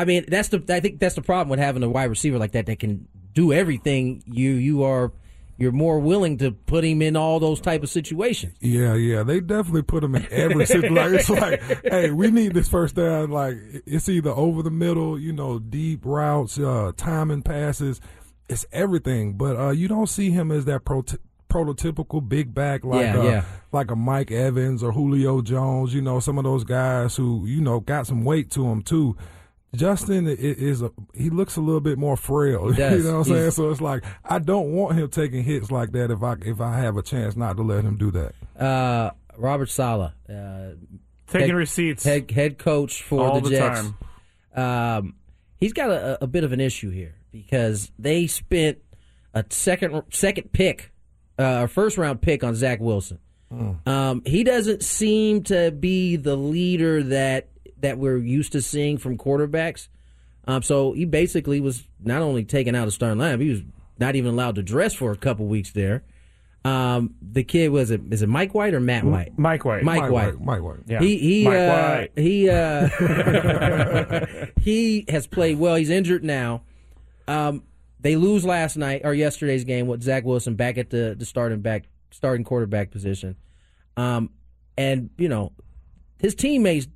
I 0.00 0.04
mean 0.06 0.24
that's 0.28 0.48
the 0.48 0.64
I 0.68 0.80
think 0.80 0.98
that's 0.98 1.14
the 1.14 1.22
problem 1.22 1.48
with 1.50 1.58
having 1.58 1.82
a 1.82 1.88
wide 1.88 2.04
receiver 2.04 2.38
like 2.38 2.52
that 2.52 2.66
that 2.66 2.78
can 2.78 3.06
do 3.34 3.52
everything 3.52 4.22
you 4.26 4.52
you 4.52 4.82
are 4.82 5.12
you're 5.58 5.72
more 5.72 6.00
willing 6.00 6.38
to 6.38 6.52
put 6.52 6.84
him 6.84 7.02
in 7.02 7.16
all 7.16 7.38
those 7.38 7.60
type 7.60 7.82
of 7.82 7.90
situations. 7.90 8.54
Yeah, 8.60 8.94
yeah, 8.94 9.22
they 9.22 9.40
definitely 9.40 9.82
put 9.82 10.02
him 10.02 10.14
in 10.14 10.26
every 10.30 10.64
situation. 10.64 10.94
Like, 10.94 11.12
it's 11.12 11.28
like, 11.84 11.92
hey, 11.92 12.10
we 12.12 12.30
need 12.30 12.54
this 12.54 12.66
first 12.66 12.94
down. 12.94 13.30
Like 13.30 13.56
it's 13.84 14.08
either 14.08 14.30
over 14.30 14.62
the 14.62 14.70
middle, 14.70 15.18
you 15.18 15.34
know, 15.34 15.58
deep 15.58 16.00
routes, 16.04 16.58
uh, 16.58 16.92
timing 16.96 17.42
passes. 17.42 18.00
It's 18.48 18.64
everything, 18.72 19.34
but 19.34 19.56
uh, 19.56 19.70
you 19.70 19.86
don't 19.86 20.08
see 20.08 20.30
him 20.30 20.50
as 20.50 20.64
that 20.64 20.86
pro- 20.86 21.04
prototypical 21.50 22.26
big 22.26 22.54
back 22.54 22.82
like 22.82 23.02
Yeah, 23.02 23.18
uh, 23.18 23.22
yeah. 23.24 23.44
like 23.70 23.90
a 23.90 23.96
Mike 23.96 24.30
Evans 24.30 24.82
or 24.82 24.92
Julio 24.92 25.42
Jones. 25.42 25.92
You 25.92 26.00
know, 26.00 26.20
some 26.20 26.38
of 26.38 26.44
those 26.44 26.64
guys 26.64 27.16
who 27.16 27.44
you 27.46 27.60
know 27.60 27.80
got 27.80 28.06
some 28.06 28.24
weight 28.24 28.50
to 28.52 28.66
him 28.66 28.80
too. 28.82 29.14
Justin 29.74 30.26
is 30.26 30.82
a 30.82 30.90
he 31.14 31.30
looks 31.30 31.56
a 31.56 31.60
little 31.60 31.80
bit 31.80 31.96
more 31.98 32.16
frail. 32.16 32.68
He 32.72 32.76
does. 32.76 32.98
you 33.04 33.10
know 33.10 33.18
what 33.18 33.26
I'm 33.28 33.32
saying? 33.34 33.50
So 33.52 33.70
it's 33.70 33.80
like 33.80 34.04
I 34.24 34.38
don't 34.40 34.72
want 34.72 34.98
him 34.98 35.08
taking 35.08 35.44
hits 35.44 35.70
like 35.70 35.92
that 35.92 36.10
if 36.10 36.22
I 36.22 36.34
if 36.44 36.60
I 36.60 36.78
have 36.78 36.96
a 36.96 37.02
chance 37.02 37.36
not 37.36 37.56
to 37.56 37.62
let 37.62 37.84
him 37.84 37.96
do 37.96 38.10
that. 38.10 38.34
Uh, 38.60 39.10
Robert 39.36 39.70
Saleh, 39.70 40.12
uh, 40.28 40.70
Taking 41.28 41.48
head- 41.50 41.54
receipts. 41.56 42.02
head 42.04 42.30
head 42.30 42.58
coach 42.58 43.02
for 43.02 43.20
All 43.28 43.40
the 43.40 43.48
the 43.48 43.56
Jets. 43.56 43.88
Um, 44.54 45.14
he's 45.56 45.72
got 45.72 45.90
a, 45.90 46.24
a 46.24 46.26
bit 46.26 46.42
of 46.44 46.52
an 46.52 46.60
issue 46.60 46.90
here 46.90 47.14
because 47.30 47.92
they 47.98 48.26
spent 48.26 48.78
a 49.32 49.44
second 49.50 50.02
second 50.10 50.50
pick, 50.52 50.90
uh, 51.38 51.62
a 51.64 51.68
first 51.68 51.96
round 51.96 52.20
pick 52.20 52.42
on 52.42 52.54
Zach 52.56 52.80
Wilson. 52.80 53.18
Um, 53.86 54.22
he 54.26 54.44
doesn't 54.44 54.82
seem 54.84 55.42
to 55.44 55.72
be 55.72 56.14
the 56.16 56.36
leader 56.36 57.02
that 57.04 57.48
that 57.80 57.98
we're 57.98 58.18
used 58.18 58.52
to 58.52 58.62
seeing 58.62 58.98
from 58.98 59.18
quarterbacks. 59.18 59.88
Um, 60.46 60.62
so 60.62 60.92
he 60.92 61.04
basically 61.04 61.60
was 61.60 61.86
not 62.02 62.22
only 62.22 62.44
taken 62.44 62.74
out 62.74 62.86
of 62.86 62.94
starting 62.94 63.18
lineup, 63.18 63.40
he 63.40 63.50
was 63.50 63.62
not 63.98 64.16
even 64.16 64.32
allowed 64.32 64.54
to 64.56 64.62
dress 64.62 64.94
for 64.94 65.12
a 65.12 65.16
couple 65.16 65.46
weeks 65.46 65.72
there. 65.72 66.02
Um, 66.64 67.14
the 67.22 67.42
kid 67.42 67.70
was 67.70 67.90
it 67.90 68.02
is 68.10 68.20
it 68.20 68.28
Mike 68.28 68.54
White 68.54 68.74
or 68.74 68.80
Matt 68.80 69.04
White? 69.04 69.38
Mike 69.38 69.64
White. 69.64 69.82
Mike, 69.82 70.02
Mike 70.02 70.10
White. 70.10 70.38
White, 70.38 70.44
Mike 70.44 70.62
White. 70.62 70.78
Yeah. 70.86 71.00
He 71.00 71.16
he 71.16 71.44
Mike 71.44 71.56
uh, 71.56 71.96
White. 71.96 72.10
he 72.16 72.50
uh, 72.50 74.26
he 74.60 75.06
has 75.08 75.26
played 75.26 75.58
well. 75.58 75.76
He's 75.76 75.88
injured 75.88 76.22
now. 76.22 76.62
Um, 77.26 77.62
they 78.00 78.16
lose 78.16 78.44
last 78.44 78.76
night 78.76 79.02
or 79.04 79.14
yesterday's 79.14 79.64
game 79.64 79.86
with 79.86 80.02
Zach 80.02 80.24
Wilson 80.24 80.54
back 80.54 80.76
at 80.76 80.90
the 80.90 81.14
the 81.18 81.24
starting 81.24 81.60
back 81.60 81.84
starting 82.10 82.44
quarterback 82.44 82.90
position. 82.90 83.36
Um, 83.96 84.30
and 84.76 85.10
you 85.16 85.30
know 85.30 85.52
his 86.18 86.34
teammates 86.34 86.88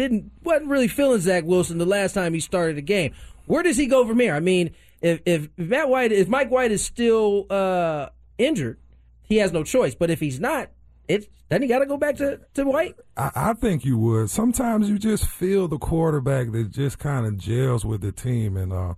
didn't 0.00 0.32
wasn't 0.42 0.68
really 0.68 0.88
feeling 0.88 1.20
Zach 1.20 1.44
Wilson 1.44 1.78
the 1.78 1.86
last 1.86 2.14
time 2.14 2.34
he 2.34 2.40
started 2.40 2.78
a 2.78 2.82
game. 2.82 3.12
Where 3.46 3.62
does 3.62 3.76
he 3.76 3.86
go 3.86 4.06
from 4.06 4.20
here? 4.20 4.34
I 4.34 4.40
mean, 4.40 4.70
if 5.00 5.20
if 5.26 5.48
Matt 5.56 5.88
White 5.88 6.12
if 6.12 6.28
Mike 6.28 6.50
White 6.50 6.72
is 6.72 6.84
still 6.84 7.46
uh, 7.50 8.08
injured, 8.38 8.78
he 9.22 9.36
has 9.36 9.52
no 9.52 9.62
choice. 9.62 9.94
But 9.94 10.10
if 10.10 10.20
he's 10.20 10.40
not, 10.40 10.70
it's 11.08 11.26
then 11.48 11.62
he 11.62 11.68
got 11.68 11.80
to 11.80 11.86
go 11.86 11.96
back 11.96 12.16
to 12.16 12.40
to 12.54 12.64
White. 12.64 12.96
I, 13.16 13.30
I 13.34 13.52
think 13.54 13.84
you 13.84 13.98
would. 13.98 14.30
Sometimes 14.30 14.88
you 14.88 14.98
just 14.98 15.26
feel 15.26 15.68
the 15.68 15.78
quarterback 15.78 16.52
that 16.52 16.70
just 16.70 16.98
kind 16.98 17.26
of 17.26 17.36
gels 17.36 17.84
with 17.84 18.00
the 18.00 18.12
team. 18.12 18.56
And 18.56 18.72
uh, 18.72 18.94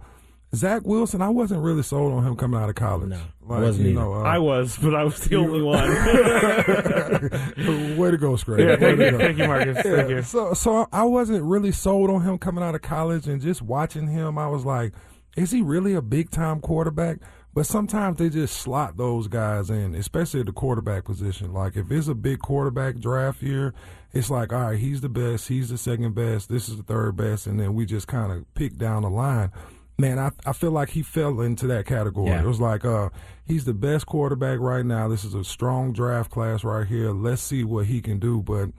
Zach 0.55 0.83
Wilson, 0.85 1.23
I 1.23 1.31
wasn't 1.31 1.62
really 1.62 1.83
sold 1.83 2.12
on 2.12 2.27
him 2.27 2.37
coming 2.37 2.61
out 2.61 2.69
of 2.69 2.75
college. 2.75 3.09
No, 3.09 3.23
I 3.49 3.61
wasn't 3.61 3.88
you 3.88 3.95
know, 3.95 4.12
uh, 4.12 4.21
I 4.23 4.38
was, 4.38 4.77
but 4.77 4.95
I 4.95 5.03
was 5.03 5.19
the 5.21 5.37
only 5.37 5.62
one. 5.73 5.88
Way 7.97 8.11
to 8.11 8.19
go, 8.19 8.37
Scrape. 8.37 8.69
Yeah, 8.69 8.77
thank 8.77 8.99
you, 8.99 9.11
go. 9.12 9.19
thank 9.19 9.38
you, 9.38 9.47
Marcus. 9.47 9.83
Thank 9.83 10.11
you. 10.11 10.21
So, 10.23 10.53
so 10.53 10.87
I 10.93 11.05
wasn't 11.05 11.43
really 11.45 11.73
sold 11.73 12.11
on 12.11 12.21
him 12.23 12.37
coming 12.37 12.62
out 12.62 12.75
of 12.75 12.83
college, 12.83 13.29
and 13.29 13.41
just 13.41 13.62
watching 13.62 14.09
him, 14.09 14.37
I 14.37 14.47
was 14.47 14.67
like, 14.67 14.93
is 15.38 15.51
he 15.51 15.62
really 15.62 15.95
a 15.95 16.03
big 16.03 16.31
time 16.31 16.61
quarterback? 16.61 17.21
But 17.55 17.67
sometimes 17.67 18.19
they 18.19 18.31
just 18.31 18.57
slot 18.59 18.97
those 18.97 19.29
guys 19.29 19.69
in, 19.71 19.95
especially 19.95 20.41
at 20.41 20.47
the 20.47 20.53
quarterback 20.53 21.05
position. 21.05 21.53
Like 21.53 21.77
if 21.77 21.91
it's 21.91 22.09
a 22.09 22.15
big 22.15 22.38
quarterback 22.41 22.99
draft 22.99 23.43
year, 23.43 23.75
it's 24.12 24.31
like, 24.31 24.55
all 24.55 24.61
right, 24.61 24.79
he's 24.79 25.03
the 25.03 25.11
best, 25.11 25.49
he's 25.49 25.69
the 25.69 25.77
second 25.77 26.15
best, 26.15 26.49
this 26.49 26.71
is 26.71 26.79
the 26.79 26.83
third 26.83 27.15
best, 27.17 27.47
and 27.47 27.61
then 27.61 27.75
we 27.75 27.85
just 27.85 28.09
kind 28.09 28.33
of 28.33 28.55
pick 28.55 28.79
down 28.79 29.03
the 29.03 29.11
line. 29.11 29.51
Man, 29.99 30.19
I, 30.19 30.31
I 30.47 30.53
feel 30.53 30.71
like 30.71 30.91
he 30.91 31.03
fell 31.03 31.41
into 31.41 31.67
that 31.69 31.87
category. 31.87 32.31
Yeah. 32.31 32.43
It 32.43 32.47
was 32.47 32.61
like, 32.61 32.85
uh, 32.85 33.11
he's 33.45 33.65
the 33.65 33.75
best 33.75 34.07
quarterback 34.07 34.59
right 34.59 34.85
now. 34.85 35.07
This 35.07 35.25
is 35.25 35.35
a 35.35 35.45
strong 35.45 35.93
draft 35.93 36.31
class 36.31 36.65
right 36.65 36.87
here. 36.87 37.11
Let's 37.13 37.43
see 37.43 37.63
what 37.63 37.87
he 37.87 38.01
can 38.01 38.19
do. 38.19 38.43
But 38.43 38.71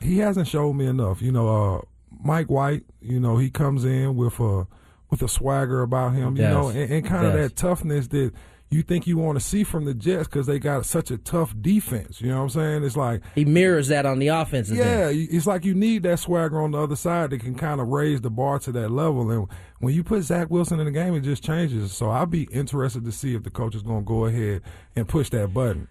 he 0.00 0.18
hasn't 0.18 0.48
showed 0.48 0.74
me 0.74 0.86
enough. 0.86 1.20
You 1.20 1.32
know, 1.32 1.48
uh, 1.48 1.80
Mike 2.22 2.48
White, 2.48 2.84
you 3.00 3.20
know, 3.20 3.36
he 3.38 3.50
comes 3.50 3.84
in 3.84 4.16
with 4.16 4.38
a 4.40 4.66
with 5.10 5.20
a 5.20 5.28
swagger 5.28 5.82
about 5.82 6.14
him, 6.14 6.36
you 6.36 6.42
know, 6.44 6.68
and, 6.68 6.90
and 6.90 7.04
kind 7.04 7.26
of 7.26 7.34
that 7.34 7.54
toughness 7.54 8.08
that 8.08 8.32
you 8.72 8.82
think 8.82 9.06
you 9.06 9.18
want 9.18 9.38
to 9.38 9.44
see 9.44 9.64
from 9.64 9.84
the 9.84 9.94
Jets 9.94 10.26
because 10.26 10.46
they 10.46 10.58
got 10.58 10.86
such 10.86 11.10
a 11.10 11.18
tough 11.18 11.54
defense. 11.60 12.20
You 12.20 12.30
know 12.30 12.38
what 12.38 12.42
I'm 12.44 12.48
saying? 12.50 12.84
It's 12.84 12.96
like 12.96 13.22
He 13.34 13.44
mirrors 13.44 13.88
that 13.88 14.06
on 14.06 14.18
the 14.18 14.28
offense. 14.28 14.70
yeah, 14.70 15.10
it's 15.12 15.46
like 15.46 15.64
you 15.64 15.74
need 15.74 16.02
that 16.04 16.18
swagger 16.18 16.60
on 16.60 16.70
the 16.72 16.78
other 16.78 16.96
side 16.96 17.30
that 17.30 17.40
can 17.40 17.54
kind 17.54 17.80
of 17.80 17.88
raise 17.88 18.20
the 18.20 18.30
bar 18.30 18.58
to 18.60 18.72
that 18.72 18.90
level. 18.90 19.30
And 19.30 19.46
when 19.80 19.94
you 19.94 20.02
put 20.02 20.22
Zach 20.22 20.48
Wilson 20.50 20.80
in 20.80 20.86
the 20.86 20.92
game, 20.92 21.14
it 21.14 21.20
just 21.20 21.44
changes. 21.44 21.92
So 21.92 22.10
I'll 22.10 22.26
be 22.26 22.44
interested 22.52 23.04
to 23.04 23.12
see 23.12 23.34
if 23.34 23.42
the 23.42 23.50
coach 23.50 23.74
is 23.74 23.82
going 23.82 24.00
to 24.04 24.08
go 24.08 24.24
ahead 24.26 24.62
and 24.96 25.06
push 25.06 25.28
that 25.30 25.52
button. 25.52 25.88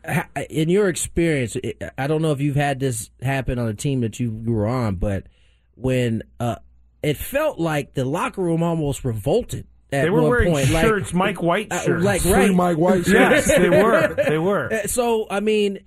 In 0.49 0.69
your 0.69 0.89
experience, 0.89 1.55
I- 1.97 2.07
don't 2.07 2.21
know 2.21 2.31
if 2.31 2.41
you've 2.41 2.55
had 2.55 2.79
this 2.79 3.09
happen 3.21 3.59
on 3.59 3.67
a 3.67 3.73
team 3.73 4.01
that 4.01 4.19
you 4.19 4.41
you 4.45 4.53
were 4.53 4.67
on, 4.67 4.95
but 4.95 5.27
when 5.75 6.23
uh, 6.39 6.55
it 7.03 7.17
felt 7.17 7.59
like 7.59 7.93
the 7.93 8.05
locker 8.05 8.41
room 8.41 8.63
almost 8.63 9.03
revolted. 9.05 9.65
At 9.93 10.03
They 10.03 10.09
were 10.09 10.21
one 10.21 10.29
wearing 10.29 10.51
point. 10.53 10.69
Like- 10.71 10.85
shirts, 10.85 11.13
Mike 11.13 11.41
White 11.41 11.71
uh, 11.71 11.79
shirts. 11.81 12.03
like 12.03 12.21
Free 12.21 12.31
right, 12.31 12.53
Mike 12.53 12.77
White 12.77 13.05
Yes, 13.07 13.45
shirts. 13.45 13.57
they 13.59 13.69
were. 13.83 14.15
They 14.15 14.37
were. 14.37 14.71
Uh, 14.73 14.87
So 14.87 15.27
I 15.29 15.39
mean, 15.41 15.79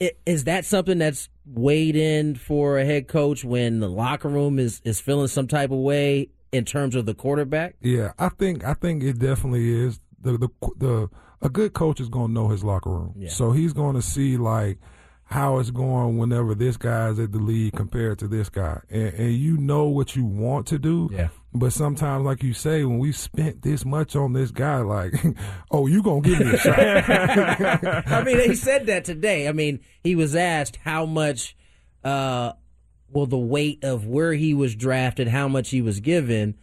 i- 0.00 0.12
is 0.24 0.44
that 0.44 0.64
something 0.64 0.98
that's 0.98 1.28
weighed 1.46 1.94
in 1.96 2.34
for 2.36 2.78
a 2.78 2.84
head 2.86 3.06
coach 3.06 3.44
when 3.44 3.80
the 3.80 3.88
locker 3.88 4.28
room 4.30 4.58
is 4.58 4.80
is 4.84 4.98
feeling 5.00 5.28
some 5.28 5.46
type 5.46 5.70
of 5.70 5.78
way 5.78 6.30
in 6.52 6.64
terms 6.64 6.94
of 6.94 7.04
the 7.04 7.14
quarterback? 7.14 7.74
Yeah, 7.82 8.12
I 8.18 8.30
think 8.30 8.64
I 8.64 8.72
think 8.74 9.02
it 9.02 9.18
definitely 9.18 9.68
is. 9.84 10.00
The 10.22 10.38
the 10.38 10.48
the 10.78 11.08
a 11.42 11.50
good 11.50 11.74
coach 11.74 12.00
is 12.00 12.08
going 12.08 12.28
to 12.28 12.32
know 12.32 12.48
his 12.48 12.64
locker 12.64 12.88
room, 12.88 13.12
Yeah. 13.18 13.28
so 13.28 13.52
he's 13.52 13.74
going 13.74 13.94
to 13.96 14.00
see 14.00 14.38
like 14.38 14.78
how 15.24 15.58
it's 15.58 15.70
going 15.70 16.16
whenever 16.16 16.54
this 16.54 16.78
guy's 16.78 17.18
at 17.18 17.32
the 17.32 17.38
lead 17.38 17.74
compared 17.74 18.18
to 18.20 18.28
this 18.28 18.48
guy, 18.48 18.80
and, 18.88 19.12
and 19.14 19.32
you 19.34 19.58
know 19.58 19.84
what 19.84 20.16
you 20.16 20.24
want 20.24 20.66
to 20.68 20.78
do. 20.78 21.10
Yeah. 21.12 21.28
But 21.56 21.72
sometimes, 21.72 22.24
like 22.24 22.42
you 22.42 22.52
say, 22.52 22.82
when 22.82 22.98
we 22.98 23.12
spent 23.12 23.62
this 23.62 23.84
much 23.84 24.16
on 24.16 24.32
this 24.32 24.50
guy, 24.50 24.78
like, 24.78 25.14
oh, 25.70 25.86
you 25.86 26.02
gonna 26.02 26.20
give 26.20 26.40
me 26.40 26.52
a 26.52 26.58
shot? 26.58 26.78
I 28.08 28.24
mean, 28.24 28.40
he 28.40 28.56
said 28.56 28.86
that 28.86 29.04
today. 29.04 29.46
I 29.46 29.52
mean, 29.52 29.78
he 30.02 30.16
was 30.16 30.34
asked 30.34 30.76
how 30.82 31.06
much, 31.06 31.56
uh, 32.02 32.54
will 33.08 33.26
the 33.26 33.38
weight 33.38 33.84
of 33.84 34.04
where 34.04 34.32
he 34.32 34.52
was 34.52 34.74
drafted, 34.74 35.28
how 35.28 35.46
much 35.46 35.70
he 35.70 35.80
was 35.80 36.00
given, 36.00 36.56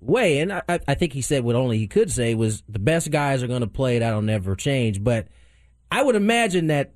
weigh. 0.00 0.40
And 0.40 0.52
I, 0.52 0.62
I 0.68 0.94
think 0.94 1.12
he 1.12 1.22
said 1.22 1.44
what 1.44 1.54
only 1.54 1.78
he 1.78 1.86
could 1.86 2.10
say 2.10 2.34
was 2.34 2.64
the 2.68 2.80
best 2.80 3.12
guys 3.12 3.44
are 3.44 3.46
going 3.48 3.60
to 3.60 3.68
play. 3.68 4.00
That'll 4.00 4.22
never 4.22 4.56
change. 4.56 5.04
But 5.04 5.28
I 5.90 6.02
would 6.02 6.16
imagine 6.16 6.66
that 6.66 6.94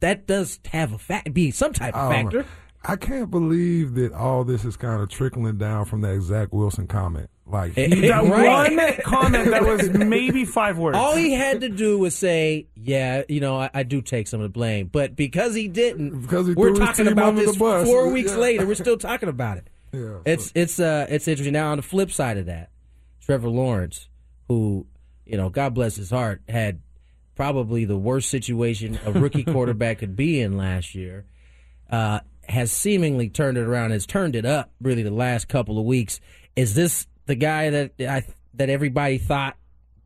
that 0.00 0.26
does 0.26 0.58
have 0.66 0.92
a 0.92 0.98
fact, 0.98 1.32
be 1.32 1.52
some 1.52 1.72
type 1.72 1.94
of 1.94 2.10
factor. 2.10 2.44
I 2.84 2.96
can't 2.96 3.30
believe 3.30 3.94
that 3.94 4.12
all 4.12 4.42
this 4.44 4.64
is 4.64 4.76
kind 4.76 5.00
of 5.00 5.08
trickling 5.08 5.56
down 5.56 5.84
from 5.84 6.00
that 6.00 6.20
Zach 6.22 6.52
Wilson 6.52 6.86
comment. 6.88 7.30
Like 7.46 7.74
he, 7.74 8.08
That 8.08 8.24
Right. 8.24 8.72
one 8.76 8.96
comment 9.04 9.50
that 9.50 9.62
was 9.64 9.90
maybe 9.92 10.44
five 10.44 10.78
words. 10.78 10.96
All 10.96 11.14
he 11.16 11.32
had 11.32 11.60
to 11.60 11.68
do 11.68 11.98
was 11.98 12.14
say, 12.14 12.66
"Yeah, 12.74 13.22
you 13.28 13.40
know, 13.40 13.56
I, 13.60 13.70
I 13.74 13.82
do 13.82 14.00
take 14.00 14.26
some 14.26 14.40
of 14.40 14.44
the 14.44 14.48
blame," 14.52 14.88
but 14.90 15.14
because 15.16 15.54
he 15.54 15.68
didn't, 15.68 16.22
Because 16.22 16.46
he 16.46 16.54
we're 16.54 16.72
talking 16.74 17.08
about 17.08 17.36
this 17.36 17.56
bus. 17.56 17.86
four 17.86 18.10
weeks 18.10 18.32
Yeah. 18.32 18.38
later. 18.38 18.66
We're 18.66 18.74
still 18.74 18.96
talking 18.96 19.28
about 19.28 19.58
it. 19.58 19.68
Yeah, 19.94 20.20
it's 20.24 20.50
it's 20.54 20.80
uh 20.80 21.06
it's 21.10 21.28
interesting. 21.28 21.52
Now 21.52 21.72
on 21.72 21.76
the 21.76 21.82
flip 21.82 22.10
side 22.10 22.38
of 22.38 22.46
that, 22.46 22.70
Trevor 23.20 23.50
Lawrence, 23.50 24.08
who 24.48 24.86
you 25.26 25.36
know, 25.36 25.50
God 25.50 25.74
bless 25.74 25.96
his 25.96 26.08
heart, 26.10 26.40
had 26.48 26.80
probably 27.34 27.84
the 27.84 27.98
worst 27.98 28.30
situation 28.30 28.98
a 29.04 29.12
rookie 29.12 29.44
quarterback 29.52 29.98
could 29.98 30.16
be 30.16 30.40
in 30.40 30.56
last 30.56 30.94
year. 30.94 31.26
Uh, 31.90 32.20
has 32.48 32.72
seemingly 32.72 33.28
turned 33.28 33.58
it 33.58 33.62
around. 33.62 33.90
Has 33.90 34.06
turned 34.06 34.36
it 34.36 34.44
up 34.44 34.70
really 34.80 35.02
the 35.02 35.10
last 35.10 35.48
couple 35.48 35.78
of 35.78 35.84
weeks. 35.84 36.20
Is 36.56 36.74
this 36.74 37.06
the 37.26 37.34
guy 37.34 37.70
that 37.70 37.92
I 38.00 38.24
that 38.54 38.68
everybody 38.68 39.18
thought 39.18 39.56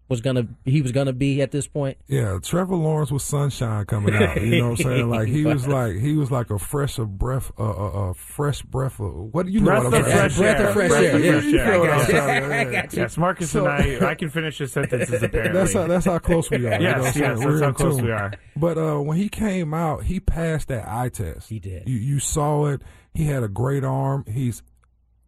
was 0.08 0.20
gonna 0.20 0.46
he 0.64 0.82
was 0.82 0.92
gonna 0.92 1.12
be 1.12 1.42
at 1.42 1.50
this 1.50 1.66
point? 1.66 1.98
Yeah, 2.06 2.38
Trevor 2.42 2.76
Lawrence 2.76 3.10
was 3.10 3.24
sunshine 3.24 3.84
coming 3.86 4.14
out. 4.14 4.40
You 4.40 4.58
know 4.58 4.70
what 4.70 4.80
I'm 4.80 4.84
saying? 4.84 5.10
Like 5.10 5.28
he 5.28 5.44
was 5.44 5.66
like 5.68 5.96
he 5.96 6.14
was 6.16 6.30
like 6.30 6.50
a 6.50 6.58
fresh 6.58 6.98
of 6.98 7.18
breath, 7.18 7.50
uh, 7.58 7.62
uh, 7.70 8.10
uh 8.10 8.12
fresh 8.14 8.62
breath 8.62 9.00
of 9.00 9.12
what 9.34 9.46
do 9.46 9.52
you 9.52 9.60
know 9.60 9.66
Breath 9.66 9.84
what 9.84 9.94
I'm 9.94 10.00
of 10.00 10.06
saying? 10.06 10.16
fresh 10.18 10.36
Breath 10.38 10.60
of 10.60 10.66
air. 10.66 10.72
fresh 10.72 10.88
Breath 10.90 11.02
air, 11.02 11.16
of 11.16 11.24
yeah. 11.24 11.40
fresh 11.40 11.54
air. 11.54 11.72
I 11.72 11.74
You 11.74 11.74
know 11.74 11.80
what 11.80 11.88
got 11.88 12.08
you. 12.08 12.14
trying 12.14 12.72
yeah. 12.72 12.86
Yes, 12.92 13.16
Marcus 13.18 13.50
So- 13.50 13.66
and 13.66 14.04
I, 14.04 14.10
I 14.10 14.14
can 14.14 14.30
finish 14.30 14.58
his 14.58 14.72
sentences 14.72 15.22
apparently. 15.22 15.58
That's 15.60 15.72
how, 15.72 15.86
that's 15.86 16.04
how 16.06 16.18
close 16.18 16.50
we 16.50 16.56
are. 16.58 16.60
you 16.60 16.70
know 16.70 16.78
Yes, 16.80 16.98
what 17.02 17.16
yes, 17.16 17.38
that's 17.38 17.44
We're 17.44 17.62
how 17.62 17.72
close 17.72 17.96
tune. 17.96 18.04
we 18.06 18.10
are. 18.12 18.32
But 18.56 18.78
uh, 18.78 18.98
when 19.00 19.16
he 19.18 19.28
came 19.28 19.74
out, 19.74 20.04
he 20.04 20.20
passed 20.20 20.68
that 20.68 20.86
eye 20.88 21.08
test. 21.08 21.48
He 21.48 21.58
did. 21.58 21.88
You, 21.88 21.96
you 21.96 22.20
saw 22.20 22.66
it. 22.66 22.82
He 23.14 23.24
had 23.24 23.42
a 23.42 23.48
great 23.48 23.82
arm. 23.84 24.24
He's 24.28 24.62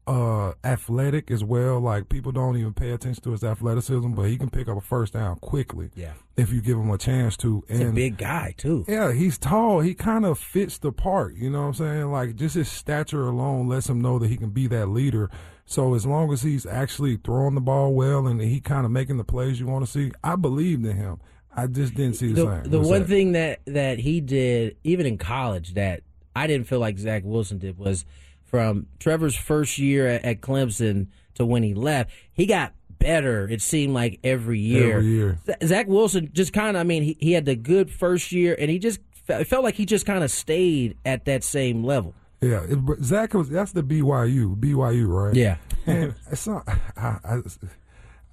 uh, 0.09 0.55
athletic 0.65 1.31
as 1.31 1.45
well. 1.45 1.79
Like 1.81 2.09
people 2.09 2.33
don't 2.33 2.57
even 2.57 2.73
pay 2.73 2.91
attention 2.91 3.23
to 3.25 3.33
his 3.33 3.45
athleticism, 3.45 4.13
but 4.13 4.23
he 4.23 4.39
can 4.39 4.49
pick 4.49 4.67
up 4.67 4.79
a 4.79 4.81
first 4.81 5.13
down 5.13 5.37
quickly. 5.37 5.91
Yeah. 5.95 6.15
if 6.37 6.51
you 6.51 6.63
give 6.63 6.79
him 6.79 6.91
a 6.91 6.97
chance 6.99 7.37
to. 7.39 7.63
He's 7.69 7.81
and 7.81 7.91
a 7.91 7.93
big 7.93 8.17
guy 8.17 8.55
too. 8.57 8.85
yeah, 8.89 9.13
he's 9.13 9.37
tall. 9.37 9.81
He 9.81 9.95
kind 9.95 10.25
of 10.25 10.39
fits 10.39 10.79
the 10.79 10.93
part. 10.93 11.35
You 11.37 11.51
know 11.51 11.61
what 11.61 11.67
I'm 11.69 11.75
saying? 11.75 12.11
Like 12.11 12.37
just 12.37 12.55
his 12.55 12.71
stature 12.71 13.29
alone 13.29 13.69
lets 13.69 13.89
him 13.89 14.01
know 14.01 14.19
that 14.19 14.29
he 14.29 14.37
can 14.39 14.51
be 14.51 14.67
that 14.69 14.87
leader. 14.89 15.31
So 15.67 15.95
as 15.95 16.07
long 16.07 16.33
as 16.33 16.41
he's 16.41 16.65
actually 16.65 17.17
throwing 17.19 17.55
the 17.55 17.61
ball 17.61 17.93
well 17.93 18.27
and 18.27 18.41
he 18.41 18.61
kind 18.61 18.87
of 18.87 18.91
making 18.91 19.19
the 19.19 19.25
plays 19.25 19.61
you 19.61 19.67
want 19.67 19.85
to 19.85 19.91
see, 19.91 20.13
I 20.25 20.37
believed 20.37 20.87
in 20.87 20.97
him. 20.97 21.21
I 21.55 21.67
just 21.67 21.95
didn't 21.95 22.15
see 22.15 22.33
the, 22.33 22.45
the, 22.47 22.63
same. 22.63 22.71
the 22.71 22.79
What's 22.79 22.91
one 22.91 23.01
that? 23.03 23.09
thing 23.09 23.33
that 23.33 23.61
that 23.67 23.99
he 23.99 24.23
did 24.23 24.77
even 24.85 25.05
in 25.05 25.19
college 25.19 25.75
that 25.75 26.03
I 26.35 26.47
didn't 26.47 26.67
feel 26.69 26.79
like 26.79 26.99
Zach 26.99 27.23
Wilson 27.25 27.59
did 27.59 27.77
was 27.77 28.07
from 28.49 28.87
Trevor's 28.99 29.37
first 29.37 29.79
year 29.79 30.07
at, 30.07 30.25
at 30.25 30.41
Clemson 30.41 31.09
to 31.35 31.45
when 31.45 31.63
he 31.63 31.75
left, 31.75 32.11
he 32.33 32.47
got 32.47 32.73
better. 32.99 33.49
It 33.49 33.63
seemed 33.63 33.95
like 33.95 34.19
every 34.25 34.59
year. 34.59 34.99
Every 34.99 35.07
year. 35.07 35.39
Zach 35.65 35.87
Wilson 35.87 36.31
just 36.33 36.53
kind 36.53 36.77
of, 36.77 36.81
I 36.81 36.85
mean, 36.85 37.03
he, 37.03 37.17
he 37.21 37.33
had 37.33 37.45
the 37.45 37.55
good 37.55 37.91
first 37.91 38.33
year, 38.33 38.57
and 38.59 38.71
he 38.71 38.79
just 38.79 39.01
it 39.29 39.45
felt 39.45 39.65
like 39.65 39.75
he 39.75 39.85
just 39.85 40.07
kind 40.07 40.25
of 40.25 40.31
stayed 40.31 40.97
at 41.05 41.27
that 41.27 41.45
same 41.45 41.85
level. 41.85 42.15
Yeah, 42.41 42.65
it, 42.69 42.79
Zach 43.03 43.35
was 43.35 43.51
that's 43.51 43.73
the 43.73 43.83
BYU, 43.83 44.57
BYU, 44.57 45.09
right? 45.09 45.35
Yeah. 45.35 45.57
and 45.87 46.15
it's 46.31 46.47
not. 46.47 46.69
I, 46.97 47.19
I, 47.25 47.41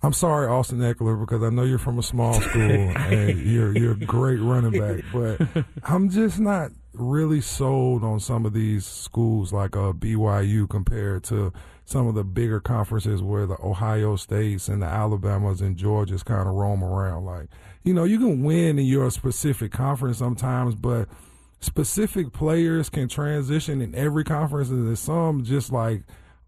I'm 0.06 0.14
sorry, 0.14 0.48
Austin 0.48 0.78
Ekeler, 0.82 1.20
because 1.20 1.42
I 1.42 1.50
know 1.50 1.64
you're 1.64 1.80
from 1.80 1.98
a 1.98 2.04
small 2.04 2.34
school 2.34 2.62
and 2.62 3.40
you're 3.42 3.76
you're 3.76 3.94
a 3.94 3.98
great 3.98 4.40
running 4.40 4.80
back, 4.80 5.04
but 5.12 5.66
I'm 5.84 6.12
just 6.12 6.40
not 6.40 6.70
really 6.94 7.42
sold 7.42 8.04
on 8.04 8.20
some 8.20 8.46
of 8.46 8.54
these 8.54 8.86
schools 8.86 9.52
like 9.52 9.76
uh, 9.76 9.94
BYU 9.94 10.70
compared 10.70 11.24
to 11.26 11.52
some 11.86 12.06
of 12.06 12.14
the 12.14 12.24
bigger 12.24 12.60
conferences 12.60 13.24
where 13.24 13.48
the 13.48 13.58
Ohio 13.64 14.16
States 14.16 14.68
and 14.68 14.84
the 14.84 14.86
Alabamas 14.86 15.62
and 15.62 15.76
Georgias 15.76 16.24
kind 16.24 16.48
of 16.48 16.54
roam 16.54 16.84
around. 16.84 17.26
Like, 17.26 17.48
you 17.84 17.94
know, 17.96 18.04
you 18.04 18.20
can 18.20 18.44
win 18.44 18.78
in 18.78 18.86
your 18.86 19.10
specific 19.10 19.72
conference 19.72 20.20
sometimes, 20.20 20.76
but 20.76 21.10
specific 21.62 22.32
players 22.32 22.92
can 22.92 23.08
transition 23.08 23.82
in 23.82 23.96
every 23.96 24.24
conference, 24.24 24.70
and 24.70 24.88
there's 24.88 25.00
some 25.00 25.44
just 25.44 25.72
like 25.72 26.04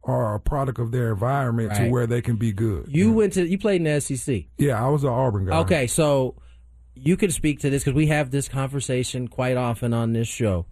are 0.07 0.35
a 0.35 0.39
product 0.39 0.79
of 0.79 0.91
their 0.91 1.11
environment 1.11 1.75
to 1.75 1.89
where 1.89 2.07
they 2.07 2.21
can 2.21 2.37
be 2.37 2.53
good. 2.53 2.85
You 2.87 3.11
went 3.11 3.33
to 3.33 3.45
you 3.45 3.57
played 3.57 3.81
in 3.81 3.83
the 3.83 3.99
SEC. 3.99 4.45
Yeah, 4.57 4.83
I 4.83 4.89
was 4.89 5.03
an 5.03 5.09
Auburn 5.09 5.45
guy. 5.45 5.57
Okay, 5.59 5.87
so 5.87 6.35
you 6.95 7.17
can 7.17 7.29
speak 7.29 7.59
to 7.59 7.69
this 7.69 7.83
because 7.83 7.95
we 7.95 8.07
have 8.07 8.31
this 8.31 8.47
conversation 8.47 9.27
quite 9.27 9.57
often 9.57 9.93
on 9.93 10.13
this 10.13 10.27
show. 10.27 10.65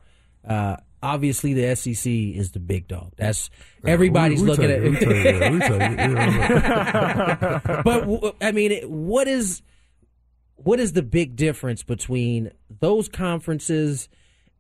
Uh, 0.48 0.78
obviously, 1.04 1.54
the 1.54 1.76
SEC 1.76 2.12
is 2.12 2.52
the 2.52 2.60
big 2.60 2.88
dog. 2.88 3.12
That's 3.18 3.50
everybody's 3.86 4.42
we, 4.42 4.46
we 4.46 4.52
looking 4.52 4.66
at 4.66 4.84
it. 4.84 4.90
We 4.90 4.98
it. 4.98 5.42
Yeah, 5.42 5.52
we 5.52 5.60
take 5.60 5.82
it. 5.82 6.00
Yeah. 6.00 7.82
but 7.84 8.36
I 8.42 8.52
mean, 8.54 8.82
what 8.84 9.28
is 9.28 9.62
what 10.56 10.80
is 10.80 10.94
the 10.94 11.04
big 11.04 11.36
difference 11.36 11.84
between 11.84 12.52
those 12.80 13.10
conferences 13.10 14.08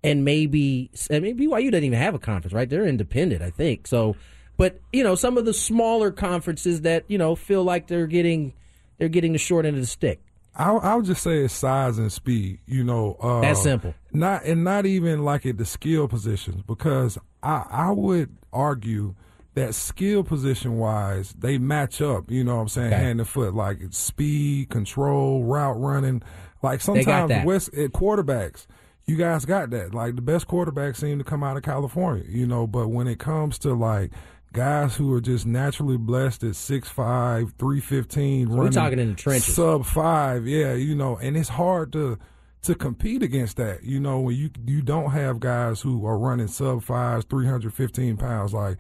and 0.03 0.26
maybe 0.26 0.91
I 1.09 1.19
mean 1.19 1.38
BYU 1.38 1.71
doesn't 1.71 1.84
even 1.84 1.97
have 1.97 2.13
a 2.13 2.19
conference, 2.19 2.53
right? 2.53 2.69
They're 2.69 2.86
independent, 2.86 3.41
I 3.41 3.49
think. 3.49 3.88
So, 3.88 4.15
but 4.58 4.80
you 4.93 5.03
know, 5.03 5.16
some 5.16 5.38
of 5.38 5.45
the 5.45 5.53
smaller 5.53 6.12
conferences 6.12 6.82
that 6.82 7.06
you 7.08 7.18
know 7.18 7.36
feel 7.36 7.64
like 7.64 7.88
they're 7.88 8.08
getting 8.08 8.53
they're 8.97 9.10
getting 9.10 9.34
the 9.34 9.39
short 9.39 9.66
end 9.66 9.76
of 9.76 9.82
the 9.82 9.88
stick. 9.88 10.22
I, 10.58 10.72
I 10.72 10.95
would 10.95 11.03
just 11.06 11.22
say 11.22 11.39
it's 11.39 11.53
size 11.53 11.97
and 11.97 12.12
speed. 12.12 12.60
You 12.66 12.84
know, 12.86 13.18
uh, 13.22 13.41
That's 13.41 13.62
simple. 13.62 13.93
Not 14.14 14.45
and 14.45 14.64
not 14.64 14.86
even 14.86 15.24
like 15.26 15.45
at 15.45 15.58
the 15.58 15.66
skill 15.66 16.08
positions 16.08 16.62
because 16.66 17.18
I 17.43 17.66
I 17.70 17.91
would 17.91 18.36
argue 18.53 19.16
that 19.56 19.76
skill 19.76 20.24
position 20.24 20.78
wise 20.78 21.34
they 21.38 21.58
match 21.58 22.01
up. 22.01 22.32
You 22.32 22.43
know 22.43 22.56
what 22.56 22.62
I'm 22.62 22.68
saying 22.70 22.93
Okay. 22.93 23.03
hand 23.03 23.20
and 23.20 23.28
foot 23.28 23.53
like 23.53 23.80
speed, 23.91 24.70
control, 24.70 25.43
route 25.43 25.80
running. 25.80 26.24
Like 26.64 26.82
sometimes. 26.82 27.45
West 27.45 27.74
at 27.74 27.91
quarterbacks. 27.91 28.66
You 29.08 29.18
guys 29.18 29.45
got 29.45 29.70
that. 29.70 29.93
Like 29.93 30.16
the 30.16 30.22
best 30.22 30.47
quarterbacks 30.47 30.95
seem 30.97 31.20
to 31.20 31.24
come 31.24 31.43
out 31.43 31.58
of 31.58 31.64
California, 31.64 32.24
you 32.28 32.47
know, 32.47 32.66
but 32.66 32.88
when 32.88 33.08
it 33.08 33.20
comes 33.20 33.60
to 33.60 33.74
like 33.74 34.12
guys 34.56 34.95
who 34.95 35.14
are 35.14 35.22
just 35.22 35.45
naturally 35.45 35.97
blessed 35.97 36.43
at 36.43 36.51
6'5", 36.53 37.53
315, 37.60 38.47
So 38.47 38.53
we're 38.56 38.72
talking 38.72 38.97
in 38.99 39.10
the 39.10 39.16
trenches. 39.16 39.53
sub 39.56 39.86
five, 39.86 40.47
yeah, 40.47 40.74
you 40.74 40.95
know, 40.95 41.18
and 41.18 41.38
it's 41.38 41.49
hard 41.49 41.91
to 41.93 42.18
to 42.64 42.74
compete 42.74 43.22
against 43.22 43.58
that, 43.58 43.84
you 43.84 43.99
know, 43.99 44.20
when 44.22 44.36
you 44.36 44.49
you 44.66 44.82
don't 44.82 45.12
have 45.12 45.39
guys 45.39 45.82
who 45.82 46.03
are 46.08 46.18
running 46.18 46.47
sub 46.47 46.82
fives, 46.82 47.24
three 47.30 47.45
hundred 47.45 47.74
fifteen 47.76 48.18
pounds, 48.18 48.53
like 48.53 48.78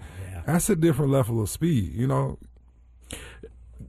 that's 0.47 0.69
a 0.71 0.75
different 0.75 1.11
level 1.11 1.39
of 1.41 1.49
speed, 1.49 1.93
you 1.93 2.07
know. 2.07 2.39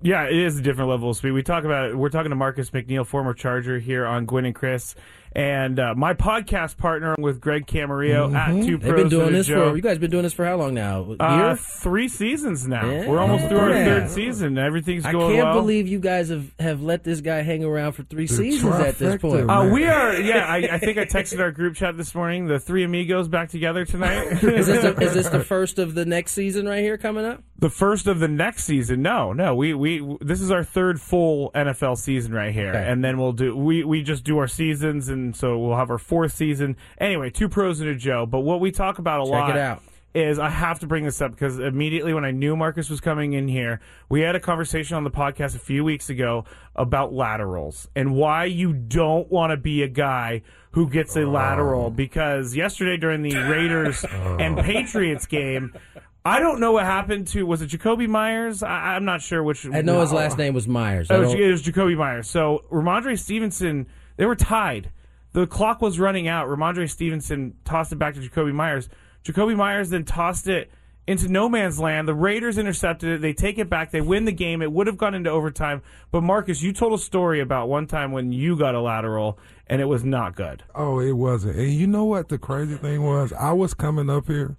Yeah, 0.02 0.24
it 0.24 0.36
is 0.36 0.58
a 0.58 0.62
different 0.62 0.90
level 0.90 1.10
of 1.10 1.16
speed. 1.16 1.30
We 1.32 1.42
talk 1.42 1.64
about 1.64 1.90
it. 1.90 1.96
We're 1.96 2.10
talking 2.10 2.28
to 2.30 2.36
Marcus 2.36 2.70
McNeil, 2.70 3.06
former 3.06 3.32
Charger, 3.32 3.78
here 3.78 4.04
on 4.04 4.26
Gwynn 4.26 4.44
and 4.44 4.54
Chris, 4.54 4.94
and 5.32 5.78
uh, 5.78 5.94
my 5.96 6.14
podcast 6.14 6.76
partner 6.76 7.14
with 7.18 7.40
Greg 7.40 7.66
Camarillo 7.66 8.34
at 8.34 8.48
Two 8.52 8.56
Mm-hmm. 8.56 8.70
They've 8.70 8.80
Pros 8.80 9.00
been 9.02 9.08
doing 9.08 9.26
and 9.28 9.34
a 9.34 9.38
this 9.38 9.46
Joke. 9.46 9.70
for 9.72 9.76
you 9.76 9.82
guys 9.82 9.98
been 9.98 10.10
doing 10.10 10.22
this 10.22 10.32
for 10.32 10.44
how 10.44 10.56
long 10.56 10.74
now? 10.74 11.14
A 11.18 11.22
Uh, 11.24 11.36
year? 11.48 11.56
three 11.56 12.08
seasons 12.08 12.66
now. 12.66 12.88
Yeah. 12.90 13.08
We're 13.08 13.18
almost 13.18 13.48
through 13.48 13.58
our 13.58 13.72
third 13.72 14.10
season. 14.10 14.58
Everything's 14.58 15.04
going. 15.04 15.16
I 15.16 15.34
can't 15.36 15.44
well. 15.48 15.54
believe 15.60 15.88
you 15.88 15.98
guys 16.00 16.28
have, 16.30 16.52
have 16.58 16.82
let 16.82 17.04
this 17.04 17.20
guy 17.20 17.42
hang 17.42 17.64
around 17.64 17.92
for 17.92 18.02
three 18.04 18.26
The 18.26 18.34
seasons 18.34 18.74
at 18.76 18.98
this 18.98 19.20
point. 19.20 19.50
Uh, 19.50 19.68
we 19.72 19.84
are, 19.84 20.14
yeah. 20.20 20.46
I, 20.46 20.56
I 20.72 20.78
think 20.78 20.98
I 20.98 21.04
texted 21.04 21.40
our 21.40 21.50
group 21.52 21.74
chat 21.76 21.96
this 21.96 22.14
morning. 22.14 22.46
The 22.46 22.58
three 22.58 22.84
amigos 22.84 23.28
back 23.28 23.48
together 23.50 23.84
tonight. 23.84 24.26
is, 24.42 24.66
this 24.66 24.82
the, 24.82 25.00
is 25.02 25.14
this 25.14 25.28
the 25.28 25.42
first 25.44 25.78
of 25.78 25.94
the 25.94 26.04
next 26.04 26.32
season 26.32 26.66
right 26.68 26.80
here 26.82 26.98
coming 26.98 27.24
up? 27.24 27.42
the 27.58 27.70
first 27.70 28.06
of 28.06 28.18
the 28.20 28.28
next 28.28 28.64
season? 28.64 29.00
No, 29.00 29.32
no. 29.32 29.54
We 29.54 29.72
we 29.72 30.16
this 30.20 30.42
is 30.42 30.50
our 30.50 30.62
third 30.62 31.00
full 31.00 31.50
NFL 31.54 31.96
season 31.96 32.32
right 32.34 32.52
here, 32.52 32.68
Okay. 32.70 32.84
and 32.86 33.02
then 33.02 33.16
we'll 33.18 33.32
do 33.32 33.56
we 33.56 33.82
we 33.82 34.02
just 34.02 34.24
do 34.24 34.36
our 34.38 34.46
seasons, 34.48 35.08
and 35.08 35.15
so 35.34 35.58
we'll 35.58 35.76
have 35.76 35.90
our 35.90 35.98
fourth 35.98 36.32
season. 36.32 36.76
Anyway, 36.98 37.30
two 37.30 37.48
pros 37.48 37.80
and 37.80 37.88
a 37.90 37.94
Joe. 37.94 38.26
But 38.26 38.40
what 38.40 38.60
we 38.60 38.70
talk 38.70 38.98
about 38.98 39.20
a 39.20 39.24
Check 39.24 39.32
lot 39.32 39.50
it 39.50 39.56
out. 39.58 39.82
is 40.14 40.38
I 40.38 40.48
have 40.48 40.80
to 40.80 40.86
bring 40.86 41.04
this 41.04 41.20
up 41.20 41.32
because 41.32 41.58
immediately 41.58 42.14
when 42.14 42.24
I 42.24 42.30
knew 42.30 42.56
Marcus 42.56 42.88
was 42.88 43.00
coming 43.00 43.32
in 43.32 43.48
here, 43.48 43.80
we 44.08 44.20
had 44.20 44.36
a 44.36 44.40
conversation 44.40 44.96
on 44.96 45.04
the 45.04 45.10
podcast 45.10 45.54
a 45.54 45.60
few 45.60 45.84
weeks 45.84 46.10
ago 46.10 46.44
about 46.74 47.12
laterals 47.12 47.88
and 47.94 48.14
why 48.14 48.44
you 48.44 48.72
don't 48.72 49.30
want 49.30 49.50
to 49.50 49.56
be 49.56 49.82
a 49.82 49.88
guy 49.88 50.42
who 50.72 50.88
gets 50.88 51.16
a 51.16 51.26
lateral 51.26 51.86
oh. 51.86 51.90
because 51.90 52.54
yesterday 52.54 52.96
during 52.96 53.22
the 53.22 53.34
Raiders 53.34 54.04
oh. 54.12 54.36
and 54.38 54.58
Patriots 54.58 55.26
game, 55.26 55.72
I 56.26 56.40
don't 56.40 56.58
know 56.58 56.72
what 56.72 56.84
happened 56.84 57.28
to 57.28 57.44
was 57.44 57.62
it 57.62 57.70
Jakobi 57.70 58.08
Meyers? 58.08 58.64
I, 58.64 58.96
I'm 58.96 59.04
not 59.04 59.22
sure 59.22 59.44
which. 59.44 59.64
I 59.64 59.82
know 59.82 60.00
his 60.00 60.12
last 60.12 60.36
name 60.36 60.54
was 60.54 60.66
Meyers. 60.66 61.08
Oh, 61.08 61.22
I 61.22 61.24
Oh, 61.24 61.30
it 61.30 61.50
was 61.50 61.62
Jakobi 61.62 61.96
Meyers. 61.96 62.28
So 62.28 62.64
Rhamondre 62.68 63.16
Stevenson, 63.16 63.86
they 64.16 64.26
were 64.26 64.34
tied. 64.34 64.90
The 65.36 65.46
clock 65.46 65.82
was 65.82 66.00
running 66.00 66.28
out. 66.28 66.48
Rhamondre 66.48 66.88
Stevenson 66.88 67.58
tossed 67.62 67.92
it 67.92 67.96
back 67.96 68.14
to 68.14 68.20
Jakobi 68.20 68.54
Meyers. 68.54 68.88
Jakobi 69.22 69.54
Meyers 69.54 69.90
then 69.90 70.06
tossed 70.06 70.48
it 70.48 70.70
into 71.06 71.28
no 71.28 71.46
man's 71.46 71.78
land. 71.78 72.08
The 72.08 72.14
Raiders 72.14 72.56
intercepted 72.56 73.10
it. 73.10 73.20
They 73.20 73.34
take 73.34 73.58
it 73.58 73.68
back. 73.68 73.90
They 73.90 74.00
win 74.00 74.24
the 74.24 74.32
game. 74.32 74.62
It 74.62 74.72
would 74.72 74.86
have 74.86 74.96
gone 74.96 75.14
into 75.14 75.28
overtime. 75.28 75.82
But 76.10 76.22
Marcus, 76.22 76.62
you 76.62 76.72
told 76.72 76.94
a 76.94 76.98
story 76.98 77.40
about 77.40 77.68
one 77.68 77.86
time 77.86 78.12
when 78.12 78.32
you 78.32 78.56
got 78.56 78.74
a 78.74 78.80
lateral 78.80 79.38
and 79.66 79.82
it 79.82 79.84
was 79.84 80.02
not 80.02 80.36
good. 80.36 80.62
Oh, 80.74 81.00
it 81.00 81.12
wasn't. 81.12 81.56
And 81.56 81.70
you 81.70 81.86
know 81.86 82.06
what 82.06 82.30
the 82.30 82.38
crazy 82.38 82.76
thing 82.76 83.02
was? 83.02 83.34
I 83.34 83.52
was 83.52 83.74
coming 83.74 84.08
up 84.08 84.28
here 84.28 84.56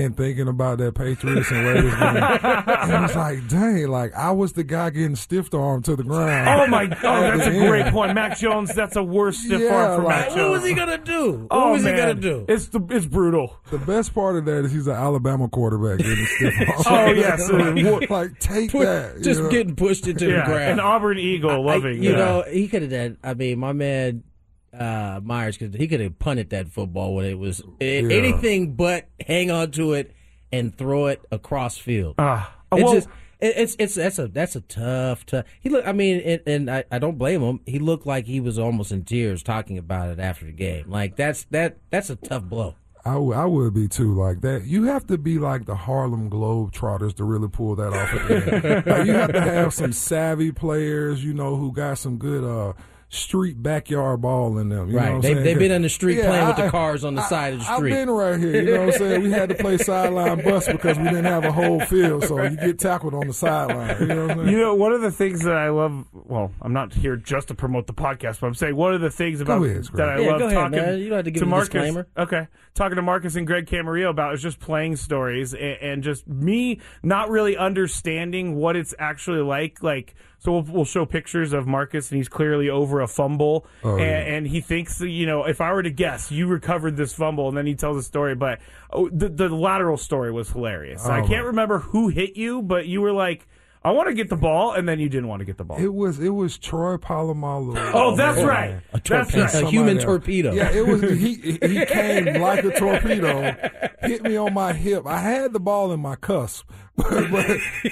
and 0.00 0.16
thinking 0.16 0.48
about 0.48 0.78
that 0.78 0.94
Patriots 0.94 1.50
and 1.50 1.66
Raiders 1.66 1.94
game. 1.94 2.00
and 2.02 3.04
it's 3.04 3.14
like, 3.16 3.46
dang, 3.48 3.88
like 3.88 4.14
I 4.14 4.30
was 4.32 4.52
the 4.54 4.64
guy 4.64 4.90
getting 4.90 5.16
stiff 5.16 5.52
armed 5.54 5.84
to 5.86 5.96
the 5.96 6.02
ground. 6.04 6.48
Oh 6.48 6.66
my! 6.66 6.84
Oh, 7.02 7.22
At 7.24 7.36
that's 7.36 7.48
a 7.48 7.52
end. 7.52 7.68
great 7.68 7.86
point, 7.92 8.14
Mac 8.14 8.38
Jones. 8.38 8.74
That's 8.74 8.96
a 8.96 9.02
worse 9.02 9.38
stiff 9.38 9.60
Yeah, 9.60 9.74
arm 9.74 10.00
for 10.00 10.06
like- 10.06 10.16
Mac 10.16 10.28
Jones. 10.28 10.40
What 10.40 10.50
was 10.50 10.64
he 10.64 10.74
gonna 10.74 10.98
do? 10.98 11.32
What 11.32 11.46
Oh 11.50 11.72
was 11.72 11.82
man, 11.82 11.94
he 11.94 12.00
gonna 12.00 12.14
do? 12.14 12.44
It's 12.48 12.68
the 12.68 12.80
it's 12.90 13.06
brutal. 13.06 13.56
The 13.70 13.78
best 13.78 14.14
part 14.14 14.36
of 14.36 14.44
that 14.46 14.64
is 14.64 14.72
he's 14.72 14.86
an 14.86 14.94
Alabama 14.96 15.48
quarterback 15.48 15.98
getting 15.98 16.26
stiff 16.26 16.54
armed. 16.86 16.86
Oh 16.86 17.12
yes, 17.12 17.50
like, 17.50 18.10
like, 18.10 18.38
take 18.40 18.70
Put- 18.72 18.86
that. 18.86 19.22
just 19.22 19.40
know? 19.42 19.50
getting 19.50 19.76
pushed 19.76 20.06
into 20.06 20.28
yeah, 20.28 20.40
the 20.40 20.46
ground. 20.46 20.72
an 20.72 20.80
Auburn 20.80 21.18
Eagle 21.18 21.50
I- 21.50 21.56
loving. 21.74 22.02
you 22.02 22.10
yeah. 22.10 22.16
know, 22.16 22.44
he 22.50 22.68
could 22.68 22.82
have 22.82 22.90
done. 22.90 23.18
I 23.22 23.34
mean, 23.34 23.58
my 23.58 23.72
man 23.72 24.22
uh, 24.78 25.20
Meyers 25.22 25.56
because 25.58 25.74
he 25.74 25.88
could 25.88 26.00
have 26.00 26.18
punted 26.18 26.50
that 26.50 26.68
football 26.68 27.14
when 27.14 27.24
it 27.26 27.38
was 27.38 27.62
Yeah. 27.80 27.86
anything 27.88 28.74
but 28.74 29.06
hang 29.26 29.50
on 29.50 29.70
to 29.72 29.92
it 29.94 30.14
and 30.52 30.76
throw 30.76 31.06
it 31.06 31.20
across 31.30 31.76
field. 31.78 32.14
Ah, 32.18 32.54
It 32.72 32.84
well- 32.84 32.94
just 32.94 33.08
it, 33.40 33.54
it's 33.56 33.76
it's 33.78 33.94
that's 33.94 34.18
a 34.18 34.28
that's 34.28 34.54
a 34.54 34.60
tough 34.60 35.24
tough. 35.24 35.46
He 35.60 35.70
look. 35.70 35.86
I 35.86 35.92
mean, 35.92 36.20
and, 36.20 36.42
and 36.46 36.70
I, 36.70 36.84
I 36.92 36.98
don't 36.98 37.16
blame 37.16 37.40
him. 37.40 37.60
He 37.64 37.78
looked 37.78 38.06
like 38.06 38.26
he 38.26 38.38
was 38.38 38.58
almost 38.58 38.92
in 38.92 39.04
tears 39.04 39.42
talking 39.42 39.78
about 39.78 40.10
it 40.10 40.20
after 40.20 40.44
the 40.44 40.52
game. 40.52 40.90
Like 40.90 41.16
that's 41.16 41.44
that 41.44 41.78
that's 41.90 42.10
a 42.10 42.16
tough 42.16 42.42
blow. 42.44 42.74
I, 43.02 43.14
w- 43.14 43.32
I 43.32 43.46
would 43.46 43.72
be 43.72 43.88
too 43.88 44.12
like 44.14 44.42
that. 44.42 44.64
You 44.66 44.84
have 44.84 45.06
to 45.06 45.16
be 45.16 45.38
like 45.38 45.64
the 45.64 45.74
Harlem 45.74 46.28
Globetrotters 46.28 47.14
to 47.14 47.24
really 47.24 47.48
pull 47.48 47.74
that 47.76 47.94
off. 47.94 48.12
At 48.12 48.28
the 48.28 48.66
end. 48.76 48.86
Like, 48.86 49.06
you 49.06 49.12
have 49.14 49.32
to 49.32 49.40
have 49.40 49.72
some 49.72 49.94
savvy 49.94 50.52
players, 50.52 51.24
you 51.24 51.32
know, 51.32 51.56
who 51.56 51.72
got 51.72 51.96
some 51.96 52.18
good 52.18 52.44
uh, 52.44 52.74
street 53.12 53.60
backyard 53.60 54.20
ball 54.20 54.56
in 54.56 54.68
them. 54.68 54.88
You 54.88 54.96
Right. 54.96 55.08
know 55.08 55.14
what 55.14 55.22
They- 55.22 55.32
saying? 55.34 55.44
they've 55.44 55.58
been 55.58 55.72
in 55.72 55.82
the 55.82 55.88
street 55.88 56.18
Yeah, 56.18 56.28
playing 56.28 56.46
with 56.46 56.56
the 56.58 56.70
cars 56.70 57.04
on 57.04 57.16
the 57.16 57.22
I- 57.22 57.28
side 57.28 57.52
of 57.54 57.58
the 57.58 57.64
street. 57.64 57.92
I've 57.92 58.06
been 58.06 58.10
right 58.14 58.38
here. 58.38 58.52
You 58.62 58.62
know 58.74 58.84
what 58.86 58.94
I'm 58.94 58.98
saying? 59.00 59.22
We 59.24 59.30
had 59.32 59.48
to 59.48 59.56
play 59.56 59.78
sideline 59.78 60.44
bus 60.44 60.68
because 60.68 60.96
we 60.96 61.04
didn't 61.04 61.24
have 61.24 61.44
a 61.44 61.50
whole 61.50 61.80
field, 61.80 62.22
so 62.24 62.40
you 62.42 62.56
get 62.56 62.78
tackled 62.78 63.12
on 63.14 63.26
the 63.26 63.32
sideline. 63.32 63.96
You 64.00 64.06
know 64.06 64.22
what 64.22 64.30
I'm 64.30 64.36
saying? 64.38 64.48
You 64.50 64.58
know, 64.58 64.74
one 64.74 64.92
of 64.92 65.00
the 65.02 65.10
things 65.10 65.42
that 65.42 65.56
I 65.56 65.70
love. 65.70 66.04
Well, 66.12 66.52
I'm 66.62 66.72
not 66.72 66.94
here 66.94 67.16
just 67.16 67.48
to 67.48 67.54
promote 67.54 67.88
the 67.88 67.92
podcast, 67.94 68.40
but 68.40 68.46
I'm 68.46 68.54
saying 68.54 68.76
one 68.76 68.94
of 68.94 69.00
the 69.00 69.10
things 69.10 69.40
about 69.40 69.64
ahead, 69.64 69.84
that 69.94 70.08
I 70.08 70.20
Yeah, 70.20 70.30
love 70.30 70.38
go 70.38 70.46
ahead, 70.46 70.56
talking 70.58 70.78
man. 70.78 70.98
You 70.98 71.08
don't 71.08 71.16
have 71.16 71.24
to 71.24 71.30
give 71.32 71.42
a 71.42 71.46
Marcus. 71.46 71.68
disclaimer. 71.70 72.06
Okay, 72.16 72.46
talking 72.74 72.96
to 72.96 73.02
Marcus 73.02 73.36
and 73.36 73.46
Greg 73.46 73.66
Camarillo 73.66 74.10
about 74.10 74.34
is 74.34 74.42
just 74.42 74.60
playing 74.60 74.96
stories 74.96 75.52
and, 75.54 75.62
and 75.80 76.02
just 76.02 76.26
me 76.28 76.80
not 77.02 77.28
really 77.30 77.56
understanding 77.56 78.56
what 78.56 78.76
it's 78.76 78.94
actually 78.98 79.40
like. 79.42 79.82
Like, 79.82 80.14
so 80.38 80.52
we'll, 80.52 80.62
we'll 80.62 80.84
show 80.84 81.04
pictures 81.04 81.52
of 81.52 81.66
Marcus, 81.66 82.10
and 82.10 82.16
he's 82.16 82.28
clearly 82.28 82.70
over 82.70 83.00
a 83.00 83.08
fumble, 83.08 83.66
Oh, 83.84 83.92
and, 83.96 84.00
yeah. 84.00 84.06
and 84.34 84.46
he 84.46 84.60
thinks 84.60 84.98
that, 84.98 85.08
you 85.10 85.26
know, 85.26 85.44
if 85.44 85.60
I 85.60 85.72
were 85.72 85.82
to 85.82 85.90
guess, 85.90 86.30
you 86.30 86.46
recovered 86.46 86.96
this 86.96 87.12
fumble, 87.12 87.48
and 87.48 87.56
then 87.56 87.66
he 87.66 87.74
tells 87.74 87.96
a 87.98 88.02
story. 88.02 88.34
But 88.34 88.60
oh, 88.92 89.08
the 89.10 89.28
the 89.28 89.48
lateral 89.48 89.96
story 89.98 90.30
was 90.32 90.50
hilarious. 90.50 91.02
Oh, 91.04 91.10
I 91.10 91.20
Oh, 91.20 91.26
can't 91.26 91.42
my- 91.42 91.48
remember 91.48 91.78
who 91.80 92.08
hit 92.08 92.36
you, 92.36 92.62
but 92.62 92.86
you 92.86 93.00
were 93.00 93.12
like. 93.12 93.46
I 93.82 93.92
want 93.92 94.08
to 94.08 94.14
get 94.14 94.28
the 94.28 94.36
ball, 94.36 94.72
and 94.74 94.86
then 94.86 95.00
you 95.00 95.08
didn't 95.08 95.28
want 95.28 95.40
to 95.40 95.46
get 95.46 95.56
the 95.56 95.64
ball. 95.64 95.78
It 95.78 95.94
was 95.94 96.18
it 96.20 96.28
was 96.30 96.58
Troy 96.58 96.96
Polamalu. 96.98 97.78
Oh, 97.94 98.14
that's 98.14 98.42
right. 98.42 98.80
A, 98.92 99.00
That's 99.00 99.34
right. 99.34 99.54
a 99.54 99.66
human 99.66 99.96
else. 99.96 100.04
torpedo. 100.04 100.52
Yeah, 100.52 100.70
it 100.70 100.86
was. 100.86 101.00
He 101.00 101.34
he 101.34 101.86
came 101.86 102.40
like 102.42 102.62
a 102.64 102.72
torpedo, 102.78 103.56
hit 104.02 104.22
me 104.22 104.36
on 104.36 104.52
my 104.52 104.74
hip. 104.74 105.06
I 105.06 105.18
had 105.18 105.54
the 105.54 105.60
ball 105.60 105.92
in 105.92 106.00
my 106.00 106.16
cusp, 106.16 106.68
but 106.96 107.08
but, 107.30 107.46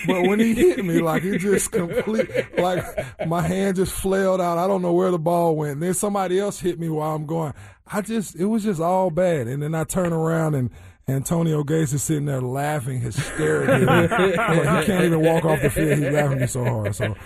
but 0.06 0.22
when 0.28 0.38
he 0.40 0.52
hit 0.54 0.84
me, 0.84 1.00
like 1.00 1.24
it 1.24 1.38
just 1.38 1.72
complete, 1.72 2.28
like 2.58 2.84
my 3.26 3.40
hand 3.40 3.76
just 3.76 3.92
flailed 3.92 4.42
out. 4.42 4.58
I 4.58 4.66
don't 4.66 4.82
know 4.82 4.92
where 4.92 5.10
the 5.10 5.18
ball 5.18 5.56
went. 5.56 5.80
then 5.80 5.94
somebody 5.94 6.38
else 6.38 6.60
hit 6.60 6.78
me 6.78 6.90
while 6.90 7.14
I'm 7.14 7.24
going. 7.24 7.54
I 7.86 8.02
just 8.02 8.36
it 8.36 8.44
was 8.44 8.62
just 8.64 8.80
all 8.80 9.10
bad. 9.10 9.46
And 9.46 9.62
then 9.62 9.74
I 9.74 9.84
turn 9.84 10.12
around 10.12 10.54
and. 10.54 10.70
Antonio 11.08 11.64
Gates 11.64 11.92
is 11.94 12.02
sitting 12.02 12.26
there 12.26 12.40
laughing 12.42 13.00
hysterically. 13.00 13.86
like 13.86 14.80
he 14.80 14.86
can't 14.86 15.04
even 15.04 15.20
walk 15.22 15.44
off 15.44 15.62
the 15.62 15.70
field. 15.70 15.98
He's 15.98 16.12
laughing 16.12 16.38
me 16.40 16.46
so 16.46 16.64
hard. 16.64 16.94
So, 16.94 17.16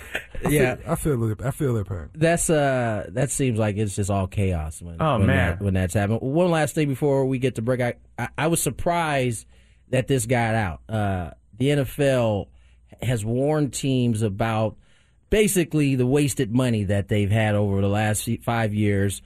I 0.44 0.48
Yeah. 0.48 0.76
feel, 0.76 0.90
I 0.90 0.94
feel 0.94 1.30
it. 1.30 1.42
I 1.42 1.50
feel 1.50 1.74
their 1.74 1.84
pain. 1.84 2.08
That's 2.14 2.48
uh 2.48 3.06
that 3.10 3.30
seems 3.30 3.58
like 3.58 3.76
it's 3.76 3.96
just 3.96 4.10
all 4.10 4.26
chaos 4.28 4.80
when, 4.80 4.96
Oh, 5.00 5.18
when 5.18 5.26
man. 5.26 5.50
that, 5.58 5.62
when 5.62 5.74
that's 5.74 5.94
happening. 5.94 6.20
One 6.20 6.50
last 6.50 6.74
thing 6.74 6.88
before 6.88 7.24
we 7.26 7.38
get 7.38 7.56
to 7.56 7.62
break, 7.62 7.80
I, 7.80 7.94
I 8.18 8.28
I 8.38 8.46
was 8.46 8.62
surprised 8.62 9.46
that 9.90 10.06
this 10.08 10.26
got 10.26 10.54
out. 10.54 10.80
Uh, 10.88 11.30
the 11.58 11.68
NFL 11.70 12.46
has 13.02 13.24
warned 13.24 13.72
teams 13.72 14.22
about 14.22 14.76
basically 15.28 15.94
the 15.96 16.06
wasted 16.06 16.52
money 16.54 16.84
that 16.84 17.08
they've 17.08 17.30
had 17.30 17.54
over 17.54 17.80
the 17.80 17.88
last 17.88 18.28
five 18.42 18.72
years, 18.74 19.22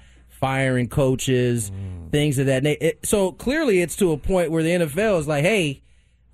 firing 0.46 0.88
coaches, 0.88 1.72
mm. 1.72 2.10
things 2.12 2.38
of 2.38 2.46
that. 2.46 2.62
na- 2.62 2.74
It, 2.80 3.00
so 3.04 3.32
clearly, 3.32 3.80
it's 3.80 3.96
to 3.96 4.12
a 4.12 4.16
point 4.16 4.52
where 4.52 4.62
the 4.62 4.70
NFL 4.70 5.18
is 5.18 5.26
like, 5.26 5.42
hey, 5.42 5.82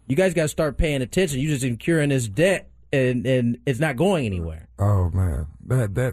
you 0.06 0.16
guys 0.16 0.34
got 0.34 0.42
to 0.42 0.48
start 0.48 0.76
paying 0.76 1.00
attention. 1.00 1.40
You're 1.40 1.52
just 1.52 1.64
incurring 1.64 2.10
this 2.10 2.28
debt, 2.28 2.68
and 2.92 3.24
and 3.26 3.56
it's 3.64 3.80
not 3.80 3.96
going 3.96 4.26
anywhere. 4.26 4.68
Oh 4.78 5.08
man, 5.10 5.46
that 5.66 5.94
that 5.94 6.12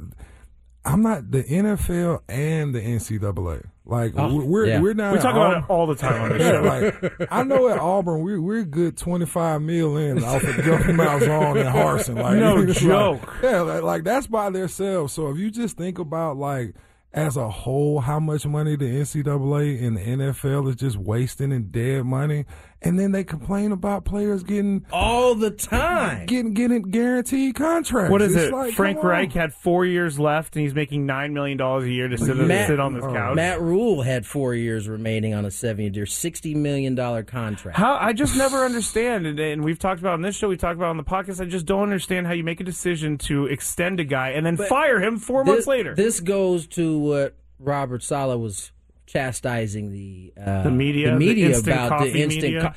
I'm 0.86 1.02
not 1.02 1.30
the 1.30 1.44
NFL 1.44 2.22
and 2.30 2.74
the 2.74 2.80
NCAA. 2.80 3.66
Like 3.86 4.14
Oh, 4.16 4.46
we're 4.46 4.68
yeah. 4.68 4.80
we're 4.80 4.94
not. 4.94 5.14
we 5.14 5.20
talk 5.20 5.34
about 5.36 5.56
Aub- 5.58 5.64
it 5.66 5.70
all 5.70 5.88
the 5.88 5.96
time 5.96 6.22
on 6.22 6.30
this 6.38 6.42
Yeah, 6.48 6.52
show. 6.62 7.08
like 7.20 7.28
I 7.32 7.44
know 7.44 7.68
at 7.68 7.80
Auburn 7.80 8.22
we 8.22 8.40
we're 8.40 8.64
good 8.64 8.96
twenty 8.96 9.26
five 9.26 9.62
mil 9.62 9.98
in 9.98 10.24
off 10.24 10.44
of 10.44 10.56
Governor 10.64 10.94
Malzahn 11.04 11.60
and 11.60 11.70
Harsin. 11.76 12.22
Like 12.22 12.38
No 12.38 12.66
joke. 12.72 13.28
Like, 13.28 13.44
yeah, 13.44 13.62
like, 13.62 13.84
like 13.84 14.04
that's 14.06 14.28
by 14.28 14.52
themselves. 14.52 15.12
So 15.14 15.30
if 15.32 15.38
you 15.38 15.50
just 15.52 15.76
think 15.76 15.98
about 16.00 16.38
like 16.38 16.76
as 17.14 17.38
a 17.38 17.50
whole, 17.50 18.00
how 18.02 18.20
much 18.20 18.46
money 18.46 18.76
the 18.76 18.86
NCAA 18.86 19.84
and 19.84 19.98
the 19.98 20.02
NFL 20.02 20.70
is 20.70 20.76
just 20.76 20.98
wasting 20.98 21.52
in 21.52 21.72
dead 21.72 22.06
money, 22.06 22.46
and 22.82 22.98
then 22.98 23.12
they 23.12 23.24
complain 23.24 23.72
about 23.72 24.06
players 24.06 24.44
getting 24.44 24.86
All 24.92 25.36
the 25.36 25.52
time. 25.52 26.26
getting 26.28 26.54
getting 26.54 26.82
guaranteed 26.84 27.56
contracts. 27.56 28.12
What 28.12 28.22
is 28.22 28.36
It's 28.36 28.46
it? 28.46 28.54
like, 28.54 28.74
Frank. 28.74 29.04
Reich 29.04 29.34
had 29.34 29.54
four 29.54 29.86
years 29.86 30.18
left, 30.20 30.56
and 30.56 30.64
he's 30.64 30.74
making 30.74 31.06
nine 31.06 31.34
million 31.34 31.58
dollars 31.58 31.86
a 31.86 31.92
year 31.92 32.08
to 32.08 32.18
sit, 32.18 32.38
Matt- 32.38 32.68
sit 32.68 32.80
on 32.80 32.94
this 32.94 33.04
oh, 33.04 33.14
couch. 33.14 33.36
Matt 33.36 33.62
Rhule 33.62 34.02
had 34.02 34.26
four 34.26 34.54
years 34.54 34.88
remaining 34.88 35.34
on 35.34 35.46
a 35.46 35.52
seven-year, 35.52 36.06
sixty 36.06 36.56
million 36.56 36.96
dollar 36.96 37.24
contract. 37.24 37.78
How 37.78 37.96
I 37.96 38.14
just 38.14 38.38
never 38.38 38.64
understand, 38.64 39.28
and, 39.28 39.40
and 39.40 39.64
we've 39.64 39.80
talked 39.80 40.00
about 40.00 40.14
on 40.14 40.22
this 40.22 40.36
show, 40.36 40.48
we 40.48 40.58
talked 40.58 40.78
about 40.78 40.90
on 40.90 40.98
the 40.98 41.04
podcast. 41.04 41.42
I 41.42 41.46
just 41.46 41.66
don't 41.66 41.84
understand 41.84 42.28
how 42.28 42.34
you 42.34 42.44
make 42.44 42.62
a 42.62 42.64
decision 42.66 43.18
to 43.20 43.46
extend 43.48 44.00
a 44.00 44.06
guy 44.06 44.30
and 44.30 44.46
then 44.46 44.56
fire 44.58 45.02
him 45.02 45.18
four 45.18 45.44
months 45.44 45.68
later. 45.68 45.96
This 45.96 46.20
goes 46.22 46.68
to 46.68 46.98
what 46.98 47.36
Robert 47.60 48.04
Saleh 48.04 48.40
was 48.40 48.72
chastising 49.10 49.92
the 49.92 50.34
uh, 50.40 50.64
The 50.64 50.72
media, 50.72 51.08
the 51.08 51.14
the 51.14 51.20
media 51.20 51.48
instant 51.48 51.76
about 51.88 52.02
the 52.04 52.22
instant. 52.22 52.62
Co- 52.62 52.74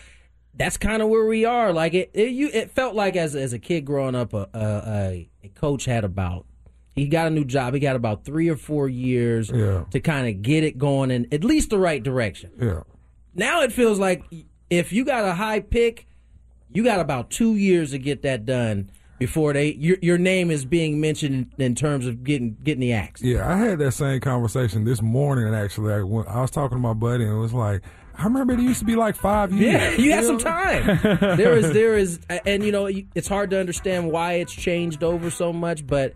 that's 0.54 0.76
kind 0.76 1.00
of 1.02 1.08
where 1.08 1.24
we 1.26 1.44
are. 1.44 1.72
Like 1.72 1.94
it, 1.94 2.10
it, 2.14 2.30
you, 2.30 2.48
it 2.52 2.70
felt 2.70 2.94
like 2.94 3.16
as 3.16 3.34
as 3.34 3.52
a 3.52 3.58
kid 3.58 3.82
growing 3.84 4.14
up, 4.14 4.32
a, 4.34 4.48
a, 4.52 4.58
a, 4.60 5.30
a 5.44 5.48
coach 5.48 5.84
had 5.86 6.04
about 6.04 6.46
he 6.94 7.06
got 7.08 7.26
a 7.26 7.30
new 7.30 7.44
job. 7.44 7.72
He 7.74 7.80
got 7.80 7.96
about 7.96 8.24
three 8.24 8.48
or 8.50 8.56
four 8.56 8.88
years 8.88 9.50
Yeah. 9.50 9.84
to 9.90 10.00
kind 10.00 10.28
of 10.28 10.42
get 10.42 10.62
it 10.62 10.76
going 10.76 11.10
in 11.10 11.26
at 11.32 11.42
least 11.42 11.70
the 11.70 11.78
right 11.78 12.02
direction. 12.02 12.50
Yeah. 12.60 12.82
Now 13.34 13.62
it 13.62 13.72
feels 13.72 13.98
like 13.98 14.22
if 14.68 14.92
you 14.92 15.04
got 15.06 15.24
a 15.24 15.32
high 15.32 15.60
pick, 15.60 16.06
you 16.70 16.84
got 16.84 17.00
about 17.00 17.30
two 17.30 17.56
years 17.56 17.92
to 17.92 17.98
get 17.98 18.22
that 18.22 18.44
done 18.44 18.90
before 19.22 19.52
they 19.52 19.74
your, 19.74 19.96
your 20.02 20.18
name 20.18 20.50
is 20.50 20.64
being 20.64 21.00
mentioned 21.00 21.52
in 21.56 21.76
terms 21.76 22.08
of 22.08 22.24
getting 22.24 22.56
getting 22.64 22.80
the 22.80 22.92
axe. 22.92 23.22
Yeah, 23.22 23.48
I 23.48 23.56
had 23.56 23.78
that 23.78 23.92
same 23.92 24.18
conversation 24.18 24.84
this 24.84 25.00
morning. 25.00 25.54
Actually, 25.54 25.94
I, 25.94 26.02
when 26.02 26.26
I 26.26 26.40
was 26.40 26.50
talking 26.50 26.76
to 26.76 26.82
my 26.82 26.92
buddy, 26.92 27.22
and 27.22 27.32
it 27.32 27.38
was 27.38 27.52
like, 27.52 27.82
I 28.18 28.24
remember 28.24 28.54
it 28.54 28.58
used 28.58 28.80
to 28.80 28.84
be 28.84 28.96
like 28.96 29.14
five 29.14 29.52
years. 29.52 29.80
Yeah, 29.80 29.90
you 30.04 30.10
had 30.10 30.24
some 30.24 30.38
time. 30.38 30.98
there 31.36 31.56
is, 31.56 31.72
there 31.72 31.96
is, 31.96 32.18
and 32.44 32.64
you 32.64 32.72
know, 32.72 32.90
it's 33.14 33.28
hard 33.28 33.50
to 33.50 33.60
understand 33.60 34.10
why 34.10 34.32
it's 34.34 34.52
changed 34.52 35.04
over 35.04 35.30
so 35.30 35.52
much. 35.52 35.86
But 35.86 36.14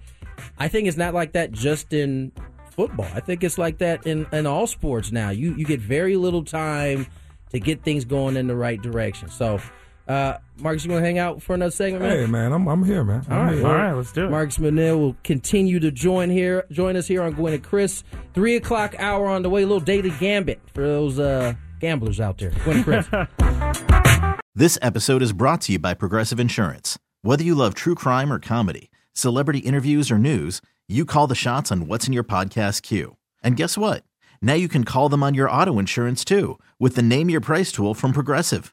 I 0.58 0.66
think 0.66 0.88
it's 0.88 0.96
not 0.96 1.14
like 1.14 1.34
that 1.34 1.52
just 1.52 1.92
in 1.92 2.32
football. 2.70 3.08
I 3.14 3.20
think 3.20 3.44
it's 3.44 3.56
like 3.56 3.78
that 3.78 4.04
in, 4.04 4.26
in 4.32 4.46
all 4.46 4.66
sports 4.66 5.12
now. 5.12 5.30
You 5.30 5.54
you 5.54 5.64
get 5.64 5.78
very 5.78 6.16
little 6.16 6.42
time 6.42 7.06
to 7.50 7.60
get 7.60 7.84
things 7.84 8.04
going 8.04 8.36
in 8.36 8.48
the 8.48 8.56
right 8.56 8.82
direction. 8.82 9.28
So, 9.28 9.60
uh, 10.08 10.38
Marcus, 10.58 10.84
you 10.84 10.90
want 10.90 11.02
to 11.02 11.06
hang 11.06 11.18
out 11.18 11.42
for 11.42 11.54
another 11.54 11.70
segment, 11.70 12.02
man? 12.02 12.18
Hey 12.18 12.26
man, 12.26 12.52
I'm 12.52 12.66
I'm 12.68 12.84
here, 12.84 13.04
man. 13.04 13.24
I'm 13.28 13.38
All 13.38 13.44
right, 13.44 13.54
here. 13.54 13.66
All 13.66 13.74
right, 13.74 13.92
let's 13.92 14.12
do 14.12 14.26
it. 14.26 14.30
Marcus 14.30 14.58
McNeil 14.58 14.98
will 14.98 15.16
continue 15.24 15.80
to 15.80 15.90
join 15.90 16.30
here, 16.30 16.64
join 16.70 16.96
us 16.96 17.06
here 17.06 17.22
on 17.22 17.32
Gwynn 17.32 17.54
and 17.54 17.62
Chris. 17.62 18.04
Three 18.34 18.56
o'clock 18.56 18.94
hour 18.98 19.26
on 19.26 19.42
the 19.42 19.50
way. 19.50 19.62
A 19.62 19.66
little 19.66 19.80
daily 19.80 20.10
gambit 20.10 20.60
for 20.72 20.82
those 20.82 21.18
uh, 21.18 21.54
gamblers 21.80 22.20
out 22.20 22.38
there. 22.38 22.50
Gwynn 22.64 22.78
and 22.78 22.84
Chris. 22.84 23.08
This 24.58 24.78
episode 24.80 25.20
is 25.20 25.34
brought 25.34 25.60
to 25.62 25.72
you 25.72 25.78
by 25.78 25.92
Progressive 25.92 26.40
Insurance. 26.40 26.98
Whether 27.20 27.44
you 27.44 27.54
love 27.54 27.74
true 27.74 27.94
crime 27.94 28.32
or 28.32 28.38
comedy, 28.38 28.90
celebrity 29.12 29.58
interviews 29.58 30.10
or 30.10 30.16
news, 30.16 30.62
you 30.88 31.04
call 31.04 31.26
the 31.26 31.34
shots 31.34 31.70
on 31.70 31.86
what's 31.88 32.06
in 32.06 32.14
your 32.14 32.24
podcast 32.24 32.80
queue. 32.80 33.16
And 33.42 33.58
guess 33.58 33.76
what? 33.76 34.02
Now 34.40 34.54
you 34.54 34.68
can 34.68 34.84
call 34.84 35.10
them 35.10 35.22
on 35.22 35.34
your 35.34 35.50
auto 35.50 35.78
insurance 35.78 36.24
too 36.24 36.58
with 36.78 36.94
the 36.94 37.02
Name 37.02 37.28
Your 37.28 37.42
Price 37.42 37.70
tool 37.70 37.92
from 37.92 38.12
Progressive. 38.12 38.72